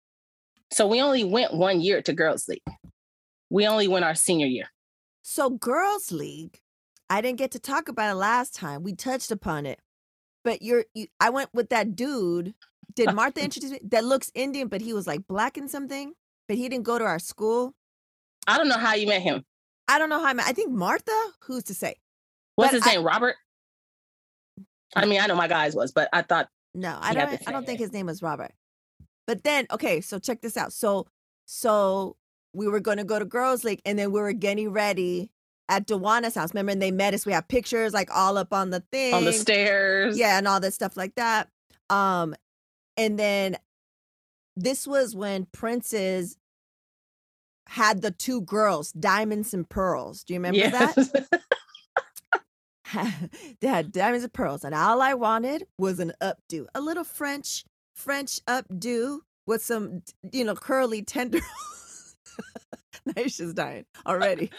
So 0.73 0.85
we 0.85 1.01
only 1.01 1.23
went 1.23 1.53
one 1.53 1.79
year 1.79 2.01
to 2.01 2.11
Girls 2.11 2.45
League. 2.49 2.61
We 3.49 3.67
only 3.67 3.87
went 3.87 4.03
our 4.03 4.15
senior 4.15 4.47
year. 4.47 4.65
So 5.21 5.49
Girls 5.49 6.11
League, 6.11 6.59
I 7.09 7.21
didn't 7.21 7.37
get 7.37 7.51
to 7.51 7.59
talk 7.59 7.87
about 7.87 8.11
it 8.11 8.15
last 8.15 8.53
time. 8.53 8.83
We 8.83 8.95
touched 8.95 9.31
upon 9.31 9.65
it, 9.65 9.79
but 10.43 10.61
you're. 10.61 10.83
You, 10.93 11.07
I 11.21 11.29
went 11.29 11.51
with 11.53 11.69
that 11.69 11.95
dude. 11.95 12.53
Did 12.93 13.13
Martha 13.13 13.41
introduce 13.45 13.71
me? 13.71 13.79
That 13.81 14.03
looks 14.03 14.29
Indian, 14.35 14.67
but 14.67 14.81
he 14.81 14.91
was 14.91 15.07
like 15.07 15.25
black 15.25 15.55
and 15.55 15.71
something. 15.71 16.11
But 16.49 16.57
he 16.57 16.67
didn't 16.67 16.83
go 16.83 16.99
to 16.99 17.05
our 17.05 17.19
school. 17.19 17.73
I 18.47 18.57
don't 18.57 18.67
know 18.67 18.77
how 18.77 18.93
you 18.95 19.07
met 19.07 19.21
him. 19.21 19.43
I 19.87 19.99
don't 19.99 20.09
know 20.09 20.19
how 20.19 20.27
I 20.27 20.33
met. 20.33 20.47
I 20.47 20.53
think 20.53 20.71
Martha. 20.71 21.11
Who's 21.43 21.63
to 21.65 21.73
say? 21.73 21.95
What's 22.55 22.71
But 22.71 22.83
his 22.83 22.87
I- 22.87 22.95
name? 22.97 23.05
Robert? 23.05 23.35
I 24.95 25.05
mean, 25.05 25.19
I 25.19 25.25
know 25.27 25.35
my 25.35 25.47
guys 25.47 25.75
was, 25.75 25.91
but 25.91 26.07
I 26.13 26.21
thought 26.21 26.49
No, 26.75 26.97
I 27.01 27.13
don't. 27.13 27.39
I 27.47 27.51
don't 27.51 27.65
think 27.65 27.79
his 27.79 27.91
name 27.93 28.05
was 28.05 28.21
Robert. 28.21 28.51
But 29.25 29.43
then, 29.43 29.65
okay, 29.71 30.01
so 30.01 30.19
check 30.19 30.41
this 30.41 30.57
out. 30.57 30.71
So, 30.73 31.07
so 31.45 32.15
we 32.53 32.67
were 32.67 32.79
going 32.79 32.97
to 32.97 33.03
go 33.03 33.17
to 33.17 33.25
Girls 33.25 33.63
League, 33.63 33.81
and 33.85 33.97
then 33.97 34.11
we 34.11 34.19
were 34.21 34.33
getting 34.33 34.71
ready 34.71 35.31
at 35.69 35.87
Dewana's 35.87 36.35
house. 36.35 36.53
Remember, 36.53 36.71
and 36.73 36.81
they 36.81 36.91
met 36.91 37.13
us. 37.13 37.25
We 37.25 37.31
have 37.33 37.47
pictures 37.47 37.93
like 37.93 38.09
all 38.13 38.37
up 38.37 38.53
on 38.53 38.69
the 38.69 38.81
thing, 38.91 39.13
on 39.13 39.23
the 39.25 39.33
stairs. 39.33 40.17
yeah, 40.17 40.37
and 40.37 40.47
all 40.47 40.59
that 40.59 40.73
stuff 40.73 40.95
like 40.97 41.15
that. 41.15 41.49
Um, 41.89 42.35
and 42.97 43.17
then 43.17 43.57
this 44.55 44.85
was 44.85 45.15
when 45.15 45.45
Prince's 45.51 46.37
had 47.67 48.01
the 48.01 48.11
two 48.11 48.41
girls, 48.41 48.91
Diamonds 48.91 49.53
and 49.53 49.67
Pearls. 49.67 50.23
Do 50.23 50.33
you 50.33 50.39
remember 50.39 50.69
that? 50.69 51.41
They 53.59 53.67
had 53.67 53.91
diamonds 53.91 54.23
and 54.23 54.33
pearls, 54.33 54.63
and 54.63 54.75
all 54.75 55.01
I 55.01 55.13
wanted 55.13 55.65
was 55.77 55.99
an 55.99 56.13
updo, 56.21 56.65
a 56.75 56.81
little 56.81 57.03
French 57.03 57.65
French 57.95 58.39
updo 58.45 59.19
with 59.45 59.63
some, 59.63 60.03
you 60.31 60.43
know, 60.43 60.55
curly 60.55 61.01
tender. 61.01 61.39
Naisha's 63.07 63.53
dying 63.53 63.85
already, 64.05 64.49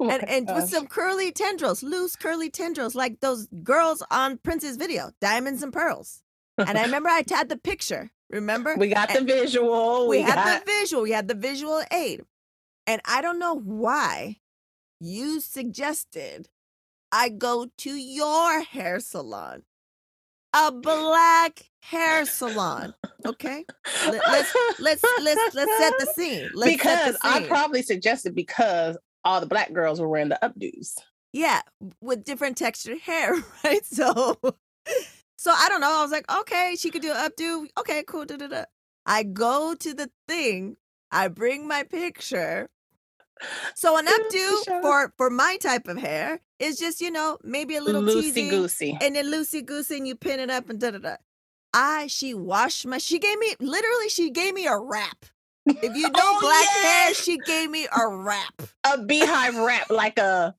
Oh 0.00 0.08
and 0.08 0.26
and 0.28 0.48
with 0.54 0.68
some 0.70 0.86
curly 0.86 1.32
tendrils, 1.32 1.82
loose 1.82 2.16
curly 2.16 2.48
tendrils, 2.48 2.94
like 2.94 3.20
those 3.20 3.46
girls 3.62 4.02
on 4.10 4.38
Prince's 4.38 4.76
video, 4.76 5.10
diamonds 5.20 5.62
and 5.62 5.72
pearls. 5.72 6.22
And 6.56 6.78
I 6.78 6.82
remember 6.84 7.08
I 7.08 7.24
had 7.28 7.48
the 7.48 7.58
picture. 7.58 8.10
Remember, 8.30 8.74
we 8.76 8.88
got 8.88 9.12
the 9.12 9.20
visual. 9.20 10.08
we, 10.08 10.18
We, 10.18 10.22
had 10.22 10.36
got 10.36 10.64
the 10.64 10.72
visual. 10.72 11.02
We 11.02 11.10
had 11.10 11.28
the 11.28 11.34
visual 11.34 11.82
aid. 11.92 12.22
And 12.86 13.00
I 13.04 13.22
don't 13.22 13.38
know 13.38 13.54
why 13.54 14.36
you 15.00 15.40
suggested 15.40 16.48
I 17.10 17.28
go 17.28 17.66
to 17.78 17.90
your 17.90 18.62
hair 18.62 19.00
salon, 19.00 19.62
a 20.52 20.72
black 20.72 21.70
hair 21.80 22.24
salon. 22.26 22.94
Okay. 23.24 23.64
Let, 24.06 24.22
let's 24.28 24.54
let's 24.78 25.04
let's 25.22 25.54
let's 25.54 25.78
set 25.78 25.94
the 25.98 26.06
scene. 26.14 26.50
Let's 26.54 26.72
because 26.72 27.14
the 27.14 27.26
I 27.26 27.46
probably 27.46 27.82
suggested 27.82 28.34
because 28.34 28.98
all 29.24 29.40
the 29.40 29.46
black 29.46 29.72
girls 29.72 30.00
were 30.00 30.08
wearing 30.08 30.28
the 30.28 30.38
updos. 30.42 30.96
yeah, 31.32 31.62
with 32.00 32.24
different 32.24 32.56
textured 32.56 32.98
hair, 32.98 33.34
right? 33.64 33.84
So 33.86 34.36
so 35.38 35.52
I 35.52 35.68
don't 35.68 35.80
know. 35.80 35.98
I 35.98 36.02
was 36.02 36.10
like, 36.10 36.30
okay, 36.40 36.76
she 36.78 36.90
could 36.90 37.02
do 37.02 37.12
an 37.12 37.30
updo. 37.30 37.66
Okay, 37.78 38.02
cool. 38.06 38.24
Da, 38.24 38.36
da, 38.36 38.48
da. 38.48 38.64
I 39.06 39.22
go 39.22 39.74
to 39.74 39.94
the 39.94 40.10
thing. 40.28 40.76
I 41.10 41.28
bring 41.28 41.68
my 41.68 41.84
picture. 41.84 42.68
So 43.74 43.96
an 43.98 44.06
updo 44.06 44.82
for 44.82 45.12
for 45.16 45.30
my 45.30 45.56
type 45.60 45.88
of 45.88 45.98
hair 45.98 46.40
is 46.58 46.78
just 46.78 47.00
you 47.00 47.10
know 47.10 47.38
maybe 47.42 47.76
a 47.76 47.80
little 47.82 48.02
Loosey 48.02 48.48
goosey. 48.50 48.96
and 49.00 49.16
then 49.16 49.26
loosey 49.30 49.64
goosey 49.64 49.96
and 49.96 50.06
you 50.08 50.14
pin 50.14 50.40
it 50.40 50.50
up 50.50 50.70
and 50.70 50.80
da 50.80 50.90
da 50.92 50.98
da. 50.98 51.16
I 51.72 52.06
she 52.06 52.34
washed 52.34 52.86
my 52.86 52.98
she 52.98 53.18
gave 53.18 53.38
me 53.38 53.54
literally 53.60 54.08
she 54.08 54.30
gave 54.30 54.54
me 54.54 54.66
a 54.66 54.78
wrap. 54.78 55.26
If 55.66 55.96
you 55.96 56.02
know 56.10 56.10
Oh, 56.16 56.38
black 56.40 56.68
hair, 56.84 57.14
she 57.14 57.38
gave 57.38 57.70
me 57.70 57.86
a 57.86 58.08
wrap. 58.08 58.62
A 58.84 59.02
beehive 59.02 59.56
wrap, 59.56 59.90
like 59.90 60.18
a 60.18 60.54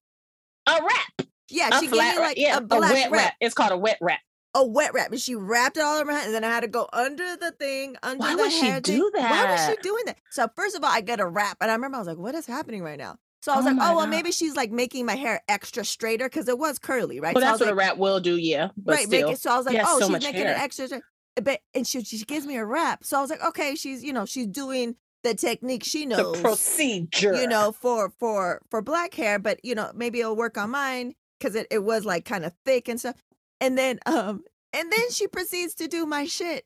a 0.67 0.71
wrap. 0.83 1.27
Yeah, 1.49 1.69
A 1.71 1.79
she 1.79 1.81
gave 1.87 1.91
me 1.91 1.99
wrap. 1.99 2.17
like 2.19 2.37
yeah, 2.37 2.57
a 2.57 2.61
black 2.61 2.81
wet 2.91 3.11
wrap, 3.11 3.11
wrap. 3.11 3.33
It's 3.39 3.53
called 3.53 3.71
a 3.71 3.77
wet 3.77 3.97
wrap. 4.01 4.19
A 4.55 4.65
wet 4.65 4.93
wrap, 4.93 5.11
and 5.11 5.19
she 5.19 5.35
wrapped 5.35 5.77
it 5.77 5.83
all 5.83 6.01
around, 6.01 6.25
and 6.25 6.33
then 6.33 6.43
I 6.43 6.47
had 6.47 6.61
to 6.61 6.67
go 6.67 6.87
under 6.93 7.35
the 7.35 7.51
thing, 7.51 7.97
under 8.01 8.19
Why 8.19 8.35
the 8.35 8.41
would 8.41 8.51
she 8.51 8.65
hair 8.65 8.81
thing. 8.81 8.97
do 8.97 9.11
Why 9.13 9.45
was 9.51 9.65
she 9.67 9.75
doing 9.83 10.03
that? 10.07 10.17
So 10.31 10.47
first 10.55 10.75
of 10.75 10.83
all, 10.83 10.89
I 10.89 11.01
get 11.01 11.19
a 11.19 11.27
wrap, 11.27 11.57
and 11.61 11.69
I 11.69 11.75
remember 11.75 11.97
I 11.97 11.99
was 11.99 12.07
like, 12.07 12.17
"What 12.17 12.33
is 12.33 12.45
happening 12.47 12.81
right 12.81 12.97
now?" 12.97 13.17
So 13.41 13.51
I 13.51 13.57
was 13.57 13.65
Oh 13.65 13.69
like, 13.69 13.77
"Oh 13.79 13.97
well, 13.97 14.07
maybe 14.07 14.31
she's 14.31 14.55
like 14.55 14.71
making 14.71 15.05
my 15.05 15.15
hair 15.15 15.41
extra 15.47 15.85
straighter 15.85 16.25
because 16.25 16.47
it 16.47 16.57
was 16.57 16.79
curly, 16.79 17.19
right?" 17.19 17.35
Well, 17.35 17.43
so 17.43 17.47
that's 17.47 17.59
what 17.59 17.67
like, 17.67 17.73
a 17.73 17.75
wrap 17.75 17.97
will 17.97 18.19
do, 18.19 18.37
yeah. 18.37 18.69
But 18.77 18.95
right, 18.95 19.09
make 19.09 19.19
still, 19.19 19.29
it. 19.31 19.39
So 19.39 19.51
I 19.51 19.57
was 19.57 19.65
like, 19.65 19.81
"Oh, 19.85 19.99
so 19.99 20.07
she's 20.07 20.23
making 20.23 20.41
it 20.41 20.57
extra." 20.57 20.87
straight." 20.87 21.03
Eh, 21.37 21.41
but 21.41 21.59
and 21.73 21.85
she 21.85 22.03
she 22.03 22.23
gives 22.23 22.45
me 22.45 22.55
a 22.55 22.65
wrap, 22.65 23.03
so 23.03 23.17
I 23.17 23.21
was 23.21 23.29
like, 23.29 23.43
"Okay, 23.43 23.75
she's 23.75 24.03
you 24.03 24.13
know 24.13 24.25
she's 24.25 24.47
doing 24.47 24.95
the 25.23 25.35
technique 25.35 25.83
she 25.83 26.05
knows, 26.05 26.37
the 26.37 26.41
procedure. 26.41 27.35
you 27.35 27.47
know, 27.47 27.71
for 27.71 28.13
for 28.19 28.61
for 28.69 28.81
black 28.81 29.13
hair, 29.15 29.37
but 29.37 29.59
you 29.63 29.75
know, 29.75 29.91
maybe 29.93 30.21
it'll 30.21 30.35
work 30.35 30.57
on 30.57 30.71
mine 30.71 31.13
because 31.39 31.55
it, 31.55 31.67
it 31.69 31.83
was 31.83 32.05
like 32.05 32.25
kind 32.25 32.45
of 32.45 32.53
thick 32.63 32.87
and 32.87 32.99
stuff. 32.99 33.15
And 33.61 33.77
then 33.77 33.99
um 34.05 34.43
and 34.73 34.91
then 34.91 35.11
she 35.11 35.27
proceeds 35.27 35.75
to 35.75 35.87
do 35.87 36.05
my 36.05 36.25
shit. 36.25 36.65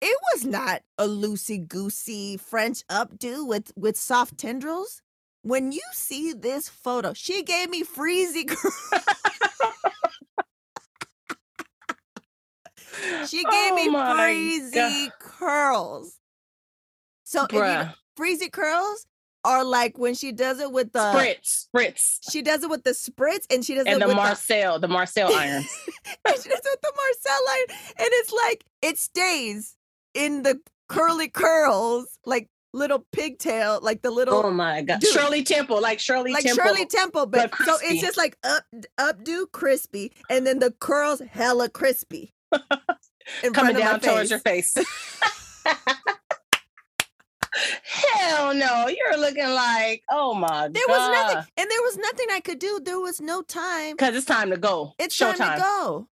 It 0.00 0.16
was 0.32 0.44
not 0.44 0.82
a 0.96 1.06
loosey 1.08 1.66
goosey 1.66 2.36
French 2.36 2.86
updo 2.86 3.46
with 3.46 3.72
with 3.76 3.96
soft 3.96 4.38
tendrils. 4.38 5.02
When 5.42 5.72
you 5.72 5.82
see 5.92 6.32
this 6.32 6.68
photo, 6.68 7.12
she 7.14 7.42
gave 7.42 7.70
me 7.70 7.82
freezy 7.82 8.46
curls. 8.48 9.04
she 13.28 13.42
gave 13.44 13.72
Oh 13.72 13.74
me 13.74 13.88
freezy 13.88 15.10
curls. 15.18 16.18
So 17.24 17.44
if 17.44 17.52
you, 17.52 17.58
Bruh. 17.58 17.94
freezy 18.18 18.50
curls 18.52 19.06
are 19.44 19.64
like 19.64 19.98
when 19.98 20.14
she 20.14 20.32
does 20.32 20.60
it 20.60 20.72
with 20.72 20.92
the 20.92 20.98
spritz, 20.98 21.68
spritz, 21.74 22.18
she 22.30 22.42
does 22.42 22.62
it 22.62 22.70
with 22.70 22.84
the 22.84 22.90
spritz 22.90 23.44
and 23.50 23.64
she 23.64 23.74
does 23.74 23.86
and 23.86 23.96
it 23.96 24.00
the 24.00 24.08
with 24.08 24.16
Marcel, 24.16 24.78
the 24.78 24.88
Marcel 24.88 25.34
iron. 25.34 25.64
and 26.24 26.36
she 26.36 26.48
does 26.48 26.60
it 26.60 26.68
with 26.70 26.80
the 26.80 26.92
Marcel 26.96 27.46
line 27.46 27.78
and 27.98 28.08
it's 28.12 28.32
like 28.32 28.64
it 28.82 28.98
stays 28.98 29.76
in 30.14 30.42
the 30.42 30.60
curly 30.88 31.28
curls 31.28 32.18
like 32.24 32.48
little 32.74 33.04
pigtail 33.12 33.78
like 33.82 34.02
the 34.02 34.10
little 34.10 34.34
oh 34.34 34.50
my 34.50 34.82
god, 34.82 35.00
Dude. 35.00 35.10
Shirley 35.10 35.42
Temple, 35.42 35.80
like 35.80 36.00
Shirley 36.00 36.32
like 36.32 36.44
Temple. 36.44 36.64
Shirley 36.64 36.86
Temple 36.86 37.26
but, 37.26 37.50
but 37.50 37.66
so 37.66 37.76
it's 37.82 38.02
just 38.02 38.16
like 38.16 38.36
up 38.44 38.64
updo 38.98 39.50
crispy 39.52 40.12
and 40.28 40.46
then 40.46 40.58
the 40.58 40.70
curls 40.72 41.20
hella 41.30 41.68
crispy 41.68 42.34
coming 43.52 43.76
down 43.76 44.00
towards 44.00 44.30
your 44.30 44.40
face. 44.40 44.74
Hell 47.84 48.54
no, 48.54 48.88
you're 48.88 49.18
looking 49.18 49.48
like, 49.50 50.02
oh 50.10 50.34
my 50.34 50.68
there 50.68 50.82
god. 50.86 50.88
was 50.88 51.10
nothing 51.10 51.50
and 51.56 51.70
there 51.70 51.82
was 51.82 51.96
nothing 51.96 52.26
I 52.32 52.40
could 52.40 52.58
do 52.58 52.80
there 52.84 53.00
was 53.00 53.20
no 53.20 53.42
time 53.42 53.96
Because 53.96 54.14
it's 54.16 54.26
time 54.26 54.50
to 54.50 54.56
go. 54.56 54.92
it's 54.98 55.16
Showtime. 55.18 55.36
time 55.36 55.58
to 55.58 55.62
go 55.64 56.08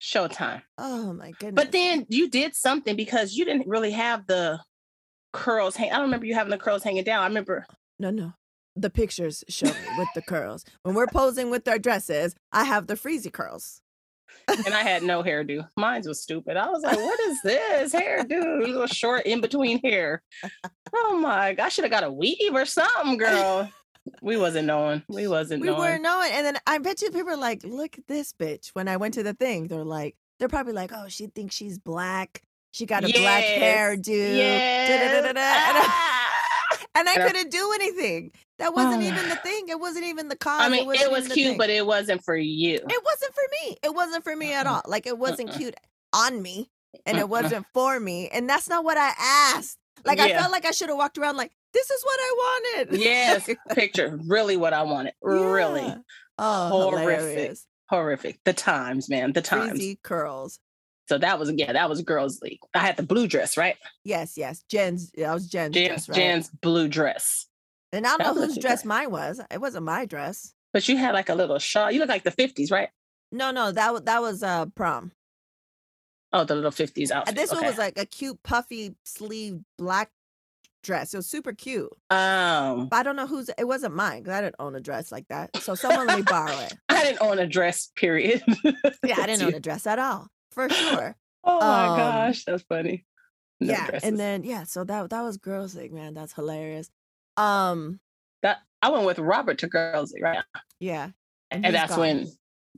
Showtime. 0.00 0.62
oh 0.78 1.12
my 1.12 1.32
goodness 1.32 1.54
But 1.62 1.72
then 1.72 2.06
you 2.08 2.28
did 2.28 2.54
something 2.54 2.96
because 2.96 3.34
you 3.34 3.44
didn't 3.44 3.66
really 3.68 3.90
have 3.92 4.26
the 4.26 4.60
curls 5.32 5.76
hang. 5.76 5.90
I 5.90 5.94
don't 5.96 6.04
remember 6.06 6.26
you 6.26 6.34
having 6.34 6.50
the 6.50 6.58
curls 6.58 6.82
hanging 6.82 7.04
down. 7.04 7.22
I 7.22 7.26
remember 7.26 7.66
No, 7.98 8.10
no. 8.10 8.32
The 8.76 8.90
pictures 8.90 9.44
show 9.48 9.66
me 9.66 9.72
with 9.98 10.08
the 10.14 10.22
curls. 10.22 10.64
When 10.84 10.94
we're 10.94 11.06
posing 11.08 11.50
with 11.50 11.66
our 11.68 11.78
dresses, 11.78 12.34
I 12.52 12.64
have 12.64 12.86
the 12.86 12.94
freezy 12.94 13.30
curls. 13.32 13.82
And 14.48 14.74
I 14.74 14.82
had 14.82 15.02
no 15.02 15.22
hairdo. 15.22 15.66
Mine 15.76 16.02
was 16.06 16.22
stupid. 16.22 16.56
I 16.56 16.68
was 16.70 16.82
like, 16.82 16.96
what 16.96 17.20
is 17.20 17.38
this 17.42 17.92
hairdo? 17.94 18.62
A 18.62 18.66
little 18.66 18.86
short 18.86 19.26
in 19.26 19.40
between 19.40 19.80
hair. 19.82 20.22
Oh 20.94 21.16
my 21.18 21.54
god, 21.54 21.66
I 21.66 21.68
should 21.68 21.84
have 21.84 21.90
got 21.92 22.04
a 22.04 22.10
weave 22.12 22.52
or 22.54 22.64
something, 22.66 23.16
girl. 23.16 23.70
We 24.22 24.36
wasn't 24.36 24.66
knowing. 24.66 25.02
We 25.08 25.28
wasn't 25.28 25.60
We 25.60 25.68
knowing. 25.68 25.78
weren't 25.80 26.02
knowing. 26.02 26.30
And 26.32 26.44
then 26.46 26.58
I 26.66 26.78
bet 26.78 27.02
you 27.02 27.10
people 27.10 27.30
are 27.30 27.36
like, 27.36 27.62
look 27.64 27.98
at 27.98 28.06
this 28.08 28.32
bitch. 28.32 28.70
When 28.72 28.88
I 28.88 28.96
went 28.96 29.14
to 29.14 29.22
the 29.22 29.34
thing, 29.34 29.68
they're 29.68 29.84
like, 29.84 30.16
they're 30.38 30.48
probably 30.48 30.72
like, 30.72 30.90
oh, 30.94 31.04
she 31.08 31.26
thinks 31.26 31.54
she's 31.54 31.78
black. 31.78 32.42
She 32.72 32.86
got 32.86 33.04
a 33.04 33.06
black 33.12 33.42
Yes. 33.44 33.62
hairdo. 33.62 34.06
Yes. 34.36 35.34
Ah! 35.36 36.39
And 36.94 37.08
I 37.08 37.14
couldn't 37.16 37.50
do 37.50 37.72
anything. 37.74 38.32
That 38.58 38.68
oh, 38.68 38.72
wasn't 38.72 39.02
Oh. 39.02 39.06
even 39.06 39.28
the 39.28 39.36
thing. 39.36 39.68
It 39.68 39.80
wasn't 39.80 40.04
even 40.06 40.28
the 40.28 40.36
cause. 40.36 40.60
I 40.60 40.68
mean, 40.68 40.86
wasn't 40.86 41.06
it 41.06 41.12
was 41.12 41.28
cute, 41.28 41.48
thing. 41.48 41.58
but 41.58 41.70
it 41.70 41.86
wasn't 41.86 42.22
for 42.24 42.36
you. 42.36 42.74
it 42.76 43.04
wasn't 43.04 43.34
for 43.34 43.42
me. 43.68 43.76
It 43.82 43.94
wasn't 43.94 44.24
for 44.24 44.36
me 44.36 44.52
at 44.52 44.66
all. 44.66 44.82
Like 44.86 45.06
it 45.06 45.16
wasn't 45.18 45.50
Mm-mm. 45.50 45.56
cute 45.56 45.74
on 46.12 46.42
me, 46.42 46.70
and 47.06 47.16
it 47.18 47.28
wasn't 47.28 47.66
for 47.72 47.98
me. 47.98 48.28
And 48.28 48.48
that's 48.48 48.68
not 48.68 48.84
what 48.84 48.96
I 48.98 49.12
asked. 49.18 49.78
Like 50.04 50.18
I 50.18 50.30
felt 50.32 50.50
like 50.52 50.64
I 50.64 50.70
should 50.72 50.88
have 50.88 50.98
walked 50.98 51.18
around 51.18 51.36
like 51.36 51.52
this 51.72 51.88
is 51.90 52.02
what 52.04 52.18
I 52.20 52.34
wanted. 52.78 52.98
Yes, 53.00 53.48
picture 53.70 54.18
really 54.26 54.56
what 54.56 54.72
I 54.72 54.82
wanted. 54.82 55.12
Really 55.22 55.94
Oh, 56.38 56.68
Horrific. 56.90 57.18
hilarious. 57.20 57.66
horrific. 57.90 58.40
The 58.44 58.52
times, 58.54 59.08
man, 59.10 59.32
the 59.32 59.42
times. 59.42 59.78
Freezy 59.78 60.02
curls. 60.02 60.58
So 61.10 61.18
that 61.18 61.40
was 61.40 61.50
yeah, 61.56 61.72
that 61.72 61.88
was 61.90 62.02
girls' 62.02 62.40
league. 62.40 62.60
I 62.72 62.78
had 62.78 62.96
the 62.96 63.02
blue 63.02 63.26
dress, 63.26 63.56
right? 63.56 63.74
Yes, 64.04 64.38
yes. 64.38 64.62
Jen's. 64.68 65.10
That 65.16 65.34
was 65.34 65.48
Jen's 65.48 65.74
Jen's 65.74 65.88
dress, 65.88 66.08
right? 66.08 66.14
Jen's 66.16 66.48
blue 66.48 66.86
dress. 66.86 67.46
and 67.92 68.06
I 68.06 68.16
don't 68.16 68.36
know 68.36 68.46
whose 68.46 68.56
dress 68.58 68.84
mine 68.84 69.10
was. 69.10 69.40
It 69.50 69.60
wasn't 69.60 69.86
my 69.86 70.04
dress. 70.06 70.54
But 70.72 70.88
you 70.88 70.96
had 70.96 71.12
like 71.14 71.28
a 71.28 71.34
little 71.34 71.58
shawl. 71.58 71.90
You 71.90 71.98
look 71.98 72.08
like 72.08 72.22
the 72.22 72.30
fifties, 72.30 72.70
right? 72.70 72.90
No, 73.32 73.50
no, 73.50 73.72
that 73.72 73.92
was 73.92 74.02
that 74.02 74.22
was 74.22 74.44
uh 74.44 74.66
prom. 74.66 75.10
Oh, 76.32 76.44
the 76.44 76.54
little 76.54 76.70
fifties 76.70 77.10
And 77.10 77.18
outfit. 77.22 77.34
this 77.34 77.50
one 77.52 77.64
was 77.66 77.76
like 77.76 77.98
a 77.98 78.06
cute 78.06 78.40
puffy 78.44 78.94
sleeve 79.04 79.58
black 79.78 80.12
dress. 80.84 81.12
It 81.12 81.16
was 81.16 81.26
super 81.26 81.52
cute. 81.52 81.90
um 82.10 82.86
But 82.88 82.98
I 82.98 83.02
don't 83.02 83.16
know 83.16 83.26
whose. 83.26 83.50
It 83.58 83.64
wasn't 83.66 83.96
mine 83.96 84.22
because 84.22 84.34
I 84.38 84.42
didn't 84.42 84.54
own 84.60 84.76
a 84.76 84.80
dress 84.80 85.10
like 85.10 85.26
that. 85.26 85.56
So 85.56 85.74
someone 85.74 86.06
let 86.06 86.18
me 86.18 86.22
borrow 86.22 86.56
it. 86.60 86.74
I 86.88 87.02
didn't 87.02 87.20
own 87.20 87.40
a 87.40 87.48
dress, 87.48 87.90
period. 87.96 88.44
Yeah, 89.02 89.16
I 89.18 89.26
didn't 89.26 89.42
own 89.42 89.54
a 89.56 89.60
dress 89.60 89.88
at 89.88 89.98
all, 89.98 90.28
for 90.50 90.68
sure. 90.68 91.16
Oh 91.44 91.60
my 91.60 91.86
Um, 91.88 91.96
gosh, 91.96 92.44
that's 92.44 92.62
funny. 92.64 93.04
No 93.60 93.72
yeah, 93.72 93.86
dresses. 93.88 94.08
and 94.08 94.18
then 94.18 94.42
yeah, 94.44 94.64
so 94.64 94.84
that 94.84 95.10
that 95.10 95.22
was 95.22 95.36
girls' 95.36 95.74
league, 95.74 95.92
man. 95.92 96.14
That's 96.14 96.32
hilarious. 96.32 96.90
Um, 97.36 98.00
that 98.42 98.58
I 98.82 98.90
went 98.90 99.04
with 99.06 99.18
Robert 99.18 99.58
to 99.58 99.68
girls, 99.68 100.12
League, 100.12 100.22
right? 100.22 100.42
yeah, 100.78 101.10
And, 101.50 101.64
he's 101.64 101.74
that's 101.74 101.90
gone. 101.92 102.00
when 102.00 102.26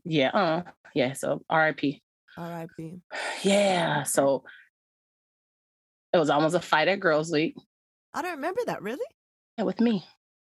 yeah, 0.05 0.29
uh 0.31 0.63
yeah, 0.95 1.13
so 1.15 1.43
RIP. 1.53 2.01
R.I.P. 2.37 3.01
Yeah, 3.43 4.03
so 4.05 4.45
it 6.13 6.19
was 6.19 6.31
almost 6.31 6.55
a 6.55 6.61
fight 6.61 6.89
at 6.89 7.01
Girls 7.01 7.31
League 7.31 7.55
I 8.15 8.23
don't 8.23 8.33
remember 8.37 8.61
that 8.67 8.83
really. 8.83 9.05
and 9.59 9.67
with 9.67 9.81
me. 9.81 10.05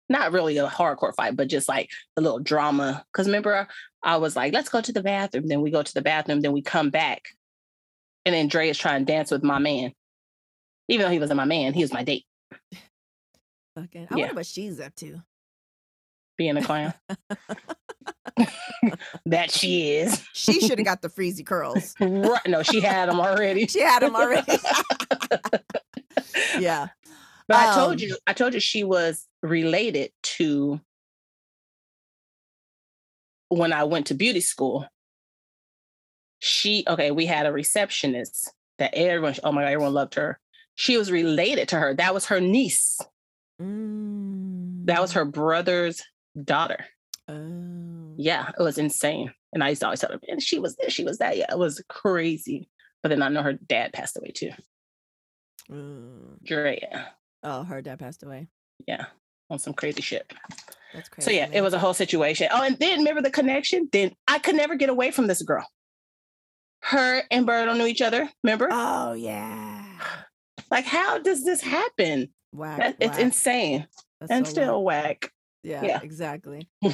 Not 0.10 0.32
really 0.32 0.57
a 0.57 0.68
hardcore 0.68 1.14
fight, 1.16 1.36
but 1.36 1.47
just 1.49 1.70
like 1.70 1.89
a 2.18 2.22
little 2.22 2.39
drama. 2.39 3.05
Because 3.12 3.28
remember, 3.28 3.68
I 4.03 4.18
was 4.18 4.36
like, 4.36 4.53
let's 4.53 4.70
go 4.70 4.82
to 4.82 4.91
the 4.91 5.03
bathroom. 5.03 5.47
Then 5.47 5.62
we 5.62 5.70
go 5.72 5.84
to 5.84 5.93
the 5.93 6.01
bathroom, 6.01 6.41
then 6.41 6.51
we 6.51 6.62
come 6.64 6.89
back. 6.89 7.24
And 8.26 8.34
then 8.34 8.47
Dre 8.47 8.70
is 8.70 8.78
trying 8.78 9.05
to 9.05 9.12
dance 9.12 9.30
with 9.32 9.43
my 9.43 9.60
man. 9.60 9.93
Even 10.88 11.05
though 11.05 11.12
he 11.12 11.20
wasn't 11.20 11.38
my 11.38 11.45
man, 11.45 11.74
he 11.74 11.82
was 11.84 11.93
my 11.93 12.03
date, 12.03 12.26
Fucking, 13.76 14.07
I 14.10 14.16
Yeah. 14.16 14.22
wonder 14.26 14.36
what 14.36 14.45
she's 14.47 14.80
up 14.80 14.95
to. 14.95 15.22
being 16.38 16.57
a 16.57 16.62
clown. 16.64 16.93
that 19.26 19.51
she 19.51 19.91
is. 19.97 20.24
She 20.34 20.60
should 20.62 20.80
have 20.80 20.86
got 20.86 21.01
the 21.01 21.10
freezy 21.10 21.45
curls. 21.45 21.95
Right. 21.99 22.41
No, 22.47 22.64
she 22.64 22.80
had 22.82 23.10
them 23.10 23.20
already. 23.20 23.68
She 23.68 23.82
had 23.82 24.01
them 24.01 24.16
already. 24.16 24.57
yeah. 26.57 26.88
But 27.47 27.57
I 27.57 27.68
Um, 27.68 27.74
told 27.76 28.01
you, 28.01 28.18
I 28.28 28.34
told 28.34 28.53
you 28.53 28.60
she 28.60 28.84
was 28.84 29.28
related 29.42 30.12
to 30.24 30.80
when 33.50 33.74
I 33.74 33.84
went 33.84 34.08
to 34.08 34.14
beauty 34.14 34.42
school. 34.42 34.86
She 36.40 36.86
okay, 36.88 37.12
we 37.12 37.26
had 37.26 37.46
a 37.46 37.52
receptionist 37.52 38.52
that 38.78 38.94
everyone, 38.94 39.36
oh 39.44 39.52
my 39.52 39.64
god, 39.64 39.68
everyone 39.72 39.94
loved 39.94 40.16
her. 40.16 40.40
She 40.76 40.98
was 40.98 41.12
related 41.12 41.68
to 41.70 41.80
her. 41.80 41.94
That 41.94 42.14
was 42.14 42.26
her 42.28 42.40
niece. 42.40 42.98
That 43.60 43.66
was 45.02 45.12
Mm. 45.12 45.16
her 45.16 45.26
brother's 45.26 46.02
daughter. 46.42 46.86
Oh. 47.28 48.16
Yeah, 48.18 48.50
it 48.58 48.62
was 48.64 48.78
insane. 48.78 49.34
And 49.52 49.64
I 49.64 49.70
used 49.70 49.82
to 49.82 49.88
always 49.88 50.00
tell 50.00 50.12
her, 50.12 50.20
and 50.28 50.42
she 50.42 50.60
was 50.60 50.76
this, 50.78 50.94
she 50.94 51.04
was 51.04 51.18
that. 51.18 51.36
Yeah, 51.36 51.52
it 51.52 51.58
was 51.58 51.84
crazy. 51.90 52.70
But 53.04 53.10
then 53.10 53.22
I 53.22 53.28
know 53.30 53.44
her 53.44 53.54
dad 53.54 53.92
passed 53.94 54.16
away 54.18 54.32
too. 54.32 54.52
Mm. 55.70 56.42
Drea. 56.44 57.14
Oh, 57.44 57.64
her 57.64 57.82
dad 57.82 58.00
passed 58.00 58.24
away. 58.24 58.48
Yeah. 58.88 59.08
On 59.50 59.58
some 59.60 59.74
crazy 59.74 60.02
shit. 60.02 60.32
That's 60.93 61.10
crazy. 61.10 61.26
So 61.26 61.32
yeah, 61.36 61.50
it 61.52 61.62
was 61.62 61.74
a 61.74 61.80
whole 61.80 61.93
situation. 61.93 62.47
Oh, 62.52 62.64
and 62.64 62.78
then 62.80 63.00
remember 63.00 63.22
the 63.22 63.32
connection? 63.32 63.89
Then 63.91 64.14
I 64.28 64.39
could 64.39 64.56
never 64.56 64.76
get 64.76 64.89
away 64.89 65.12
from 65.12 65.28
this 65.28 65.41
girl. 65.41 65.66
Her 66.82 67.24
and 67.30 67.47
Birdo 67.47 67.76
knew 67.78 67.86
each 67.86 68.02
other. 68.02 68.30
Remember? 68.43 68.68
Oh 68.72 69.14
yeah. 69.14 69.84
like, 70.72 70.86
how 70.86 71.20
does 71.20 71.43
this 71.43 71.62
happen? 71.62 72.30
Wow. 72.54 72.78
That, 72.78 72.95
it's 73.00 73.18
insane 73.18 73.88
and 74.30 74.47
still 74.47 74.84
whack. 74.84 75.32
Yeah, 75.64 75.84
yeah. 75.84 76.00
exactly. 76.02 76.70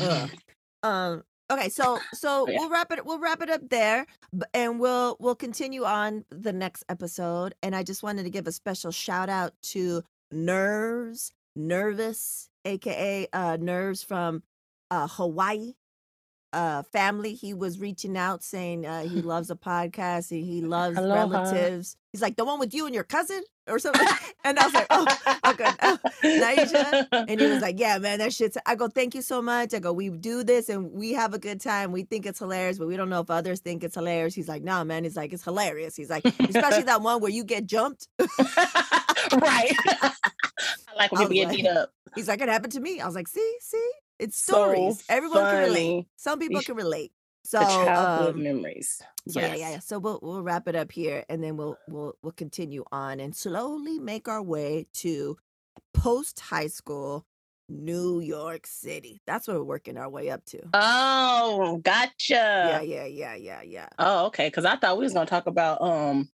Um 0.83 1.23
okay, 1.51 1.69
so 1.69 1.97
so 2.13 2.47
Yeah. 2.47 2.59
we'll 2.59 2.69
wrap 2.69 2.91
it 2.91 3.03
we'll 3.05 3.17
wrap 3.19 3.41
it 3.41 3.49
up 3.49 3.61
there 3.69 4.05
and 4.53 4.79
we'll 4.79 5.17
we'll 5.19 5.33
continue 5.35 5.83
on 5.83 6.25
the 6.29 6.53
next 6.53 6.83
episode 6.89 7.55
and 7.63 7.75
I 7.75 7.81
just 7.81 8.03
wanted 8.03 8.23
to 8.23 8.29
give 8.29 8.45
a 8.45 8.51
special 8.51 8.91
shout 8.91 9.27
out 9.29 9.53
to 9.73 10.03
Nerves, 10.31 11.31
Nervous, 11.55 12.49
aka 12.65 13.27
uh 13.33 13.57
Nerves 13.59 14.03
from 14.03 14.43
uh 14.91 15.07
Hawaii. 15.07 15.73
Uh, 16.55 16.83
family, 16.83 17.33
he 17.33 17.53
was 17.53 17.79
reaching 17.79 18.17
out 18.17 18.41
saying 18.41 18.85
uh, 18.85 19.03
he 19.03 19.21
loves 19.33 19.51
a 19.51 19.55
podcast 19.55 20.31
and 20.31 20.41
he 20.45 20.61
loves 20.61 20.97
Aloha. 20.97 21.27
relatives. 21.27 21.97
He's 22.13 22.21
like 22.21 22.37
the 22.37 22.45
one 22.45 22.59
with 22.59 22.73
you 22.73 22.85
and 22.85 22.95
your 22.95 23.03
cousin 23.03 23.43
or 23.67 23.77
something. 23.77 24.07
and 24.45 24.57
I 24.57 24.63
was 24.63 24.73
like, 24.73 24.87
oh, 24.89 25.05
okay. 25.47 25.69
Oh, 25.81 25.99
Naisha? 26.23 27.07
And 27.11 27.41
he 27.41 27.47
was 27.47 27.61
like, 27.61 27.77
Yeah, 27.77 27.97
man, 27.97 28.19
that 28.19 28.31
shit's. 28.31 28.57
I 28.65 28.75
go, 28.75 28.87
Thank 28.87 29.15
you 29.15 29.21
so 29.21 29.41
much. 29.41 29.73
I 29.73 29.79
go, 29.79 29.91
We 29.91 30.07
do 30.09 30.45
this 30.45 30.69
and 30.69 30.91
we 30.93 31.11
have 31.11 31.33
a 31.33 31.39
good 31.39 31.59
time. 31.59 31.91
We 31.91 32.03
think 32.03 32.25
it's 32.25 32.39
hilarious, 32.39 32.77
but 32.77 32.87
we 32.87 32.95
don't 32.95 33.09
know 33.09 33.19
if 33.19 33.29
others 33.29 33.59
think 33.59 33.83
it's 33.83 33.95
hilarious. 33.95 34.33
He's 34.33 34.47
like, 34.47 34.63
Nah, 34.63 34.85
man. 34.85 35.03
He's 35.03 35.17
like, 35.17 35.33
It's 35.33 35.43
hilarious. 35.43 35.95
He's 35.97 36.09
like, 36.09 36.23
Especially 36.25 36.83
that 36.83 37.01
one 37.01 37.19
where 37.19 37.31
you 37.31 37.43
get 37.43 37.65
jumped. 37.65 38.07
right. 38.19 39.73
I 39.85 40.11
like 40.95 41.11
when 41.11 41.27
people 41.27 41.35
get 41.35 41.49
beat 41.49 41.67
up. 41.67 41.91
He's 42.15 42.29
like, 42.29 42.39
It 42.39 42.47
happened 42.47 42.71
to 42.73 42.79
me. 42.79 43.01
I 43.01 43.05
was 43.05 43.15
like, 43.15 43.27
See, 43.27 43.57
see, 43.59 43.91
it's 44.19 44.37
So 44.37 44.53
stories. 44.53 45.03
Everyone 45.09 45.45
can 45.45 45.63
relate. 45.69 46.05
Some 46.15 46.39
people 46.39 46.61
can 46.61 46.75
relate. 46.75 47.11
So, 47.43 47.59
the 47.59 47.65
childhood 47.65 48.35
um, 48.35 48.43
memories. 48.43 49.01
so 49.27 49.39
yeah, 49.39 49.53
yeah, 49.53 49.69
yeah. 49.71 49.79
So 49.79 49.99
we'll 49.99 50.19
we'll 50.23 50.41
wrap 50.41 50.67
it 50.67 50.75
up 50.75 50.91
here, 50.91 51.23
and 51.29 51.43
then 51.43 51.57
we'll 51.57 51.77
we'll 51.87 52.15
we'll 52.23 52.31
continue 52.31 52.83
on 52.91 53.19
and 53.19 53.35
slowly 53.35 53.99
make 53.99 54.27
our 54.27 54.41
way 54.41 54.87
to 54.95 55.37
post 55.93 56.39
high 56.39 56.67
school 56.67 57.27
New 57.69 58.19
York 58.19 58.65
City. 58.65 59.21
That's 59.27 59.47
what 59.47 59.57
we're 59.57 59.63
working 59.63 59.97
our 59.97 60.09
way 60.09 60.29
up 60.29 60.43
to. 60.45 60.61
Oh, 60.73 61.79
gotcha. 61.83 62.33
yeah, 62.33 62.81
yeah, 62.81 63.05
yeah, 63.05 63.35
yeah, 63.35 63.61
yeah. 63.61 63.89
Oh, 63.99 64.25
okay. 64.27 64.47
Because 64.47 64.65
I 64.65 64.75
thought 64.75 64.97
we 64.97 65.03
was 65.03 65.13
gonna 65.13 65.25
talk 65.25 65.47
about 65.47 65.81
um 65.81 66.29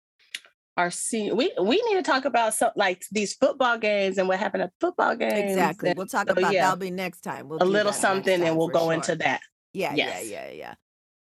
We 0.87 1.51
we 1.61 1.81
need 1.81 1.95
to 1.95 2.01
talk 2.03 2.25
about 2.25 2.53
some 2.53 2.71
like 2.75 3.03
these 3.11 3.33
football 3.35 3.77
games 3.77 4.17
and 4.17 4.27
what 4.27 4.39
happened 4.39 4.63
at 4.63 4.71
football 4.79 5.15
games. 5.15 5.51
Exactly. 5.51 5.89
and 5.89 5.97
We'll 5.97 6.07
talk 6.07 6.27
so, 6.27 6.33
about 6.33 6.53
yeah. 6.53 6.63
that'll 6.63 6.77
be 6.77 6.91
next 6.91 7.21
time. 7.21 7.49
We'll 7.49 7.61
a 7.61 7.65
little 7.65 7.93
something, 7.93 8.41
and 8.41 8.57
we'll 8.57 8.69
go 8.69 8.85
sure. 8.85 8.93
into 8.93 9.15
that. 9.17 9.41
Yeah, 9.73 9.93
Yes. 9.95 10.27
yeah, 10.27 10.45
yeah, 10.47 10.51
yeah. 10.51 10.73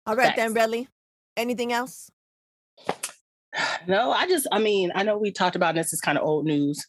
All 0.06 0.16
right 0.16 0.34
then, 0.36 0.48
Facts. 0.50 0.56
Redley. 0.56 0.88
Anything 1.36 1.72
else? 1.72 2.10
No, 3.88 4.12
I 4.12 4.28
just, 4.28 4.46
I 4.52 4.60
mean, 4.60 4.92
I 4.94 5.02
know 5.02 5.18
we 5.18 5.32
talked 5.32 5.56
about 5.56 5.74
this 5.74 5.92
is 5.92 6.00
kind 6.00 6.16
of 6.16 6.22
old 6.24 6.44
news, 6.44 6.86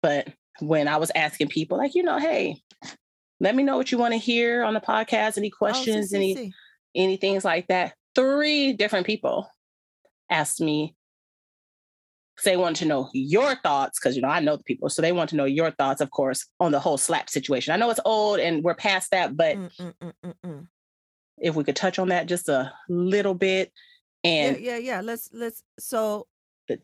but 0.00 0.26
when 0.60 0.88
I 0.88 0.96
was 0.96 1.12
asking 1.14 1.48
people, 1.48 1.76
like, 1.76 1.94
you 1.94 2.02
know, 2.02 2.18
hey, 2.18 2.62
let 3.40 3.54
me 3.54 3.62
know 3.62 3.76
what 3.76 3.92
you 3.92 3.98
want 3.98 4.14
to 4.14 4.18
hear 4.18 4.62
on 4.64 4.72
the 4.72 4.80
podcast, 4.80 5.36
any 5.36 5.52
Oh, 5.52 5.56
questions, 5.58 6.08
see, 6.10 6.16
any 6.16 6.52
any 6.94 7.16
things 7.18 7.44
like 7.44 7.66
that. 7.68 7.92
Three 8.14 8.72
different 8.72 9.06
people 9.06 9.50
asked 10.30 10.60
me. 10.62 10.96
'Cause 12.38 12.44
They 12.44 12.56
wanted 12.56 12.76
to 12.76 12.84
know 12.86 13.10
your 13.12 13.56
thoughts 13.56 13.98
because 13.98 14.14
you 14.14 14.22
know 14.22 14.28
I 14.28 14.38
know 14.38 14.56
the 14.56 14.62
people, 14.62 14.88
so 14.88 15.02
they 15.02 15.10
want 15.10 15.28
to 15.30 15.36
know 15.36 15.44
your 15.44 15.72
thoughts, 15.72 16.00
of 16.00 16.10
course, 16.12 16.46
on 16.60 16.70
the 16.70 16.78
whole 16.78 16.96
slap 16.96 17.28
situation. 17.28 17.72
I 17.74 17.76
know 17.76 17.90
it's 17.90 17.98
old 18.04 18.38
and 18.38 18.62
we're 18.62 18.74
past 18.76 19.10
that, 19.10 19.36
but 19.36 19.56
Mm, 19.56 19.76
mm, 19.76 19.94
mm, 20.00 20.12
mm, 20.24 20.34
mm. 20.46 20.68
if 21.38 21.56
we 21.56 21.64
could 21.64 21.74
touch 21.76 21.98
on 21.98 22.08
that 22.10 22.26
just 22.26 22.48
a 22.48 22.72
little 22.88 23.34
bit, 23.34 23.72
and 24.22 24.56
yeah, 24.60 24.72
yeah, 24.72 24.78
yeah. 24.78 25.00
Let's 25.00 25.28
let's 25.32 25.64
so 25.80 26.28
But- 26.68 26.80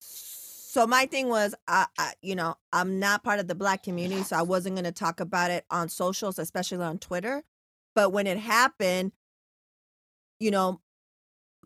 so 0.00 0.86
my 0.86 1.06
thing 1.06 1.28
was 1.28 1.54
I, 1.66 1.86
I 1.98 2.14
you 2.22 2.34
know, 2.34 2.54
I'm 2.72 2.98
not 2.98 3.22
part 3.22 3.40
of 3.40 3.48
the 3.48 3.54
black 3.54 3.82
community, 3.82 4.22
so 4.22 4.36
I 4.36 4.42
wasn't 4.42 4.76
gonna 4.76 4.92
talk 4.92 5.20
about 5.20 5.50
it 5.50 5.66
on 5.70 5.88
socials, 5.90 6.38
especially 6.38 6.84
on 6.84 6.98
Twitter. 6.98 7.44
But 7.94 8.10
when 8.10 8.26
it 8.26 8.38
happened, 8.38 9.12
you 10.38 10.50
know, 10.50 10.80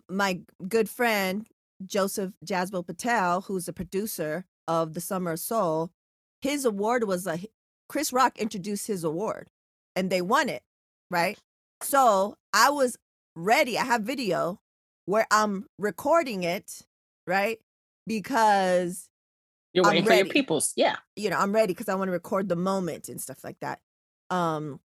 my 0.09 0.41
good 0.69 0.89
friend 0.89 1.47
Joseph 1.87 2.33
Jasmine 2.45 2.85
Patel, 2.85 3.43
who's 3.43 3.67
the 3.67 3.73
producer 3.73 4.45
of 4.69 4.95
the 4.95 5.01
Summer 5.01 5.33
of 5.33 5.41
Soul, 5.41 5.91
his 6.41 6.65
award 6.65 7.05
was 7.05 7.27
a 7.27 7.39
Chris 7.89 8.13
Rock 8.13 8.39
introduced 8.39 8.87
his 8.87 9.05
award 9.05 9.49
and 9.95 10.11
they 10.11 10.23
won 10.23 10.49
it, 10.49 10.63
right? 11.11 11.39
So 11.83 12.37
I 12.53 12.71
was 12.71 12.97
ready. 13.37 13.79
I 13.79 13.85
have 13.85 14.03
video 14.03 14.61
where 15.05 15.27
I'm 15.31 15.67
recording 15.79 16.43
it, 16.43 16.87
right? 17.27 17.59
Because 18.07 19.09
you're 19.73 19.85
waiting 19.85 20.05
for 20.05 20.15
your 20.15 20.27
peoples. 20.27 20.73
Yeah. 20.77 20.97
you 21.17 21.31
know, 21.31 21.39
I'm 21.39 21.53
ready 21.53 21.73
because 21.73 21.89
I 21.89 21.95
want 21.95 22.09
to 22.09 22.13
record 22.13 22.49
the 22.49 22.57
moment 22.57 23.09
and 23.09 23.21
stuff 23.21 23.43
like 23.43 23.59
that. 23.61 23.81
Um, 24.31 24.81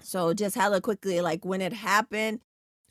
so 0.00 0.32
just 0.34 0.54
hella 0.54 0.80
quickly, 0.80 1.20
like 1.20 1.44
when 1.44 1.60
it 1.60 1.72
happened, 1.72 2.40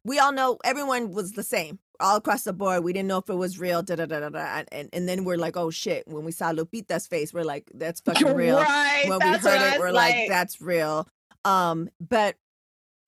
we 0.04 0.20
all 0.20 0.32
know 0.32 0.58
everyone 0.64 1.12
was 1.12 1.34
the 1.34 1.44
same 1.44 1.80
all 2.00 2.18
across 2.18 2.44
the 2.44 2.54
board. 2.54 2.84
We 2.84 2.94
didn't 2.94 3.08
know 3.08 3.18
if 3.20 3.30
it 3.30 3.36
was 3.36 3.60
real, 3.60 3.82
da 3.84 3.96
da 3.96 4.06
da 4.06 4.20
da 4.22 4.30
da. 4.30 4.64
And 4.72 4.90
and 4.94 5.08
then 5.08 5.24
we're 5.24 5.38
like, 5.38 5.58
oh 5.58 5.70
shit. 5.70 6.08
When 6.08 6.24
we 6.26 6.32
saw 6.32 6.52
Lupita's 6.52 7.08
face, 7.08 7.34
we're 7.34 7.44
like, 7.44 7.70
that's 7.74 8.02
fucking 8.06 8.34
real. 8.36 8.58
Right. 8.58 9.06
When 9.08 9.20
we 9.20 9.38
heard 9.38 9.74
it, 9.74 9.80
we're 9.80 9.92
like, 9.92 10.28
that's 10.30 10.62
real. 10.62 11.08
Um, 11.46 11.90
but 12.00 12.36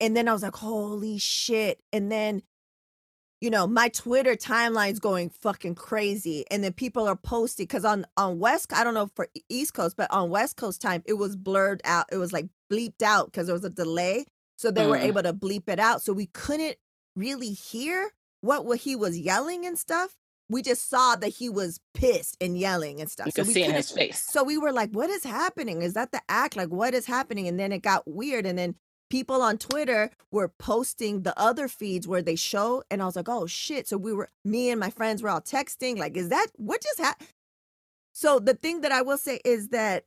and 0.00 0.16
then 0.16 0.28
I 0.28 0.32
was 0.32 0.42
like, 0.42 0.56
holy 0.56 1.18
shit. 1.18 1.80
And 1.92 2.10
then 2.10 2.42
you 3.40 3.48
know, 3.48 3.66
my 3.66 3.88
Twitter 3.88 4.36
timeline's 4.36 5.00
going 5.00 5.30
fucking 5.30 5.74
crazy. 5.74 6.44
And 6.50 6.62
then 6.62 6.74
people 6.74 7.08
are 7.08 7.16
posting 7.16 7.64
because 7.64 7.86
on 7.86 8.04
on 8.18 8.38
West, 8.38 8.70
I 8.74 8.84
don't 8.84 8.92
know 8.94 9.10
for 9.14 9.28
East 9.48 9.72
Coast, 9.72 9.96
but 9.96 10.10
on 10.10 10.28
West 10.28 10.56
Coast 10.56 10.82
time, 10.82 11.02
it 11.06 11.14
was 11.14 11.36
blurred 11.36 11.80
out. 11.84 12.04
It 12.12 12.18
was 12.18 12.32
like 12.34 12.48
bleeped 12.70 13.00
out 13.02 13.26
because 13.26 13.46
there 13.46 13.54
was 13.54 13.64
a 13.64 13.70
delay. 13.70 14.26
So 14.58 14.70
they 14.70 14.86
were 14.86 14.98
Mm. 14.98 15.04
able 15.04 15.22
to 15.22 15.32
bleep 15.32 15.68
it 15.70 15.78
out. 15.78 16.02
So 16.02 16.12
we 16.12 16.26
couldn't 16.26 16.76
really 17.16 17.52
hear 17.52 18.10
what, 18.40 18.64
what 18.64 18.78
he 18.80 18.96
was 18.96 19.18
yelling 19.18 19.66
and 19.66 19.78
stuff. 19.78 20.16
We 20.48 20.62
just 20.62 20.90
saw 20.90 21.14
that 21.16 21.28
he 21.28 21.48
was 21.48 21.78
pissed 21.94 22.36
and 22.40 22.58
yelling 22.58 23.00
and 23.00 23.08
stuff. 23.08 23.26
you 23.26 23.32
so 23.32 23.42
we 23.44 23.52
see 23.52 23.62
in 23.62 23.72
his 23.72 23.90
face. 23.90 24.26
so 24.28 24.42
we 24.42 24.58
were 24.58 24.72
like, 24.72 24.90
what 24.90 25.08
is 25.08 25.22
happening? 25.22 25.82
Is 25.82 25.94
that 25.94 26.10
the 26.10 26.20
act? 26.28 26.56
Like, 26.56 26.70
what 26.70 26.92
is 26.92 27.06
happening? 27.06 27.46
And 27.46 27.58
then 27.58 27.70
it 27.70 27.82
got 27.82 28.02
weird. 28.08 28.46
And 28.46 28.58
then 28.58 28.74
people 29.10 29.42
on 29.42 29.58
Twitter 29.58 30.10
were 30.32 30.48
posting 30.58 31.22
the 31.22 31.38
other 31.38 31.68
feeds 31.68 32.08
where 32.08 32.22
they 32.22 32.34
show. 32.34 32.82
And 32.90 33.00
I 33.00 33.04
was 33.04 33.14
like, 33.14 33.28
oh 33.28 33.46
shit. 33.46 33.86
So 33.86 33.96
we 33.96 34.12
were, 34.12 34.28
me 34.44 34.70
and 34.70 34.80
my 34.80 34.90
friends 34.90 35.22
were 35.22 35.28
all 35.28 35.40
texting, 35.40 35.98
like, 35.98 36.16
is 36.16 36.30
that 36.30 36.48
what 36.56 36.82
just 36.82 36.98
happened? 36.98 37.28
So 38.12 38.38
the 38.38 38.54
thing 38.54 38.80
that 38.80 38.92
I 38.92 39.02
will 39.02 39.18
say 39.18 39.40
is 39.44 39.68
that 39.68 40.04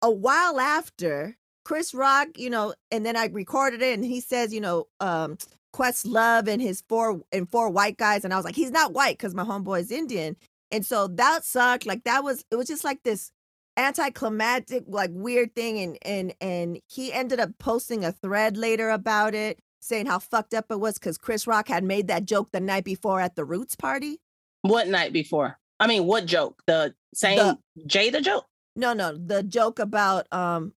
a 0.00 0.10
while 0.10 0.58
after 0.58 1.36
Chris 1.64 1.94
Rock, 1.94 2.28
you 2.36 2.50
know, 2.50 2.74
and 2.90 3.06
then 3.06 3.16
I 3.16 3.26
recorded 3.26 3.82
it 3.82 3.94
and 3.94 4.04
he 4.04 4.20
says, 4.20 4.52
you 4.52 4.60
know, 4.60 4.88
um, 5.00 5.38
Questlove 5.74 6.48
and 6.48 6.60
his 6.60 6.82
four 6.88 7.22
and 7.32 7.48
four 7.48 7.70
white 7.70 7.96
guys. 7.96 8.24
And 8.24 8.32
I 8.32 8.36
was 8.36 8.44
like, 8.44 8.56
he's 8.56 8.70
not 8.70 8.92
white 8.92 9.18
because 9.18 9.34
my 9.34 9.44
homeboy 9.44 9.80
is 9.80 9.90
Indian. 9.90 10.36
And 10.70 10.84
so 10.84 11.06
that 11.08 11.44
sucked. 11.44 11.86
Like 11.86 12.04
that 12.04 12.24
was 12.24 12.44
it 12.50 12.56
was 12.56 12.68
just 12.68 12.84
like 12.84 13.02
this 13.02 13.30
anticlimactic, 13.76 14.84
like 14.86 15.10
weird 15.12 15.54
thing. 15.54 15.78
And 15.78 15.98
and 16.02 16.34
and 16.40 16.80
he 16.88 17.12
ended 17.12 17.40
up 17.40 17.50
posting 17.58 18.04
a 18.04 18.12
thread 18.12 18.56
later 18.56 18.90
about 18.90 19.34
it, 19.34 19.58
saying 19.80 20.06
how 20.06 20.18
fucked 20.18 20.54
up 20.54 20.66
it 20.70 20.80
was 20.80 20.98
because 20.98 21.18
Chris 21.18 21.46
Rock 21.46 21.68
had 21.68 21.84
made 21.84 22.08
that 22.08 22.24
joke 22.24 22.50
the 22.52 22.60
night 22.60 22.84
before 22.84 23.20
at 23.20 23.36
the 23.36 23.44
Roots 23.44 23.76
party. 23.76 24.20
What 24.62 24.88
night 24.88 25.12
before? 25.12 25.58
I 25.80 25.86
mean, 25.86 26.06
what 26.06 26.26
joke? 26.26 26.62
The 26.66 26.94
same 27.14 27.56
Jay 27.86 28.10
The- 28.10 28.18
Jada 28.18 28.22
joke? 28.22 28.46
No, 28.74 28.94
no, 28.94 29.16
the 29.16 29.42
joke 29.42 29.78
about 29.78 30.26
um 30.32 30.72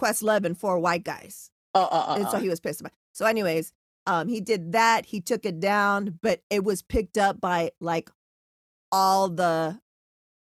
Questlove 0.00 0.44
and 0.44 0.56
four 0.56 0.78
white 0.78 1.04
guys. 1.04 1.50
Uh, 1.74 1.82
uh, 1.82 2.04
uh, 2.08 2.14
and 2.16 2.28
so 2.28 2.38
uh. 2.38 2.40
he 2.40 2.48
was 2.48 2.58
pissed 2.58 2.80
about. 2.80 2.92
So, 3.12 3.26
anyways, 3.26 3.72
um, 4.10 4.26
he 4.26 4.40
did 4.40 4.72
that. 4.72 5.06
He 5.06 5.20
took 5.20 5.46
it 5.46 5.60
down, 5.60 6.18
but 6.20 6.42
it 6.50 6.64
was 6.64 6.82
picked 6.82 7.16
up 7.16 7.40
by 7.40 7.70
like 7.80 8.10
all 8.90 9.28
the 9.28 9.78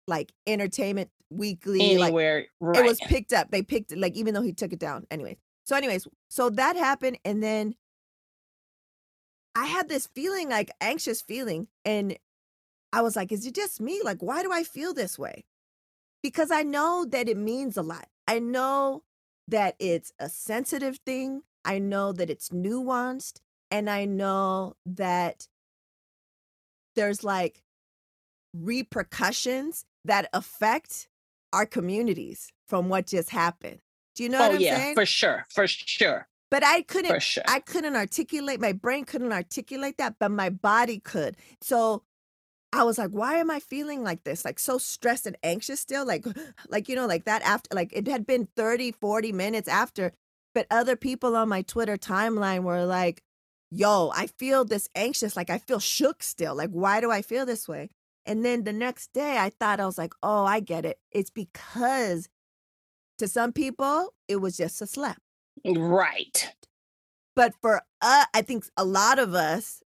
like 0.07 0.33
entertainment 0.47 1.11
weekly, 1.29 1.95
like 1.99 2.11
right. 2.11 2.47
it 2.59 2.83
was 2.83 2.99
picked 3.01 3.33
up. 3.33 3.51
They 3.51 3.61
picked 3.61 3.91
it, 3.91 3.99
like 3.99 4.15
even 4.15 4.33
though 4.33 4.41
he 4.41 4.51
took 4.51 4.73
it 4.73 4.79
down. 4.79 5.05
Anyways, 5.11 5.37
so 5.63 5.75
anyways, 5.75 6.07
so 6.27 6.49
that 6.49 6.75
happened, 6.75 7.19
and 7.23 7.43
then 7.43 7.75
I 9.53 9.67
had 9.67 9.87
this 9.87 10.07
feeling, 10.07 10.49
like 10.49 10.71
anxious 10.81 11.21
feeling, 11.21 11.67
and 11.85 12.17
I 12.91 13.03
was 13.03 13.15
like, 13.15 13.31
"Is 13.31 13.45
it 13.45 13.53
just 13.53 13.79
me? 13.79 14.01
Like, 14.03 14.23
why 14.23 14.41
do 14.41 14.51
I 14.51 14.63
feel 14.63 14.95
this 14.95 15.19
way?" 15.19 15.45
Because 16.23 16.49
I 16.49 16.63
know 16.63 17.05
that 17.11 17.29
it 17.29 17.37
means 17.37 17.77
a 17.77 17.83
lot. 17.83 18.07
I 18.27 18.39
know 18.39 19.03
that 19.47 19.75
it's 19.77 20.11
a 20.17 20.29
sensitive 20.29 20.97
thing. 21.05 21.43
I 21.63 21.77
know 21.77 22.11
that 22.11 22.31
it's 22.31 22.49
nuanced, 22.49 23.39
and 23.71 23.89
I 23.89 24.05
know 24.05 24.75
that 24.85 25.47
there's 26.95 27.23
like 27.23 27.63
repercussions 28.53 29.85
that 30.05 30.29
affect 30.33 31.07
our 31.53 31.65
communities 31.65 32.51
from 32.67 32.89
what 32.89 33.07
just 33.07 33.29
happened. 33.29 33.79
Do 34.15 34.23
you 34.23 34.29
know 34.29 34.39
oh 34.39 34.47
what 34.47 34.55
I'm 34.55 34.61
yeah, 34.61 34.77
saying? 34.77 34.95
for 34.95 35.05
sure, 35.05 35.45
for 35.49 35.67
sure, 35.67 36.27
but 36.49 36.65
I 36.65 36.81
couldn't 36.81 37.21
sure. 37.21 37.43
I 37.47 37.59
couldn't 37.59 37.95
articulate 37.95 38.59
my 38.59 38.73
brain 38.73 39.05
couldn't 39.05 39.31
articulate 39.31 39.97
that, 39.97 40.15
but 40.19 40.31
my 40.31 40.49
body 40.49 40.99
could. 40.99 41.37
So 41.61 42.03
I 42.73 42.83
was 42.83 42.97
like, 42.97 43.11
why 43.11 43.35
am 43.35 43.49
I 43.49 43.59
feeling 43.59 44.03
like 44.03 44.23
this? 44.23 44.45
Like 44.45 44.59
so 44.59 44.77
stressed 44.77 45.25
and 45.25 45.37
anxious 45.43 45.79
still? 45.79 46.05
Like 46.05 46.25
like 46.69 46.89
you 46.89 46.95
know, 46.95 47.07
like 47.07 47.25
that 47.25 47.41
after 47.43 47.73
like 47.73 47.91
it 47.93 48.07
had 48.07 48.25
been 48.25 48.47
30, 48.55 48.91
40 48.91 49.31
minutes 49.31 49.69
after. 49.69 50.11
But 50.53 50.67
other 50.69 50.97
people 50.97 51.37
on 51.37 51.47
my 51.47 51.61
Twitter 51.61 51.95
timeline 51.95 52.63
were 52.63 52.83
like, 52.83 53.23
yo, 53.71 54.11
I 54.13 54.27
feel 54.27 54.65
this 54.65 54.87
anxious, 54.95 55.35
like 55.35 55.49
I 55.49 55.57
feel 55.57 55.79
shook 55.79 56.21
still. 56.23 56.55
Like, 56.55 56.69
why 56.71 57.01
do 57.01 57.09
I 57.11 57.21
feel 57.21 57.45
this 57.45 57.67
way? 57.67 57.89
And 58.25 58.45
then 58.45 58.63
the 58.65 58.73
next 58.73 59.13
day 59.13 59.37
I 59.37 59.49
thought 59.49 59.79
I 59.79 59.85
was 59.85 59.97
like, 59.97 60.13
oh, 60.21 60.45
I 60.45 60.59
get 60.59 60.85
it. 60.85 60.99
It's 61.11 61.29
because 61.31 62.29
to 63.17 63.27
some 63.27 63.51
people, 63.53 64.13
it 64.27 64.37
was 64.37 64.57
just 64.57 64.81
a 64.81 64.87
slap. 64.87 65.21
right. 65.65 66.53
But 67.35 67.53
for 67.61 67.81
uh, 68.01 68.25
I 68.33 68.41
think 68.41 68.65
a 68.75 68.83
lot 68.83 69.17
of 69.17 69.33
us, 69.33 69.81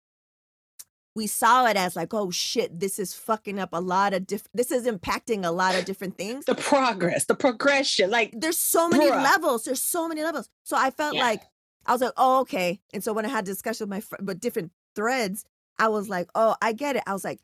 we 1.15 1.27
saw 1.27 1.65
it 1.67 1.75
as 1.77 1.95
like, 1.95 2.13
oh 2.13 2.31
shit, 2.31 2.79
this 2.79 2.97
is 2.97 3.13
fucking 3.13 3.59
up 3.59 3.69
a 3.73 3.81
lot 3.81 4.13
of 4.13 4.25
different. 4.25 4.49
This 4.55 4.71
is 4.71 4.88
impacting 4.88 5.45
a 5.45 5.51
lot 5.51 5.75
of 5.75 5.86
different 5.86 6.17
things. 6.17 6.45
The 6.45 6.55
progress, 6.55 7.25
the 7.25 7.36
progression, 7.36 8.09
like 8.09 8.34
There's 8.36 8.57
so 8.57 8.88
many 8.88 9.11
Bruh. 9.11 9.21
levels. 9.23 9.65
There's 9.65 9.84
so 9.84 10.07
many 10.07 10.23
levels. 10.23 10.49
So 10.63 10.77
I 10.77 10.89
felt 10.89 11.15
Yeah. 11.15 11.21
like 11.23 11.43
I 11.86 11.91
was 11.91 12.01
like, 12.01 12.13
oh 12.17 12.41
okay. 12.41 12.79
And 12.93 13.03
so 13.03 13.13
when 13.13 13.25
I 13.25 13.29
had 13.29 13.45
discussion 13.45 13.86
with 13.86 13.89
my 13.89 13.99
friend, 14.01 14.25
but 14.25 14.39
different 14.39 14.71
threads, 14.95 15.43
I 15.77 15.88
was 15.89 16.09
like, 16.09 16.29
oh, 16.36 16.55
I 16.61 16.73
get 16.73 16.95
it. 16.95 17.03
I 17.07 17.13
was 17.13 17.23
like, 17.23 17.39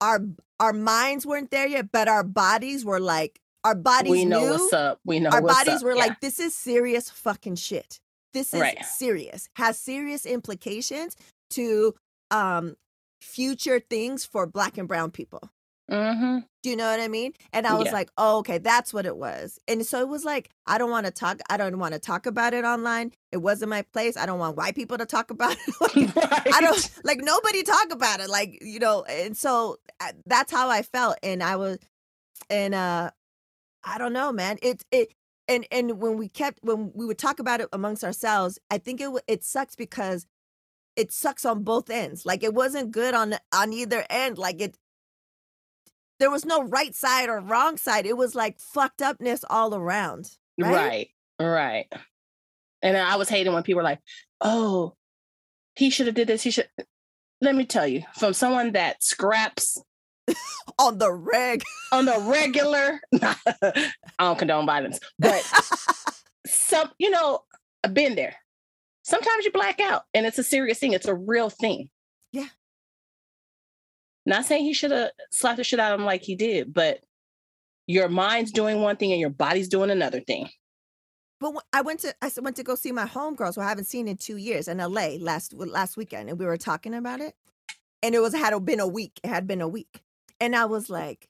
our 0.00 0.20
our 0.58 0.72
minds 0.72 1.26
weren't 1.26 1.50
there 1.50 1.66
yet, 1.66 1.92
but 1.92 2.08
our 2.08 2.22
bodies 2.24 2.84
were 2.84 3.00
like, 3.00 3.40
our 3.64 3.74
bodies 3.74 4.10
we 4.10 4.24
know 4.24 4.40
knew 4.40 4.50
what's 4.52 4.72
up. 4.72 5.00
We 5.04 5.20
know 5.20 5.30
our 5.30 5.42
bodies 5.42 5.76
up. 5.76 5.82
were 5.82 5.94
Yeah. 5.94 6.06
like, 6.06 6.20
this 6.20 6.38
is 6.40 6.54
serious 6.54 7.10
fucking 7.10 7.56
shit. 7.56 8.00
This 8.32 8.54
is 8.54 8.60
Right. 8.60 8.82
serious. 8.84 9.48
Has 9.56 9.78
serious 9.78 10.24
implications 10.24 11.16
to 11.50 11.94
um 12.30 12.76
future 13.20 13.80
things 13.80 14.24
for 14.24 14.46
black 14.46 14.78
and 14.78 14.88
brown 14.88 15.10
people. 15.10 15.50
Mhm. 15.90 16.46
Do 16.66 16.70
you 16.70 16.76
know 16.76 16.90
what 16.90 16.98
I 16.98 17.06
mean? 17.06 17.32
And 17.52 17.64
I 17.64 17.74
was 17.74 17.86
Yeah. 17.86 17.92
like, 17.92 18.10
oh, 18.18 18.38
okay, 18.38 18.58
that's 18.58 18.92
what 18.92 19.06
it 19.06 19.16
was. 19.16 19.60
And 19.68 19.86
so 19.86 20.00
it 20.00 20.08
was 20.08 20.24
like, 20.24 20.50
I 20.66 20.78
don't 20.78 20.90
want 20.90 21.06
to 21.06 21.12
talk, 21.12 21.40
I 21.48 21.56
don't 21.56 21.78
want 21.78 21.94
to 21.94 22.00
talk 22.00 22.26
about 22.26 22.54
it 22.54 22.64
online. 22.64 23.12
It 23.30 23.36
wasn't 23.36 23.70
my 23.70 23.82
place. 23.82 24.16
I 24.16 24.26
don't 24.26 24.40
want 24.40 24.56
white 24.56 24.74
people 24.74 24.98
to 24.98 25.06
talk 25.06 25.30
about 25.36 25.52
it. 25.52 25.74
Like, 25.80 26.16
right. 26.16 26.54
I 26.54 26.60
don't 26.60 26.90
like 27.04 27.20
nobody 27.22 27.62
talk 27.62 27.92
about 27.92 28.18
it. 28.18 28.28
Like, 28.28 28.58
you 28.62 28.80
know, 28.80 29.04
and 29.04 29.36
so 29.36 29.76
uh, 30.00 30.10
that's 30.26 30.50
how 30.50 30.68
I 30.68 30.82
felt. 30.82 31.18
And 31.22 31.40
I 31.40 31.54
was, 31.54 31.78
and 32.50 32.74
uh, 32.74 33.12
I 33.84 33.98
don't 33.98 34.12
know, 34.12 34.32
man. 34.32 34.58
It, 34.60 34.84
it, 34.90 35.12
and, 35.46 35.68
and 35.70 36.00
when 36.00 36.16
we 36.16 36.28
kept, 36.28 36.58
when 36.64 36.90
we 36.96 37.06
would 37.06 37.16
talk 37.18 37.38
about 37.38 37.60
it 37.60 37.68
amongst 37.72 38.02
ourselves, 38.02 38.58
I 38.72 38.78
think 38.78 39.00
it, 39.00 39.10
it 39.28 39.44
sucks 39.44 39.76
because 39.76 40.26
it 40.96 41.12
sucks 41.12 41.44
on 41.44 41.62
both 41.62 41.90
ends. 41.90 42.26
Like 42.26 42.42
it 42.42 42.54
wasn't 42.54 42.90
good 42.90 43.14
on, 43.14 43.36
on 43.54 43.72
either 43.72 44.04
end. 44.10 44.36
Like 44.36 44.60
it, 44.60 44.76
there 46.18 46.30
was 46.30 46.44
no 46.44 46.62
right 46.62 46.94
side 46.94 47.28
or 47.28 47.40
wrong 47.40 47.76
side. 47.76 48.06
It 48.06 48.16
was 48.16 48.34
like 48.34 48.58
fucked 48.60 49.02
upness 49.02 49.44
all 49.48 49.74
around. 49.74 50.30
Right. 50.58 51.08
Right. 51.38 51.46
Right. 51.46 51.92
And 52.82 52.96
I 52.96 53.16
was 53.16 53.28
hating 53.28 53.52
when 53.52 53.62
people 53.62 53.78
were 53.78 53.82
like, 53.82 54.00
"Oh, 54.40 54.94
he 55.74 55.90
should 55.90 56.06
have 56.06 56.14
did 56.14 56.28
this. 56.28 56.42
He 56.42 56.50
should." 56.50 56.68
Let 57.40 57.54
me 57.54 57.66
tell 57.66 57.86
you, 57.86 58.02
from 58.18 58.32
someone 58.32 58.72
that 58.72 59.02
scraps 59.02 59.78
On 60.78 60.98
the 60.98 61.12
reg. 61.12 61.62
on 61.92 62.04
the 62.06 62.18
regular, 62.20 63.00
I 63.22 63.92
don't 64.18 64.38
condone 64.38 64.66
violence, 64.66 64.98
but 65.18 65.42
some, 66.46 66.90
you 66.98 67.10
know, 67.10 67.40
I've 67.84 67.94
been 67.94 68.14
there. 68.16 68.34
Sometimes 69.04 69.44
you 69.44 69.52
black 69.52 69.80
out, 69.80 70.02
and 70.12 70.26
it's 70.26 70.38
a 70.38 70.42
serious 70.42 70.78
thing. 70.78 70.92
It's 70.92 71.06
a 71.06 71.14
real 71.14 71.48
thing. 71.48 71.88
Yeah. 72.32 72.48
Not 74.26 74.44
saying 74.44 74.64
he 74.64 74.74
should 74.74 74.90
have 74.90 75.12
slapped 75.30 75.58
the 75.58 75.64
shit 75.64 75.78
out 75.78 75.92
of 75.92 76.00
him 76.00 76.06
like 76.06 76.22
he 76.22 76.34
did, 76.34 76.74
but 76.74 77.00
your 77.86 78.08
mind's 78.08 78.50
doing 78.50 78.82
one 78.82 78.96
thing 78.96 79.12
and 79.12 79.20
your 79.20 79.30
body's 79.30 79.68
doing 79.68 79.90
another 79.90 80.20
thing. 80.20 80.48
But 81.38 81.54
I 81.72 81.82
went 81.82 82.00
to 82.00 82.14
I 82.20 82.30
went 82.40 82.56
to 82.56 82.64
go 82.64 82.74
see 82.74 82.92
my 82.92 83.04
homegirls 83.04 83.54
who 83.54 83.60
I 83.60 83.68
haven't 83.68 83.84
seen 83.84 84.08
in 84.08 84.16
two 84.16 84.36
years 84.36 84.68
in 84.68 84.78
LA 84.78 85.16
last 85.20 85.52
last 85.52 85.96
weekend, 85.96 86.28
and 86.28 86.38
we 86.38 86.46
were 86.46 86.56
talking 86.56 86.94
about 86.94 87.20
it. 87.20 87.34
And 88.02 88.14
it 88.14 88.20
was 88.20 88.34
had 88.34 88.64
been 88.64 88.80
a 88.80 88.88
week. 88.88 89.20
It 89.22 89.28
had 89.28 89.46
been 89.46 89.60
a 89.60 89.68
week, 89.68 90.02
and 90.40 90.56
I 90.56 90.64
was 90.64 90.90
like, 90.90 91.28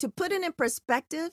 to 0.00 0.08
put 0.08 0.32
it 0.32 0.42
in 0.42 0.52
perspective, 0.52 1.30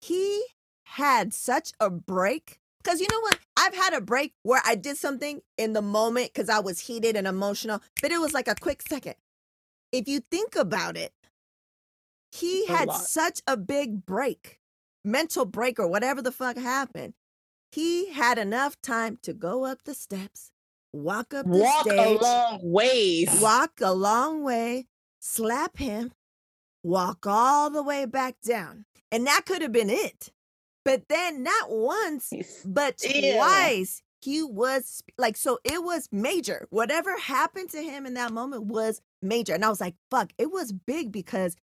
he 0.00 0.44
had 0.84 1.32
such 1.32 1.72
a 1.80 1.90
break. 1.90 2.58
Because 2.82 3.00
you 3.00 3.06
know 3.10 3.20
what? 3.20 3.38
I've 3.56 3.74
had 3.74 3.92
a 3.92 4.00
break 4.00 4.34
where 4.42 4.62
I 4.64 4.74
did 4.74 4.96
something 4.96 5.42
in 5.56 5.72
the 5.72 5.82
moment 5.82 6.32
because 6.32 6.48
I 6.48 6.60
was 6.60 6.80
heated 6.80 7.16
and 7.16 7.26
emotional, 7.26 7.80
but 8.00 8.12
it 8.12 8.20
was 8.20 8.32
like 8.32 8.48
a 8.48 8.54
quick 8.54 8.82
second. 8.82 9.14
If 9.92 10.08
you 10.08 10.20
think 10.30 10.56
about 10.56 10.96
it, 10.96 11.12
he 12.30 12.64
A 12.66 12.72
had 12.72 12.88
lot. 12.88 13.00
such 13.02 13.40
a 13.46 13.56
big 13.56 14.04
break, 14.04 14.60
mental 15.04 15.44
break 15.44 15.78
or 15.78 15.88
whatever 15.88 16.20
the 16.20 16.32
fuck 16.32 16.56
happened. 16.56 17.14
He 17.72 18.10
had 18.12 18.38
enough 18.38 18.80
time 18.80 19.18
to 19.22 19.32
go 19.32 19.64
up 19.64 19.84
the 19.84 19.94
steps, 19.94 20.50
walk 20.92 21.34
up 21.34 21.46
the 21.46 21.58
Walk 21.58 21.86
a 21.86 22.18
long 22.20 22.60
ways. 22.62 23.40
walk 23.40 23.80
a 23.82 23.92
long 23.92 24.42
way, 24.42 24.86
slap 25.20 25.78
him, 25.78 26.12
walk 26.82 27.26
all 27.26 27.70
the 27.70 27.82
way 27.82 28.04
back 28.06 28.36
down. 28.42 28.84
And 29.10 29.26
that 29.26 29.46
could 29.46 29.62
have 29.62 29.72
been 29.72 29.90
it. 29.90 30.32
But 30.84 31.08
then 31.08 31.42
not 31.42 31.70
once, 31.70 32.32
but 32.64 32.98
twice 32.98 34.02
he 34.20 34.42
was 34.42 35.02
like, 35.16 35.36
so 35.36 35.58
it 35.64 35.82
was 35.82 36.08
major. 36.12 36.66
Whatever 36.70 37.16
happened 37.18 37.70
to 37.70 37.82
him 37.82 38.04
in 38.06 38.14
that 38.14 38.32
moment 38.32 38.64
was 38.64 39.00
major. 39.22 39.54
And 39.54 39.64
I 39.64 39.68
was 39.68 39.80
like, 39.80 39.94
fuck, 40.10 40.32
it 40.38 40.50
was 40.50 40.72
big 40.72 41.12
because 41.12 41.56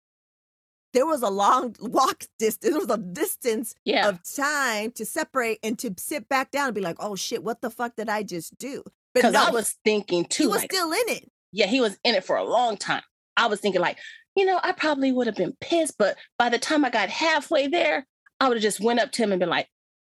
there 0.93 1.05
was 1.05 1.21
a 1.23 1.29
long 1.29 1.75
walk 1.81 2.25
distance. 2.37 2.71
There 2.71 2.79
was 2.79 2.89
a 2.89 2.97
distance 3.01 3.73
Yeah. 3.85 4.07
of 4.09 4.19
time 4.35 4.91
to 4.91 5.05
separate 5.05 5.59
and 5.63 5.77
to 5.79 5.93
sit 5.97 6.29
back 6.29 6.51
down 6.51 6.67
and 6.67 6.75
be 6.75 6.81
like, 6.81 6.97
oh 6.99 7.15
shit, 7.15 7.43
what 7.43 7.61
the 7.61 7.69
fuck 7.69 7.95
did 7.95 8.09
I 8.09 8.23
just 8.23 8.57
do? 8.57 8.83
Because 9.15 9.35
I 9.35 9.49
was 9.51 9.75
thinking 9.83 10.25
too. 10.25 10.43
he 10.43 10.47
was 10.47 10.61
like, 10.61 10.71
still 10.71 10.91
in 10.91 11.09
it. 11.09 11.31
yeah, 11.51 11.67
he 11.67 11.81
was 11.81 11.97
in 12.03 12.15
it 12.15 12.23
for 12.23 12.35
a 12.35 12.43
long 12.43 12.77
time. 12.77 13.01
I 13.37 13.47
was 13.47 13.59
thinking, 13.59 13.81
like, 13.81 13.97
you 14.35 14.45
know, 14.45 14.59
I 14.63 14.71
probably 14.73 15.11
would 15.11 15.27
have 15.27 15.35
been 15.35 15.55
pissed, 15.59 15.97
but 15.97 16.17
by 16.39 16.49
the 16.49 16.57
time 16.59 16.83
I 16.85 16.89
got 16.91 17.09
halfway 17.09 17.67
there, 17.67 18.05
I 18.39 18.47
would 18.47 18.57
have 18.57 18.63
just 18.63 18.79
went 18.79 18.99
up 18.99 19.11
to 19.13 19.23
him 19.23 19.31
and 19.31 19.39
been 19.39 19.49
like, 19.49 19.67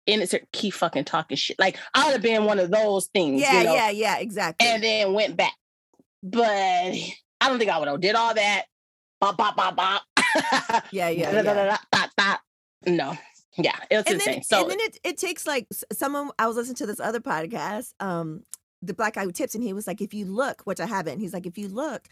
innocent, 0.07 0.45
keep 0.53 0.75
fucking 0.75 1.05
talking 1.05 1.37
shit. 1.37 1.59
Like, 1.59 1.77
I 1.95 2.05
would 2.07 2.13
have 2.13 2.23
been 2.23 2.45
one 2.45 2.59
of 2.59 2.71
those 2.71 3.07
things, 3.07 3.41
Yeah, 3.41 3.59
you 3.61 3.65
know, 3.67 3.75
yeah, 3.75 3.91
yeah, 3.91 4.19
exactly. 4.19 4.67
and 4.69 4.83
then 4.83 5.13
went 5.13 5.37
back. 5.37 5.55
But 6.23 6.49
I 6.49 7.49
don't 7.49 7.59
think 7.59 7.71
I 7.71 7.79
would 7.79 7.89
have 7.89 8.01
did 8.01 8.15
all 8.15 8.35
that. 8.35 8.65
Bop, 9.21 9.37
bop, 9.37 9.57
bop, 9.57 9.77
bop. 9.77 10.03
yeah, 10.91 11.09
yeah, 11.09 11.31
Da, 11.33 11.43
da, 11.43 11.55
da, 11.55 11.65
yeah. 11.65 11.77
da, 11.93 12.07
da, 12.17 12.37
da. 12.87 12.93
No. 12.93 13.17
Yeah, 13.59 13.77
it 13.91 13.97
was 13.99 14.07
and 14.07 14.15
insane. 14.15 14.35
then, 14.37 14.43
so 14.45 14.63
and 14.63 14.71
then 14.71 14.81
it, 14.81 14.99
it 15.05 15.19
takes 15.19 15.47
like 15.47 15.67
someone 15.93 16.31
I 16.39 16.47
was 16.47 16.57
listening 16.57 16.77
to 16.77 16.87
this 16.87 17.01
other 17.01 17.21
podcast, 17.21 17.93
um, 18.01 18.45
the 18.81 18.95
black 18.95 19.15
guy 19.15 19.25
who 19.25 19.31
tips, 19.33 19.55
and 19.55 19.63
he 19.63 19.75
was 19.75 19.87
like, 19.87 20.01
if 20.01 20.15
you 20.15 20.25
look, 20.25 20.63
which 20.65 20.81
I 20.81 20.87
haven't, 20.87 21.21
he's 21.21 21.35
like, 21.35 21.45
if 21.47 21.59
you 21.59 21.69
look 21.69 22.09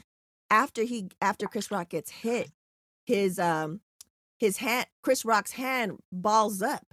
after 0.51 0.83
he 0.83 1.09
after 1.23 1.47
Chris 1.47 1.71
Rock 1.71 1.89
gets 1.89 2.11
hit, 2.11 2.51
his 3.07 3.39
um 3.39 3.81
his 4.39 4.59
hand 4.59 4.87
Chris 5.03 5.25
Rock's 5.25 5.53
hand 5.53 5.99
balls 6.13 6.61
up. 6.61 6.85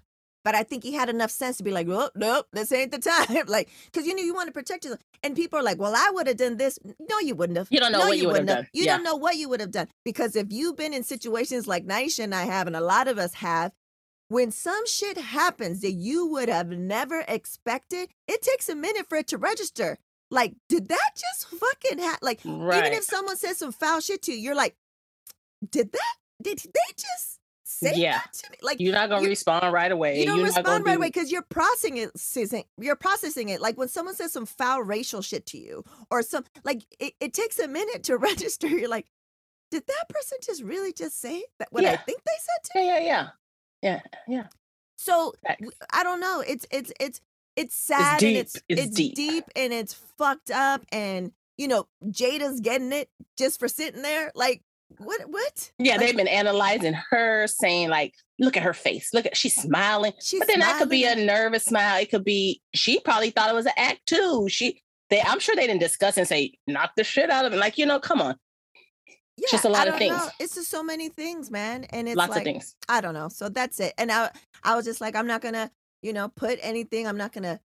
But 0.48 0.56
I 0.56 0.64
think 0.64 0.86
he 0.86 0.94
had 0.94 1.10
enough 1.10 1.30
sense 1.30 1.58
to 1.58 1.64
be 1.64 1.72
like, 1.72 1.90
oh, 1.90 2.10
nope, 2.16 2.48
this 2.54 2.72
ain't 2.72 2.94
the 2.94 3.00
time. 3.28 3.48
like, 3.48 3.68
because 3.92 4.08
you 4.08 4.16
know, 4.16 4.24
you 4.24 4.34
want 4.34 4.48
to 4.48 4.54
protect 4.54 4.86
yourself. 4.86 5.02
And 5.22 5.36
people 5.36 5.60
are 5.60 5.62
like, 5.62 5.78
well, 5.78 5.94
I 5.94 6.10
would 6.14 6.26
have 6.26 6.38
done 6.38 6.56
this. 6.56 6.80
No, 6.86 7.20
you 7.20 7.36
wouldn't 7.36 7.58
have. 7.58 7.68
You 7.70 7.82
don't 7.82 7.92
know 7.92 8.00
no, 8.00 8.06
what 8.08 8.18
you 8.18 8.28
would 8.28 8.38
have 8.38 8.46
done. 8.46 8.68
You 8.72 8.86
Yeah. 8.86 8.96
don't 8.96 9.04
know 9.04 9.18
what 9.18 9.36
you 9.36 9.50
would 9.50 9.60
have 9.60 9.72
done. 9.72 9.90
Because 10.06 10.38
if 10.38 10.48
you've 10.50 10.78
been 10.78 10.94
in 10.94 11.04
situations 11.04 11.68
like 11.68 11.86
Naisha 11.86 12.24
and 12.24 12.34
I 12.34 12.46
have, 12.46 12.66
and 12.66 12.78
a 12.78 12.80
lot 12.80 13.10
of 13.10 13.18
us 13.18 13.34
have, 13.34 13.74
when 14.30 14.50
some 14.52 14.88
shit 14.88 15.18
happens 15.18 15.82
that 15.82 15.92
you 15.92 16.26
would 16.28 16.48
have 16.48 16.70
never 16.70 17.26
expected, 17.28 18.08
it 18.26 18.42
takes 18.42 18.70
a 18.70 18.76
minute 18.76 19.10
for 19.10 19.18
it 19.18 19.28
to 19.28 19.38
register. 19.38 19.98
Like, 20.32 20.54
did 20.70 20.88
that 20.88 21.10
just 21.18 21.48
fucking 21.60 22.00
happen? 22.00 22.20
Like, 22.22 22.40
right. 22.46 22.86
even 22.86 22.94
if 22.94 23.04
someone 23.04 23.36
says 23.36 23.58
some 23.58 23.74
foul 23.74 24.00
shit 24.00 24.22
to 24.22 24.32
you, 24.32 24.38
you're 24.38 24.56
like, 24.56 24.78
did 25.70 25.92
that? 25.92 26.16
Did 26.42 26.60
they 26.60 26.94
just 26.96 27.37
say 27.80 27.94
Yeah. 27.96 28.14
that 28.20 28.34
to 28.34 28.50
me? 28.52 28.58
Like, 28.62 28.80
you're 28.80 28.94
not 28.94 29.10
gonna 29.10 29.24
you- 29.24 29.30
respond 29.30 29.72
right 29.74 29.92
away. 29.92 30.20
you 30.20 30.26
don't 30.26 30.38
You're 30.38 30.48
respond 30.48 30.86
right 30.86 30.94
do- 30.94 30.98
away 30.98 31.08
because 31.08 31.32
you're 31.32 31.42
processing 31.44 31.98
it. 31.98 32.18
Susan. 32.20 32.64
You're 32.80 32.96
processing 32.96 33.50
it. 33.50 33.62
Like 33.62 33.78
when 33.78 33.88
someone 33.88 34.16
says 34.16 34.32
some 34.34 34.46
foul 34.46 34.82
racial 34.84 35.22
shit 35.22 35.46
to 35.48 35.58
you, 35.58 35.84
or 36.12 36.22
some 36.24 36.44
like 36.64 36.84
it, 37.00 37.14
it 37.20 37.34
takes 37.34 37.60
a 37.60 37.68
minute 37.68 38.04
to 38.04 38.18
register. 38.30 38.68
You're 38.68 38.90
like, 38.90 39.08
did 39.72 39.86
that 39.88 40.10
person 40.10 40.38
just 40.44 40.64
really 40.64 40.94
just 40.94 41.20
say 41.20 41.44
that 41.60 41.68
what 41.72 41.84
I 41.86 41.96
think 41.98 42.24
they 42.24 42.32
said 42.40 42.72
to 42.72 42.80
me? 42.80 42.88
Yeah, 42.88 43.00
yeah, 43.00 43.06
yeah. 43.06 43.30
Yeah, 43.82 44.02
yeah. 44.28 44.48
So 44.98 45.34
Facts. 45.46 45.68
I 45.92 46.04
don't 46.04 46.20
know. 46.20 46.44
It's 46.46 46.66
it's 46.72 46.92
it's 47.00 47.22
it's 47.56 47.76
sad 47.76 48.20
deep. 48.20 48.28
and 48.30 48.38
it's 48.38 48.62
It's 48.70 48.96
deep. 48.96 49.16
deep 49.16 49.44
and 49.56 49.72
it's 49.74 49.94
fucked 49.94 50.52
up 50.52 50.84
and 50.92 51.32
you 51.58 51.68
know, 51.68 51.88
Jada's 52.06 52.60
getting 52.60 52.92
it 52.94 53.10
just 53.36 53.60
for 53.60 53.68
sitting 53.68 54.04
there. 54.04 54.32
Like, 54.36 54.62
what? 55.00 55.22
What? 55.30 55.72
Yeah, 55.80 55.94
Like- 55.94 56.00
they've 56.02 56.18
been 56.18 56.28
analyzing 56.28 56.94
her, 57.10 57.48
saying 57.48 57.90
like, 57.90 58.14
"Look 58.40 58.58
at 58.58 58.64
her 58.64 58.74
face. 58.74 59.14
Look 59.14 59.26
at 59.26 59.36
she's 59.38 59.56
smiling." 59.56 60.14
She's 60.22 60.40
but 60.40 60.48
then 60.48 60.60
that 60.60 60.80
could 60.80 60.90
be 60.90 61.04
a 61.04 61.16
nervous 61.16 61.66
smile. 61.66 62.02
It 62.02 62.10
could 62.10 62.24
be 62.24 62.62
she 62.74 63.00
probably 63.00 63.30
thought 63.30 63.50
it 63.50 63.56
was 63.56 63.66
an 63.66 63.74
act 63.78 64.06
too. 64.06 64.48
She, 64.50 64.82
they, 65.10 65.22
I'm 65.22 65.40
sure 65.40 65.56
they 65.56 65.68
didn't 65.68 65.82
discuss 65.82 66.18
and 66.18 66.28
say, 66.28 66.54
"Knock 66.68 66.92
the 66.96 67.04
shit 67.04 67.30
out 67.30 67.46
of 67.46 67.54
it." 67.54 67.58
Like 67.58 67.78
you 67.78 67.86
know, 67.86 68.00
come 68.00 68.22
on, 68.22 68.36
yeah, 69.38 69.48
just 69.52 69.66
a 69.66 69.70
lot 69.70 69.88
of 69.88 69.98
things. 69.98 70.16
know. 70.16 70.30
It's 70.40 70.56
just 70.56 70.70
so 70.70 70.84
many 70.84 71.10
things, 71.10 71.52
man. 71.52 71.84
And 71.92 72.08
it's 72.08 72.18
lots 72.18 72.32
like, 72.32 72.40
of 72.40 72.44
things. 72.46 72.76
I 72.90 73.02
don't 73.02 73.14
know. 73.14 73.30
So 73.30 73.50
that's 73.50 73.80
it. 73.80 73.94
And 73.98 74.12
I, 74.12 74.32
I 74.64 74.76
was 74.76 74.86
just 74.86 75.00
like, 75.02 75.16
I'm 75.16 75.28
not 75.28 75.42
gonna, 75.42 75.70
you 76.02 76.14
know, 76.14 76.30
put 76.30 76.60
anything. 76.62 77.08
I'm 77.08 77.18
not 77.18 77.34
gonna. 77.34 77.60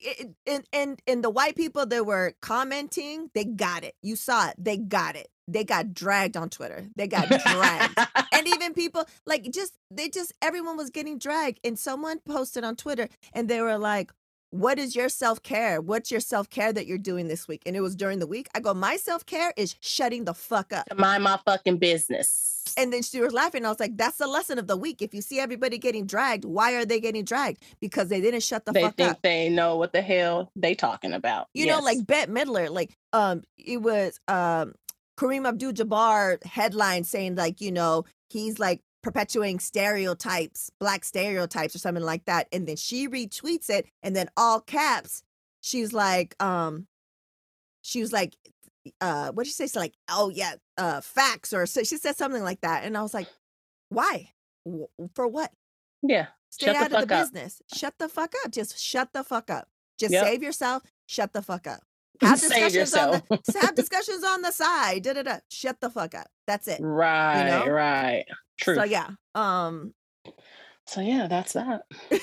it- 0.00 0.32
And 0.46 0.64
and 0.72 1.02
and 1.06 1.22
the 1.24 1.30
white 1.30 1.56
people 1.56 1.84
that 1.86 2.06
were 2.06 2.34
commenting, 2.40 3.30
they 3.34 3.44
got 3.44 3.84
it. 3.84 3.94
You 4.00 4.16
saw 4.16 4.48
it. 4.48 4.54
They 4.58 4.76
got 4.78 5.16
it. 5.16 5.28
They 5.48 5.64
got 5.64 5.92
dragged 5.92 6.36
on 6.36 6.50
Twitter. 6.50 6.86
They 6.96 7.06
got 7.08 7.28
dragged. 7.28 7.98
and 8.32 8.46
even 8.54 8.74
people 8.74 9.04
like 9.26 9.50
just 9.50 9.72
they 9.90 10.08
just 10.08 10.32
everyone 10.40 10.76
was 10.76 10.90
getting 10.90 11.18
dragged. 11.18 11.60
And 11.64 11.78
someone 11.78 12.20
posted 12.20 12.64
on 12.64 12.76
Twitter, 12.76 13.08
and 13.32 13.48
they 13.48 13.60
were 13.60 13.78
like, 13.78 14.12
"What 14.50 14.78
is 14.78 14.94
your 14.94 15.08
self 15.08 15.42
care? 15.42 15.80
What's 15.80 16.10
your 16.10 16.20
self 16.20 16.48
care 16.48 16.72
that 16.72 16.86
you're 16.86 16.98
doing 16.98 17.28
this 17.28 17.48
week?" 17.48 17.62
And 17.66 17.74
it 17.74 17.80
was 17.80 17.96
during 17.96 18.18
the 18.20 18.26
week. 18.26 18.48
I 18.54 18.60
go, 18.60 18.72
"My 18.72 18.96
self 18.96 19.26
care 19.26 19.52
is 19.56 19.74
shutting 19.80 20.24
the 20.24 20.34
fuck 20.34 20.72
up." 20.72 20.86
To 20.90 20.94
mind 20.94 21.24
my 21.24 21.38
fucking 21.44 21.78
business. 21.78 22.48
And 22.76 22.92
then 22.92 23.02
she 23.02 23.20
was 23.20 23.32
laughing. 23.32 23.66
I 23.66 23.68
was 23.68 23.80
like, 23.80 23.96
that's 23.96 24.18
the 24.18 24.28
lesson 24.28 24.56
of 24.56 24.68
the 24.68 24.76
week. 24.76 25.02
If 25.02 25.12
you 25.12 25.20
see 25.20 25.40
everybody 25.40 25.78
getting 25.78 26.06
dragged, 26.06 26.44
why 26.44 26.74
are 26.74 26.84
they 26.84 27.00
getting 27.00 27.24
dragged? 27.24 27.60
Because 27.80 28.08
they 28.08 28.20
didn't 28.20 28.44
shut 28.44 28.64
the 28.64 28.72
they 28.72 28.82
fuck 28.82 28.90
up. 28.92 28.96
they 28.96 29.04
think 29.04 29.22
they 29.22 29.48
know 29.48 29.76
what 29.76 29.92
the 29.92 30.00
hell 30.00 30.50
they 30.54 30.74
talking 30.76 31.12
about. 31.12 31.48
You 31.54 31.66
know, 31.66 31.80
like 31.80 32.06
Bette 32.06 32.30
Midler, 32.30 32.70
like 32.70 32.96
um 33.12 33.42
it 33.58 33.82
was 33.82 34.20
um 34.28 34.74
Kareem 35.18 35.46
Abdul 35.46 35.72
Jabbar 35.72 36.42
headline 36.44 37.04
saying 37.04 37.36
like, 37.36 37.60
you 37.60 37.70
know, 37.72 38.04
he's 38.30 38.58
like 38.58 38.80
perpetuating 39.02 39.58
stereotypes, 39.60 40.70
black 40.80 41.04
stereotypes 41.04 41.74
or 41.74 41.78
something 41.78 42.04
like 42.04 42.24
that. 42.26 42.48
And 42.52 42.66
then 42.66 42.76
she 42.76 43.08
retweets 43.08 43.68
it 43.68 43.86
and 44.02 44.14
then 44.16 44.28
all 44.36 44.60
caps, 44.60 45.22
she's 45.60 45.92
like, 45.92 46.34
um, 46.42 46.86
she 47.82 48.00
was 48.00 48.12
like, 48.12 48.36
uh, 49.00 49.30
what 49.32 49.44
did 49.44 49.48
she 49.50 49.54
say? 49.54 49.64
She's 49.64 49.76
like, 49.76 49.94
oh 50.08 50.28
yeah, 50.30 50.54
uh, 50.78 51.00
facts 51.00 51.52
or 51.52 51.66
so 51.66 51.82
she 51.82 51.96
said 51.96 52.16
something 52.16 52.42
like 52.42 52.60
that. 52.62 52.84
And 52.84 52.96
I 52.96 53.02
was 53.02 53.12
like, 53.14 53.28
why? 53.90 54.30
W- 54.64 54.88
For 55.14 55.26
what? 55.28 55.50
yeah, 56.02 56.28
Stay 56.50 56.66
Shut 56.66 56.76
the 56.76 56.80
out 56.96 57.02
of 57.02 57.08
the 57.08 57.14
up. 57.14 57.20
business. 57.22 57.62
Shut 57.74 57.94
the 57.98 58.08
fuck 58.08 58.32
up. 58.44 58.50
Just 58.52 58.78
shut 58.78 59.12
the 59.12 59.24
fuck 59.24 59.50
up. 59.50 59.68
Just 59.98 60.12
Yep. 60.12 60.24
save 60.24 60.42
yourself. 60.42 60.82
Shut 61.06 61.32
the 61.32 61.42
fuck 61.42 61.66
up. 61.66 61.82
Have 62.22 62.40
discussions 62.40 62.94
on 62.94 63.10
the 63.28 63.58
have 63.60 63.74
discussions 63.76 64.24
on 64.24 64.42
the 64.42 64.52
side. 64.52 65.02
Da, 65.02 65.12
da, 65.12 65.22
da. 65.22 65.38
Shut 65.50 65.80
the 65.80 65.90
fuck 65.90 66.14
up. 66.14 66.28
That's 66.46 66.68
it. 66.68 66.80
right, 66.80 67.64
know? 67.64 67.72
right. 67.72 68.24
True. 68.58 68.76
So 68.76 68.84
yeah. 68.84 69.08
Um 69.34 69.94
So 70.86 71.00
yeah, 71.00 71.26
that's 71.26 71.52
that. 71.54 71.82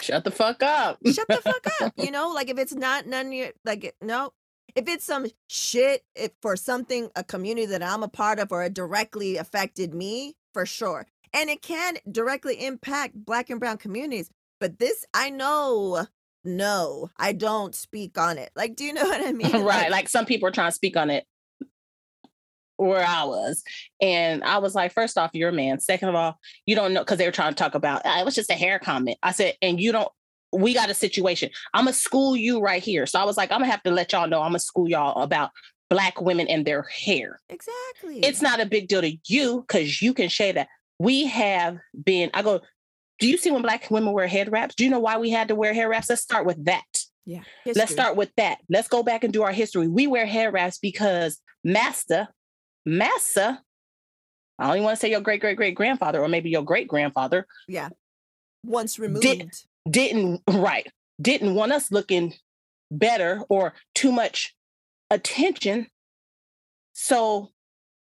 Shut 0.00 0.24
the 0.24 0.30
fuck 0.30 0.62
up. 0.62 0.98
shut 1.06 1.28
the 1.28 1.36
fuck 1.36 1.66
up. 1.80 1.92
You 1.96 2.10
know, 2.12 2.30
like 2.30 2.48
if 2.50 2.58
it's 2.58 2.74
not 2.74 3.06
none 3.06 3.32
your 3.32 3.50
like 3.64 3.94
no. 4.02 4.32
If 4.74 4.86
it's 4.86 5.04
some 5.04 5.26
shit 5.48 6.04
if 6.14 6.32
for 6.42 6.54
something 6.54 7.10
a 7.16 7.24
community 7.24 7.66
that 7.66 7.82
I'm 7.82 8.02
a 8.02 8.08
part 8.08 8.38
of 8.38 8.52
or 8.52 8.64
it 8.64 8.74
directly 8.74 9.36
affected 9.36 9.94
me, 9.94 10.36
for 10.52 10.66
sure. 10.66 11.06
And 11.32 11.50
it 11.50 11.62
can 11.62 11.96
directly 12.10 12.64
impact 12.64 13.14
black 13.14 13.50
and 13.50 13.58
brown 13.60 13.78
communities. 13.78 14.30
But 14.60 14.78
this 14.78 15.04
I 15.14 15.30
know 15.30 16.06
no, 16.56 17.10
I 17.16 17.32
don't 17.32 17.74
speak 17.74 18.18
on 18.18 18.38
it. 18.38 18.50
Like, 18.56 18.74
do 18.76 18.84
you 18.84 18.92
know 18.92 19.04
what 19.08 19.26
I 19.26 19.32
mean? 19.32 19.62
right. 19.62 19.90
Like 19.90 20.08
some 20.08 20.26
people 20.26 20.48
are 20.48 20.52
trying 20.52 20.70
to 20.70 20.74
speak 20.74 20.96
on 20.96 21.10
it 21.10 21.24
where 22.76 23.04
I 23.04 23.24
was. 23.24 23.62
And 24.00 24.44
I 24.44 24.58
was 24.58 24.74
like, 24.74 24.92
first 24.92 25.18
off, 25.18 25.30
you're 25.34 25.48
a 25.48 25.52
man. 25.52 25.80
Second 25.80 26.10
of 26.10 26.14
all, 26.14 26.38
you 26.64 26.76
don't 26.76 26.94
know 26.94 27.00
because 27.00 27.18
they 27.18 27.26
were 27.26 27.32
trying 27.32 27.52
to 27.52 27.56
talk 27.62 27.74
about 27.74 28.02
"Ah, 28.04 28.20
it 28.20 28.24
was 28.24 28.34
just 28.36 28.50
a 28.50 28.54
hair 28.54 28.78
comment. 28.78 29.18
I 29.22 29.32
said, 29.32 29.54
and 29.60 29.80
you 29.80 29.92
don't 29.92 30.08
we 30.52 30.72
got 30.72 30.88
a 30.90 30.94
situation. 30.94 31.50
I'm 31.74 31.84
gonna 31.84 31.92
school 31.92 32.36
you 32.36 32.60
right 32.60 32.82
here. 32.82 33.04
So 33.06 33.18
I 33.20 33.24
was 33.24 33.36
like, 33.36 33.50
I'm 33.52 33.60
gonna 33.60 33.70
have 33.70 33.82
to 33.82 33.90
let 33.90 34.12
y'all 34.12 34.28
know 34.28 34.40
I'm 34.40 34.50
gonna 34.50 34.60
school 34.60 34.88
y'all 34.88 35.20
about 35.22 35.50
black 35.90 36.20
women 36.20 36.46
and 36.48 36.64
their 36.66 36.82
hair. 36.82 37.40
exactly. 37.48 38.20
It's 38.20 38.42
not 38.42 38.60
a 38.60 38.66
big 38.66 38.88
deal 38.88 39.00
to 39.02 39.16
you 39.26 39.62
because 39.66 40.00
you 40.00 40.14
can 40.14 40.28
share 40.28 40.52
that. 40.52 40.68
We 40.98 41.26
have 41.26 41.78
been, 42.04 42.30
I 42.34 42.42
go, 42.42 42.60
do 43.18 43.28
you 43.28 43.36
see 43.38 43.50
when 43.50 43.62
black 43.62 43.90
women 43.90 44.12
wear 44.12 44.26
head 44.26 44.50
wraps? 44.52 44.74
Do 44.74 44.84
you 44.84 44.90
know 44.90 44.98
why 45.00 45.18
we 45.18 45.30
had 45.30 45.48
to 45.48 45.54
wear 45.54 45.74
hair 45.74 45.88
wraps? 45.88 46.08
Let's 46.08 46.22
start 46.22 46.46
with 46.46 46.64
that. 46.66 46.84
yeah. 47.26 47.42
Let's 47.66 47.92
start 47.92 48.16
with 48.16 48.30
that. 48.36 48.58
Let's 48.68 48.88
go 48.88 49.02
back 49.02 49.24
and 49.24 49.32
do 49.32 49.42
our 49.42 49.52
history. 49.52 49.88
We 49.88 50.06
wear 50.06 50.26
hair 50.26 50.50
wraps 50.50 50.78
because 50.78 51.40
Master, 51.64 52.28
Massa, 52.86 53.60
I 54.58 54.74
don't 54.74 54.82
want 54.84 54.96
to 54.96 55.00
say 55.00 55.10
your 55.10 55.20
great 55.20 55.40
great 55.40 55.56
great 55.56 55.74
grandfather 55.74 56.20
or 56.20 56.28
maybe 56.28 56.50
your 56.50 56.62
great 56.62 56.88
grandfather 56.88 57.46
Yeah. 57.68 57.90
Once 58.64 58.98
removed. 58.98 59.22
didn't 59.88 60.42
right 60.50 60.86
didn't 61.20 61.54
want 61.54 61.72
us 61.72 61.90
looking 61.92 62.34
better 62.90 63.42
or 63.48 63.74
too 63.94 64.10
much 64.12 64.54
attention. 65.10 65.86
So 66.92 67.50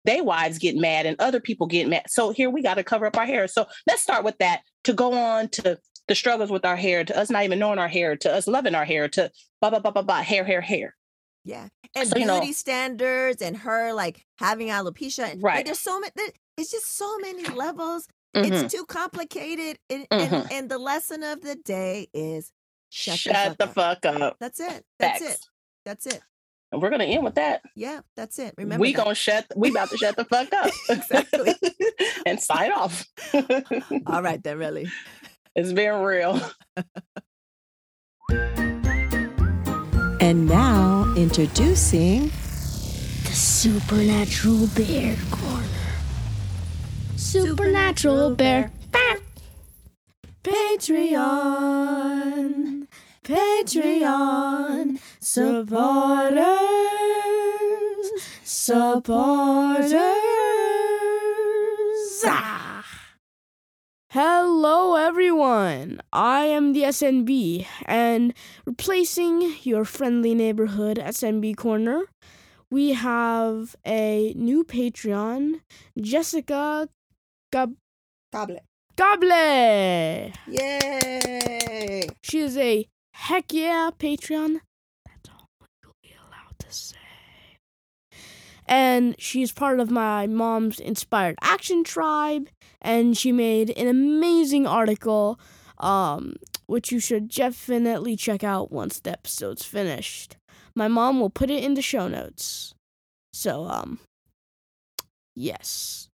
they 0.08 0.22
wives 0.22 0.58
get 0.58 0.76
mad 0.76 1.05
and 1.05 1.16
other 1.20 1.39
people 1.39 1.68
get 1.68 1.88
mad. 1.88 2.03
So 2.08 2.32
here 2.32 2.49
we 2.49 2.64
got 2.64 2.76
to 2.76 2.84
cover 2.84 3.05
up 3.05 3.18
our 3.18 3.26
hair. 3.28 3.47
So 3.47 3.68
let's 3.86 4.01
start 4.01 4.24
with 4.24 4.38
that 4.39 4.62
to 4.86 4.93
go 4.93 5.14
on 5.14 5.49
to 5.49 5.78
the 6.08 6.16
struggles 6.16 6.49
with 6.49 6.66
our 6.66 6.78
hair, 6.78 7.03
to 7.03 7.16
us 7.18 7.30
not 7.30 7.43
even 7.43 7.60
knowing 7.60 7.78
our 7.80 7.89
hair, 7.89 8.16
to 8.16 8.34
us 8.34 8.47
loving 8.47 8.74
our 8.74 8.86
hair, 8.86 9.08
to 9.10 9.30
blah 9.62 9.70
blah 9.70 9.80
blah 9.80 9.91
blah 9.91 10.01
blah 10.01 10.22
hair 10.24 10.43
hair 10.45 10.62
hair. 10.62 10.95
Yeah. 11.43 11.68
And 11.95 12.08
So, 12.10 12.18
you 12.18 12.26
beauty 12.26 12.47
know- 12.47 12.51
standards 12.53 13.41
and 13.41 13.58
her 13.58 13.93
like 13.93 14.26
having 14.39 14.70
alopecia. 14.70 15.32
and- 15.32 15.41
like, 15.41 15.53
Right. 15.55 15.66
there's 15.66 15.80
so 15.80 15.99
many 15.99 16.12
it's 16.58 16.72
just 16.72 16.97
so 16.97 17.18
many 17.20 17.43
levels. 17.45 18.08
Mhm. 18.36 18.64
It's 18.64 18.74
too 18.74 18.86
complicated. 18.86 19.78
And, 19.89 20.08
Mhm. 20.10 20.32
and 20.34 20.51
and 20.51 20.70
the 20.72 20.78
lesson 20.80 21.24
of 21.24 21.41
the 21.41 21.55
day 21.55 22.08
is 22.14 22.51
shut, 22.89 23.20
Shut, 23.20 23.58
the, 23.58 23.68
fuck, 23.68 24.01
the 24.01 24.10
up. 24.10 24.14
fuck 24.14 24.22
up. 24.22 24.38
That's 24.39 24.60
it. 24.60 24.86
That's 24.99 25.20
Facts. 25.20 25.34
it. 25.34 25.39
That's 25.86 26.05
it. 26.08 26.22
And 26.72 26.82
we're 26.82 26.89
gonna 26.89 27.05
end 27.05 27.24
with 27.24 27.36
that. 27.36 27.61
Yeah, 27.76 28.01
that's 28.15 28.39
it. 28.39 28.53
Remember 28.57 28.82
we 28.82 28.93
that. 28.93 29.03
gonna 29.03 29.15
shut. 29.15 29.45
We 29.55 29.70
about 29.70 29.89
to 29.89 29.97
shut 29.97 30.15
the 30.18 30.26
fuck 30.26 30.51
up. 30.53 30.72
Exactly. 30.89 31.53
and 32.26 32.39
sign 32.41 32.72
off. 32.72 33.05
All 34.07 34.22
right 34.22 34.41
then, 34.43 34.57
really. 34.57 34.88
it's 35.55 35.72
been 35.74 36.01
real. 36.01 36.41
And 40.20 40.47
now, 40.47 41.13
introducing 41.15 42.28
The 43.24 43.32
Supernatural 43.34 44.68
Bear 44.76 45.15
Corner. 45.32 45.63
Supernatural 47.15 48.36
Bear. 48.36 48.72
Patreon. 51.18 52.87
Patreon. 53.28 54.99
Supporters. 55.19 56.47
Supporters. 58.45 59.93
Ah. 62.23 62.86
Hello, 64.11 64.95
everyone. 64.95 65.99
I 66.13 66.45
am 66.45 66.71
the 66.71 66.84
SNB, 66.84 67.65
and 67.86 68.34
replacing 68.65 69.55
your 69.63 69.84
friendly 69.84 70.34
neighborhood 70.34 70.97
SNB 70.97 71.57
corner, 71.57 72.03
we 72.71 72.93
have 72.93 73.75
a 73.86 74.34
new 74.38 74.63
Patreon, 74.63 75.59
Jessica 75.99 76.88
Gab- 77.51 77.75
Goblet. 78.32 78.63
Gable. 78.95 80.32
Yay. 80.47 82.07
She 82.23 82.39
is 82.39 82.57
a 82.57 82.88
heck 83.18 83.53
yeah 83.53 83.89
Patreon. 83.97 84.59
That's 85.05 85.30
all 85.30 85.47
legally 85.61 86.15
allowed 86.18 86.59
to 86.59 86.72
say. 86.72 86.95
And 88.65 89.15
she's 89.18 89.51
part 89.51 89.80
of 89.80 89.89
my 89.89 90.28
mom's 90.28 90.80
Inspired 90.80 91.36
Action 91.41 91.84
Tribe, 91.84 92.49
and 92.82 93.18
she 93.18 93.32
made 93.32 93.70
an 93.78 93.88
amazing 93.88 94.68
article, 94.68 95.39
um, 95.78 96.36
which 96.65 96.91
you 96.91 96.99
should 96.99 97.30
definitely 97.30 98.15
check 98.18 98.43
out 98.43 98.72
once 98.72 98.99
the 98.99 99.11
episode's 99.11 99.63
finished. 99.63 100.36
My 100.76 100.88
mom 100.88 101.20
will 101.20 101.30
put 101.30 101.49
it 101.49 101.63
in 101.63 101.76
the 101.76 101.82
show 101.82 102.07
notes. 102.07 102.76
So, 103.32 103.65
um, 103.65 103.99
yes. 105.36 106.09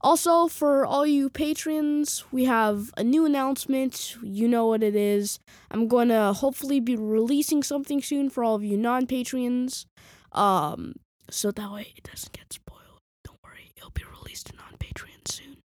Also, 0.00 0.46
for 0.46 0.84
all 0.84 1.06
you 1.06 1.30
patrons, 1.30 2.24
we 2.30 2.44
have 2.44 2.92
a 2.96 3.04
new 3.04 3.24
announcement. 3.24 4.16
You 4.22 4.46
know 4.46 4.66
what 4.66 4.82
it 4.82 4.94
is. 4.94 5.38
I'm 5.70 5.88
going 5.88 6.08
to 6.08 6.32
hopefully 6.32 6.80
be 6.80 6.96
releasing 6.96 7.62
something 7.62 8.02
soon 8.02 8.30
for 8.30 8.44
all 8.44 8.54
of 8.54 8.64
you 8.64 8.76
non 8.76 9.06
patrons. 9.06 9.86
Um, 10.32 10.96
so 11.30 11.50
that 11.50 11.72
way 11.72 11.92
it 11.96 12.04
doesn't 12.04 12.32
get 12.32 12.52
spoiled. 12.52 13.00
Don't 13.24 13.38
worry, 13.42 13.72
it'll 13.76 13.90
be 13.90 14.04
released 14.04 14.52
on 14.58 14.78
Patreon 14.78 15.26
soon. 15.28 15.56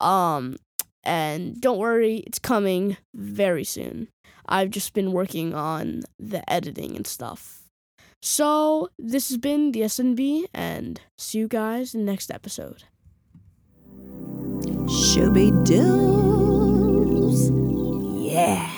Um, 0.00 0.56
and 1.04 1.60
don't 1.60 1.78
worry, 1.78 2.18
it's 2.26 2.38
coming 2.38 2.96
very 3.14 3.64
soon. 3.64 4.08
I've 4.46 4.70
just 4.70 4.92
been 4.92 5.12
working 5.12 5.54
on 5.54 6.02
the 6.18 6.48
editing 6.52 6.96
and 6.96 7.06
stuff. 7.06 7.62
So 8.20 8.88
this 8.98 9.28
has 9.28 9.38
been 9.38 9.72
the 9.72 9.82
SNB, 9.82 10.46
and 10.54 11.00
see 11.18 11.38
you 11.38 11.48
guys 11.48 11.94
in 11.94 12.04
the 12.04 12.12
next 12.12 12.30
episode. 12.30 12.84
Shooby 14.88 15.50
doos. 15.64 17.50
Yeah. 18.24 18.70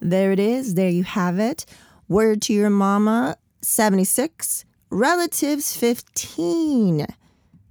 There 0.00 0.32
it 0.32 0.38
is. 0.38 0.74
There 0.74 0.88
you 0.88 1.04
have 1.04 1.38
it. 1.38 1.66
Word 2.08 2.42
to 2.42 2.52
your 2.52 2.70
mama 2.70 3.36
76, 3.62 4.64
relatives 4.90 5.76
15. 5.76 7.06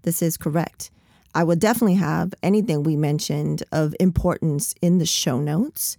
This 0.03 0.21
is 0.21 0.37
correct. 0.37 0.91
I 1.35 1.43
will 1.43 1.55
definitely 1.55 1.95
have 1.95 2.33
anything 2.41 2.83
we 2.83 2.95
mentioned 2.95 3.63
of 3.71 3.95
importance 3.99 4.73
in 4.81 4.97
the 4.97 5.05
show 5.05 5.39
notes. 5.39 5.97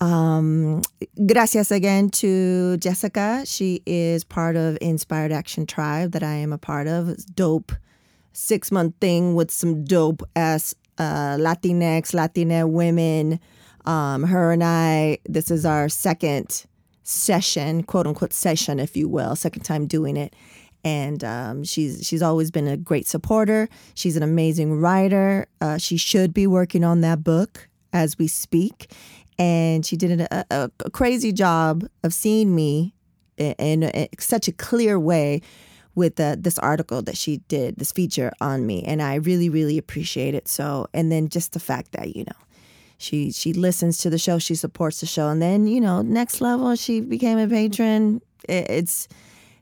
Um, 0.00 0.82
gracias 1.26 1.70
again 1.70 2.10
to 2.10 2.76
Jessica. 2.76 3.42
She 3.44 3.82
is 3.86 4.24
part 4.24 4.56
of 4.56 4.78
Inspired 4.80 5.32
Action 5.32 5.66
Tribe 5.66 6.12
that 6.12 6.22
I 6.22 6.34
am 6.34 6.52
a 6.52 6.58
part 6.58 6.86
of. 6.86 7.08
It's 7.08 7.24
dope 7.24 7.72
six 8.38 8.70
month 8.70 8.94
thing 9.00 9.34
with 9.34 9.50
some 9.50 9.82
dope 9.84 10.22
ass 10.36 10.74
uh, 10.96 11.36
Latinx, 11.36 12.14
Latina 12.14 12.66
women. 12.66 13.40
Um, 13.84 14.22
her 14.22 14.52
and 14.52 14.62
I, 14.62 15.18
this 15.24 15.50
is 15.50 15.66
our 15.66 15.88
second 15.88 16.66
session, 17.02 17.82
quote 17.82 18.06
unquote 18.06 18.32
session, 18.32 18.78
if 18.78 18.96
you 18.96 19.08
will, 19.08 19.34
second 19.34 19.62
time 19.62 19.86
doing 19.86 20.16
it. 20.16 20.36
And 20.84 21.24
um, 21.24 21.64
she's 21.64 22.06
she's 22.06 22.22
always 22.22 22.50
been 22.52 22.68
a 22.68 22.76
great 22.76 23.08
supporter. 23.08 23.68
She's 23.94 24.16
an 24.16 24.22
amazing 24.22 24.80
writer. 24.80 25.46
Uh, 25.60 25.78
she 25.78 25.96
should 25.96 26.32
be 26.32 26.46
working 26.46 26.84
on 26.84 27.00
that 27.00 27.24
book 27.24 27.68
as 27.92 28.16
we 28.18 28.28
speak. 28.28 28.92
And 29.38 29.84
she 29.84 29.96
did 29.96 30.20
a, 30.20 30.44
a, 30.50 30.70
a 30.84 30.90
crazy 30.90 31.32
job 31.32 31.88
of 32.04 32.14
seeing 32.14 32.54
me 32.54 32.94
in, 33.36 33.52
in, 33.58 33.82
in 33.82 34.08
such 34.18 34.46
a 34.46 34.52
clear 34.52 34.98
way 34.98 35.42
with 35.98 36.16
this 36.16 36.58
article 36.60 37.02
that 37.02 37.16
she 37.16 37.38
did, 37.48 37.76
this 37.76 37.92
feature 37.92 38.32
on 38.40 38.64
me, 38.64 38.84
and 38.84 39.02
I 39.02 39.16
really, 39.16 39.50
really 39.50 39.76
appreciate 39.76 40.34
it. 40.34 40.48
So, 40.48 40.86
and 40.94 41.10
then 41.12 41.28
just 41.28 41.52
the 41.52 41.60
fact 41.60 41.92
that 41.92 42.16
you 42.16 42.24
know, 42.24 42.38
she 42.96 43.32
she 43.32 43.52
listens 43.52 43.98
to 43.98 44.08
the 44.08 44.16
show, 44.16 44.38
she 44.38 44.54
supports 44.54 45.00
the 45.00 45.06
show, 45.06 45.28
and 45.28 45.42
then 45.42 45.66
you 45.66 45.80
know, 45.80 46.00
next 46.00 46.40
level, 46.40 46.74
she 46.76 47.00
became 47.00 47.36
a 47.38 47.48
patron. 47.48 48.22
It, 48.48 48.70
it's 48.70 49.08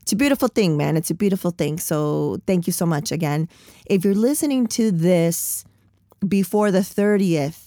it's 0.02 0.12
a 0.12 0.16
beautiful 0.16 0.48
thing, 0.48 0.76
man. 0.76 0.96
It's 0.96 1.10
a 1.10 1.14
beautiful 1.14 1.50
thing. 1.50 1.78
So, 1.80 2.38
thank 2.46 2.66
you 2.68 2.72
so 2.72 2.86
much 2.86 3.10
again. 3.10 3.48
If 3.86 4.04
you're 4.04 4.14
listening 4.14 4.68
to 4.78 4.92
this 4.92 5.64
before 6.28 6.70
the 6.70 6.84
thirtieth. 6.84 7.65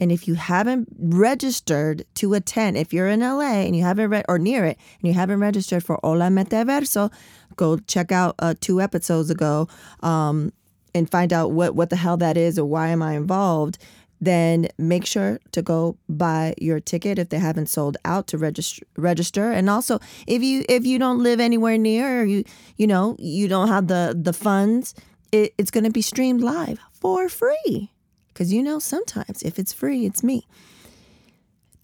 And 0.00 0.12
if 0.12 0.28
you 0.28 0.34
haven't 0.34 0.88
registered 0.98 2.04
to 2.14 2.34
attend, 2.34 2.76
if 2.76 2.92
you're 2.92 3.08
in 3.08 3.20
LA 3.20 3.62
and 3.62 3.74
you 3.74 3.82
haven't 3.82 4.10
read 4.10 4.24
or 4.28 4.38
near 4.38 4.64
it 4.64 4.78
and 5.00 5.08
you 5.08 5.14
haven't 5.14 5.40
registered 5.40 5.84
for 5.84 5.98
Hola 6.02 6.28
Metaverso, 6.28 7.12
go 7.56 7.78
check 7.78 8.12
out 8.12 8.34
uh, 8.38 8.54
two 8.60 8.80
episodes 8.80 9.30
ago 9.30 9.68
um, 10.00 10.52
and 10.94 11.10
find 11.10 11.32
out 11.32 11.52
what 11.52 11.74
what 11.74 11.90
the 11.90 11.96
hell 11.96 12.16
that 12.16 12.36
is 12.36 12.58
or 12.58 12.64
why 12.64 12.88
am 12.88 13.02
I 13.02 13.14
involved. 13.14 13.78
Then 14.20 14.68
make 14.78 15.06
sure 15.06 15.38
to 15.52 15.62
go 15.62 15.96
buy 16.08 16.54
your 16.58 16.80
ticket 16.80 17.20
if 17.20 17.28
they 17.28 17.38
haven't 17.38 17.68
sold 17.68 17.96
out 18.04 18.26
to 18.28 18.38
register. 18.38 18.84
Register, 18.96 19.52
and 19.52 19.70
also 19.70 20.00
if 20.26 20.42
you 20.42 20.64
if 20.68 20.84
you 20.84 20.98
don't 20.98 21.22
live 21.22 21.38
anywhere 21.38 21.78
near, 21.78 22.22
or 22.22 22.24
you 22.24 22.42
you 22.76 22.88
know 22.88 23.14
you 23.18 23.46
don't 23.46 23.68
have 23.68 23.86
the 23.86 24.18
the 24.20 24.32
funds, 24.32 24.94
it, 25.30 25.54
it's 25.56 25.70
going 25.70 25.84
to 25.84 25.90
be 25.90 26.02
streamed 26.02 26.40
live 26.40 26.80
for 26.90 27.28
free. 27.28 27.92
Because 28.38 28.52
you 28.52 28.62
know 28.62 28.78
sometimes 28.78 29.42
if 29.42 29.58
it's 29.58 29.72
free, 29.72 30.06
it's 30.06 30.22
me. 30.22 30.46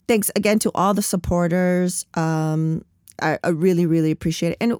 Thanks 0.07 0.31
again 0.37 0.57
to 0.59 0.71
all 0.73 0.93
the 0.93 1.01
supporters. 1.01 2.05
Um, 2.13 2.85
I, 3.21 3.37
I 3.43 3.49
really 3.49 3.85
really 3.85 4.09
appreciate 4.09 4.53
it. 4.53 4.57
And. 4.61 4.79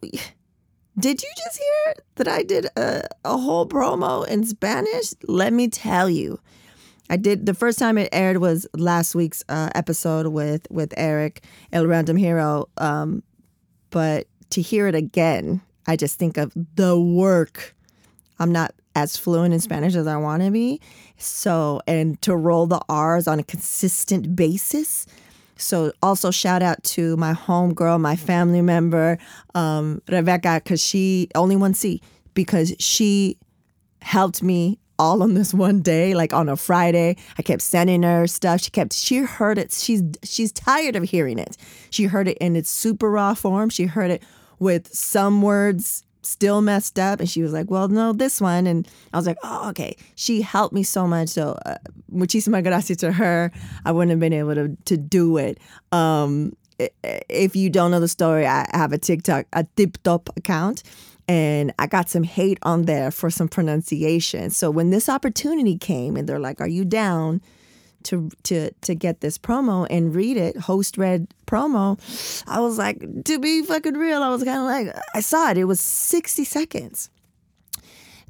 Did 0.98 1.22
you 1.22 1.30
just 1.44 1.58
hear 1.58 1.96
that 2.16 2.30
I 2.30 2.44
did 2.44 2.68
a, 2.78 3.06
a 3.26 3.36
whole 3.36 3.68
promo 3.68 4.26
in 4.26 4.46
Spanish? 4.46 5.14
Let 5.28 5.52
me 5.52 5.68
tell 5.68 6.10
you. 6.10 6.40
I 7.10 7.18
did 7.18 7.46
the 7.46 7.54
first 7.54 7.78
time 7.78 7.98
it 7.98 8.08
aired 8.14 8.38
was 8.38 8.66
last 8.78 9.14
week's 9.14 9.44
uh, 9.50 9.72
episode 9.76 10.28
with 10.28 10.66
with 10.72 10.94
Eric 10.96 11.44
El 11.74 11.88
Random 11.88 12.16
Hero. 12.16 12.70
Um, 12.78 13.22
but 13.90 14.28
to 14.52 14.62
hear 14.62 14.88
it 14.88 14.96
again, 14.96 15.62
I 15.86 15.98
just 15.98 16.18
think 16.18 16.38
of 16.38 16.54
the 16.76 16.98
work. 16.98 17.76
I'm 18.40 18.54
not 18.54 18.74
as 18.96 19.18
fluent 19.18 19.54
in 19.54 19.60
Spanish 19.60 19.96
as 19.96 20.08
I 20.08 20.18
want 20.18 20.42
to 20.44 20.52
be, 20.52 20.82
so 21.18 21.82
and 21.86 22.22
to 22.24 22.36
roll 22.36 22.66
the 22.66 22.82
R's 22.90 23.28
on 23.28 23.40
a 23.40 23.44
consistent 23.44 24.36
basis 24.36 25.06
so 25.58 25.94
also 26.02 26.32
shout 26.32 26.62
out 26.62 26.84
to 26.84 27.16
my 27.18 27.34
homegirl, 27.34 28.00
my 28.00 28.16
family 28.16 28.62
member, 28.62 29.18
um, 29.54 30.02
Rebecca, 30.10 30.62
because 30.64 30.84
she 30.84 31.30
only 31.36 31.56
one 31.56 31.74
C 31.74 32.02
because 32.34 32.76
she 32.80 33.38
helped 34.02 34.44
me 34.44 34.80
all 34.98 35.24
on 35.24 35.34
this 35.34 35.54
one 35.54 35.82
day, 35.82 36.14
like 36.14 36.34
on 36.34 36.50
a 36.50 36.56
Friday. 36.56 37.18
I 37.38 37.42
kept 37.42 37.62
sending 37.62 38.04
her 38.04 38.28
stuff. 38.28 38.62
She 38.62 38.72
kept 38.72 38.94
she 38.94 39.18
heard 39.20 39.58
it. 39.58 39.72
She's 39.72 40.04
she's 40.24 40.52
tired 40.52 40.96
of 40.96 41.04
hearing 41.04 41.40
it. 41.40 41.58
She 41.90 42.06
heard 42.06 42.28
it 42.28 42.38
in 42.40 42.56
its 42.56 42.70
super 42.70 43.10
raw 43.10 43.34
form. 43.34 43.70
She 43.70 43.86
heard 43.86 44.12
it 44.12 44.24
with 44.60 44.94
some 44.94 45.42
words 45.42 46.05
still 46.26 46.62
messed 46.62 47.00
up. 47.00 47.20
And 47.20 47.30
she 47.30 47.42
was 47.42 47.54
like 47.54 47.70
well 47.70 47.88
no 47.88 48.14
this 48.14 48.42
one. 48.42 48.68
And 48.68 48.88
i 49.14 49.18
was 49.18 49.28
like 49.28 49.38
oh 49.44 49.70
okay. 49.70 49.96
She 50.16 50.42
helped 50.42 50.74
me 50.74 50.84
so 50.84 51.08
much. 51.08 51.30
So 51.30 51.58
uh, 51.66 51.78
muchísimas 52.12 52.64
gracias 52.64 52.98
to 52.98 53.12
her. 53.12 53.52
I 53.86 53.92
wouldn't 53.92 54.12
have 54.12 54.20
been 54.20 54.34
able 54.34 54.56
to, 54.56 54.76
to 54.86 54.98
do 54.98 55.38
it. 55.38 55.60
Um, 55.92 56.56
if 57.30 57.56
you 57.56 57.70
don't 57.70 57.90
know 57.90 58.02
the 58.02 58.08
story 58.10 58.46
i 58.46 58.68
have 58.74 58.92
a 58.92 58.98
tiktok 58.98 59.46
a 59.54 59.64
tip 59.78 59.98
top 60.04 60.30
account 60.36 60.84
and 61.28 61.74
I 61.80 61.88
got 61.88 62.10
some 62.10 62.24
hate 62.24 62.60
on 62.62 62.84
there 62.84 63.12
for 63.12 63.30
some 63.30 63.48
pronunciation. 63.48 64.52
So 64.52 64.70
when 64.70 64.92
this 64.92 65.10
opportunity 65.10 65.78
came 65.78 66.16
and 66.18 66.30
they're 66.30 66.40
like, 66.40 66.62
"Are 66.62 66.68
you 66.68 66.86
down 66.86 67.42
to 68.06 68.30
to 68.44 68.72
to 68.72 68.96
get 68.96 69.22
this 69.22 69.38
promo 69.38 69.86
and 69.90 70.16
read 70.16 70.38
it, 70.38 70.58
host 70.58 70.98
read 70.98 71.28
promo, 71.46 72.00
I 72.48 72.60
was 72.60 72.78
like, 72.78 73.24
to 73.26 73.40
be 73.40 73.64
fucking 73.64 73.96
real, 73.96 74.24
I 74.24 74.30
was 74.30 74.44
kind 74.44 74.60
of 74.60 74.66
like, 74.66 75.04
I 75.14 75.20
saw 75.20 75.52
it. 75.52 75.58
It 75.58 75.66
was 75.66 75.80
60 75.80 76.44
seconds. 76.44 77.10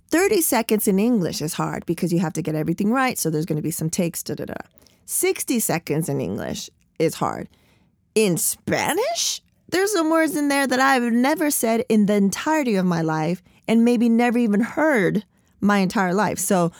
30 0.09 0.41
seconds 0.41 0.88
in 0.88 0.99
English 0.99 1.41
is 1.41 1.53
hard 1.53 1.86
because 1.86 2.13
you 2.13 2.19
have 2.19 2.34
to 2.34 2.41
get 2.41 2.55
everything 2.55 2.91
right. 2.91 3.17
So 3.17 3.30
there's 3.30 3.45
going 3.45 3.57
to 3.57 3.61
be 3.61 3.71
some 3.71 3.89
takes, 3.89 4.23
da 4.23 4.36
da 4.36 4.45
da. 4.45 4.53
60 5.05 5.59
seconds 5.59 6.09
in 6.09 6.21
English 6.21 6.69
is 6.99 7.15
hard. 7.15 7.49
In 8.13 8.38
Spanish, 8.38 9.41
there's 9.69 9.91
some 9.91 10.09
words 10.09 10.36
in 10.36 10.47
there 10.47 10.67
that 10.67 10.80
I've 10.80 11.11
never 11.11 11.51
said 11.51 11.84
in 11.89 12.05
the 12.05 12.13
entirety 12.13 12.76
of 12.76 12.86
my 12.86 13.01
life 13.01 13.41
and 13.67 13.84
maybe 13.84 14.09
never 14.09 14.38
even 14.38 14.61
heard 14.61 15.26
my 15.59 15.80
entire 15.80 16.13
life. 16.13 16.39
So 16.39 16.71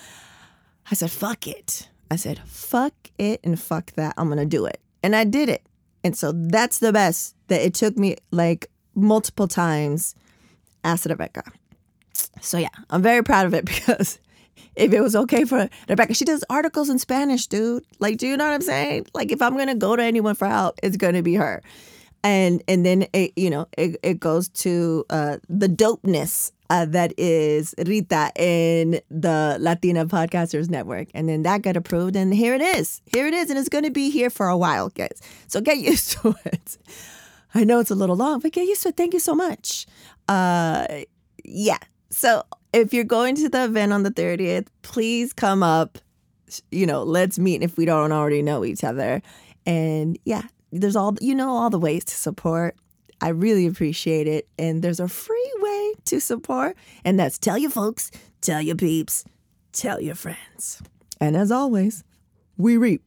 I 0.90 0.96
said, 0.96 1.12
fuck 1.12 1.48
it. 1.48 1.90
I 2.16 2.18
said, 2.18 2.40
fuck 2.46 2.94
it 3.18 3.42
and 3.44 3.60
fuck 3.60 3.92
that. 3.96 4.14
I'm 4.18 4.28
going 4.28 4.40
to 4.40 4.46
do 4.46 4.66
it. 4.66 4.80
And 5.04 5.14
I 5.14 5.26
did 5.26 5.50
it. 5.50 5.68
And 6.02 6.18
so 6.18 6.32
that's 6.32 6.80
the 6.80 6.94
best 6.94 7.36
that 7.50 7.60
it 7.60 7.74
took 7.74 7.98
me 7.98 8.16
like 8.32 8.72
multiple 8.96 9.50
times. 9.50 10.16
Asked 10.86 11.08
Rebecca. 11.08 11.44
So 12.40 12.58
yeah, 12.58 12.70
I'm 12.90 13.02
very 13.02 13.22
proud 13.22 13.48
of 13.48 13.54
it 13.54 13.66
because 13.74 14.20
if 14.78 14.94
it 14.94 15.02
was 15.02 15.14
okay 15.14 15.44
for 15.44 15.68
Rebecca, 15.90 16.14
she 16.14 16.24
does 16.24 16.46
articles 16.50 16.90
in 16.90 17.00
Spanish, 17.00 17.48
dude. 17.48 17.84
Like, 18.00 18.16
do 18.16 18.28
you 18.28 18.38
know 18.38 18.46
what 18.46 18.54
I'm 18.54 18.62
saying? 18.62 19.08
Like, 19.14 19.34
if 19.34 19.42
I'm 19.42 19.58
gonna 19.58 19.76
go 19.76 19.98
to 19.98 20.04
anyone 20.04 20.36
for 20.36 20.48
help, 20.48 20.80
it's 20.82 20.96
gonna 20.96 21.22
be 21.22 21.36
her. 21.36 21.62
And 22.24 22.64
and 22.70 22.86
then 22.86 23.08
it, 23.12 23.34
you 23.36 23.50
know, 23.50 23.68
it, 23.78 24.00
it 24.04 24.22
goes 24.22 24.48
to 24.64 25.06
uh, 25.10 25.38
the 25.50 25.68
dopeness 25.68 26.54
uh, 26.70 26.86
that 26.86 27.14
is 27.18 27.76
Rita 27.86 28.32
in 28.36 29.00
the 29.10 29.58
Latina 29.60 30.06
Podcasters 30.06 30.70
Network. 30.70 31.10
And 31.14 31.30
then 31.30 31.44
that 31.44 31.62
got 31.62 31.78
approved, 31.78 32.16
and 32.16 32.34
here 32.34 32.56
it 32.56 32.62
is. 32.62 33.02
Here 33.06 33.28
it 33.28 33.34
is, 33.34 33.50
and 33.50 33.60
it's 33.60 33.70
going 33.70 33.84
to 33.84 33.92
be 33.92 34.10
here 34.10 34.30
for 34.30 34.48
a 34.48 34.58
while, 34.58 34.90
guys. 34.90 35.22
So 35.48 35.62
get 35.62 35.78
used 35.92 36.12
to 36.14 36.36
it. 36.46 36.78
I 37.54 37.64
know 37.64 37.80
it's 37.80 37.92
a 37.92 37.96
little 37.96 38.16
long, 38.16 38.40
but 38.40 38.52
get 38.52 38.68
used 38.68 38.84
to 38.84 38.90
it. 38.90 38.98
Thank 38.98 39.14
you 39.14 39.20
so 39.20 39.36
much. 39.36 39.86
Uh, 40.28 41.04
yeah. 41.44 41.78
So 42.10 42.44
if 42.74 42.94
you're 42.94 43.04
going 43.04 43.36
to 43.36 43.50
the 43.50 43.66
event 43.66 43.94
on 43.94 44.04
the 44.04 44.12
30th, 44.12 44.68
please 44.82 45.34
come 45.34 45.64
up. 45.64 45.98
You 46.72 46.86
know, 46.86 47.04
let's 47.04 47.40
meet 47.40 47.64
if 47.64 47.78
we 47.78 47.86
don't 47.86 48.12
already 48.12 48.42
know 48.42 48.66
each 48.66 48.84
other. 48.84 49.22
And 49.66 50.20
yeah, 50.26 50.44
there's 50.72 50.96
all, 50.96 51.16
you 51.22 51.34
know, 51.34 51.50
all 51.50 51.70
the 51.70 51.80
ways 51.80 52.04
to 52.06 52.16
support. 52.16 52.76
I 53.22 53.30
really 53.30 53.66
appreciate 53.66 54.28
it. 54.28 54.48
And 54.58 54.82
there's 54.82 55.00
a 55.00 55.08
free 55.08 55.54
way 55.60 55.94
to 56.06 56.20
support, 56.20 56.78
and 57.04 57.20
that's 57.20 57.38
tell 57.38 57.58
your 57.58 57.72
folks, 57.72 58.12
tell 58.42 58.62
your 58.62 58.76
peeps, 58.76 59.26
tell 59.72 60.02
your 60.02 60.16
friends. 60.16 60.82
And 61.20 61.36
as 61.36 61.52
always, 61.52 62.04
we 62.58 62.78
reap. 62.78 63.02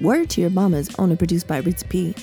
Word 0.00 0.30
to 0.30 0.40
Your 0.40 0.50
Mama 0.50 0.76
is 0.76 0.94
owned 0.98 1.10
and 1.10 1.18
produced 1.18 1.48
by 1.48 1.60
Ritzy 1.60 1.88
P. 1.88 2.14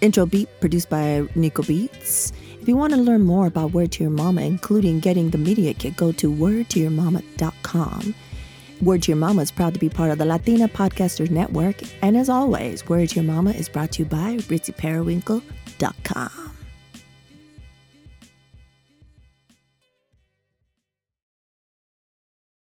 Intro 0.00 0.26
beat 0.26 0.48
produced 0.60 0.88
by 0.88 1.26
Nico 1.34 1.62
Beats. 1.62 2.32
If 2.60 2.68
you 2.68 2.76
want 2.76 2.92
to 2.94 2.98
learn 2.98 3.22
more 3.22 3.46
about 3.46 3.72
Word 3.72 3.92
to 3.92 4.04
Your 4.04 4.10
Mama, 4.10 4.42
including 4.42 5.00
getting 5.00 5.30
the 5.30 5.38
media 5.38 5.74
kit, 5.74 5.96
go 5.96 6.12
to 6.12 6.32
wordtoyourmama.com. 6.32 8.14
Word 8.82 9.02
to 9.04 9.12
Your 9.12 9.18
Mama 9.18 9.42
is 9.42 9.50
proud 9.50 9.74
to 9.74 9.80
be 9.80 9.88
part 9.88 10.10
of 10.10 10.18
the 10.18 10.24
Latina 10.24 10.68
Podcasters 10.68 11.30
Network. 11.30 11.76
And 12.02 12.16
as 12.16 12.28
always, 12.28 12.88
Word 12.88 13.08
to 13.10 13.16
Your 13.16 13.24
Mama 13.24 13.50
is 13.50 13.68
brought 13.68 13.92
to 13.92 14.02
you 14.02 14.06
by 14.08 14.36
Ritzy 14.48 14.76
Periwinkle 14.76 15.42
gmail.com. 15.78 16.47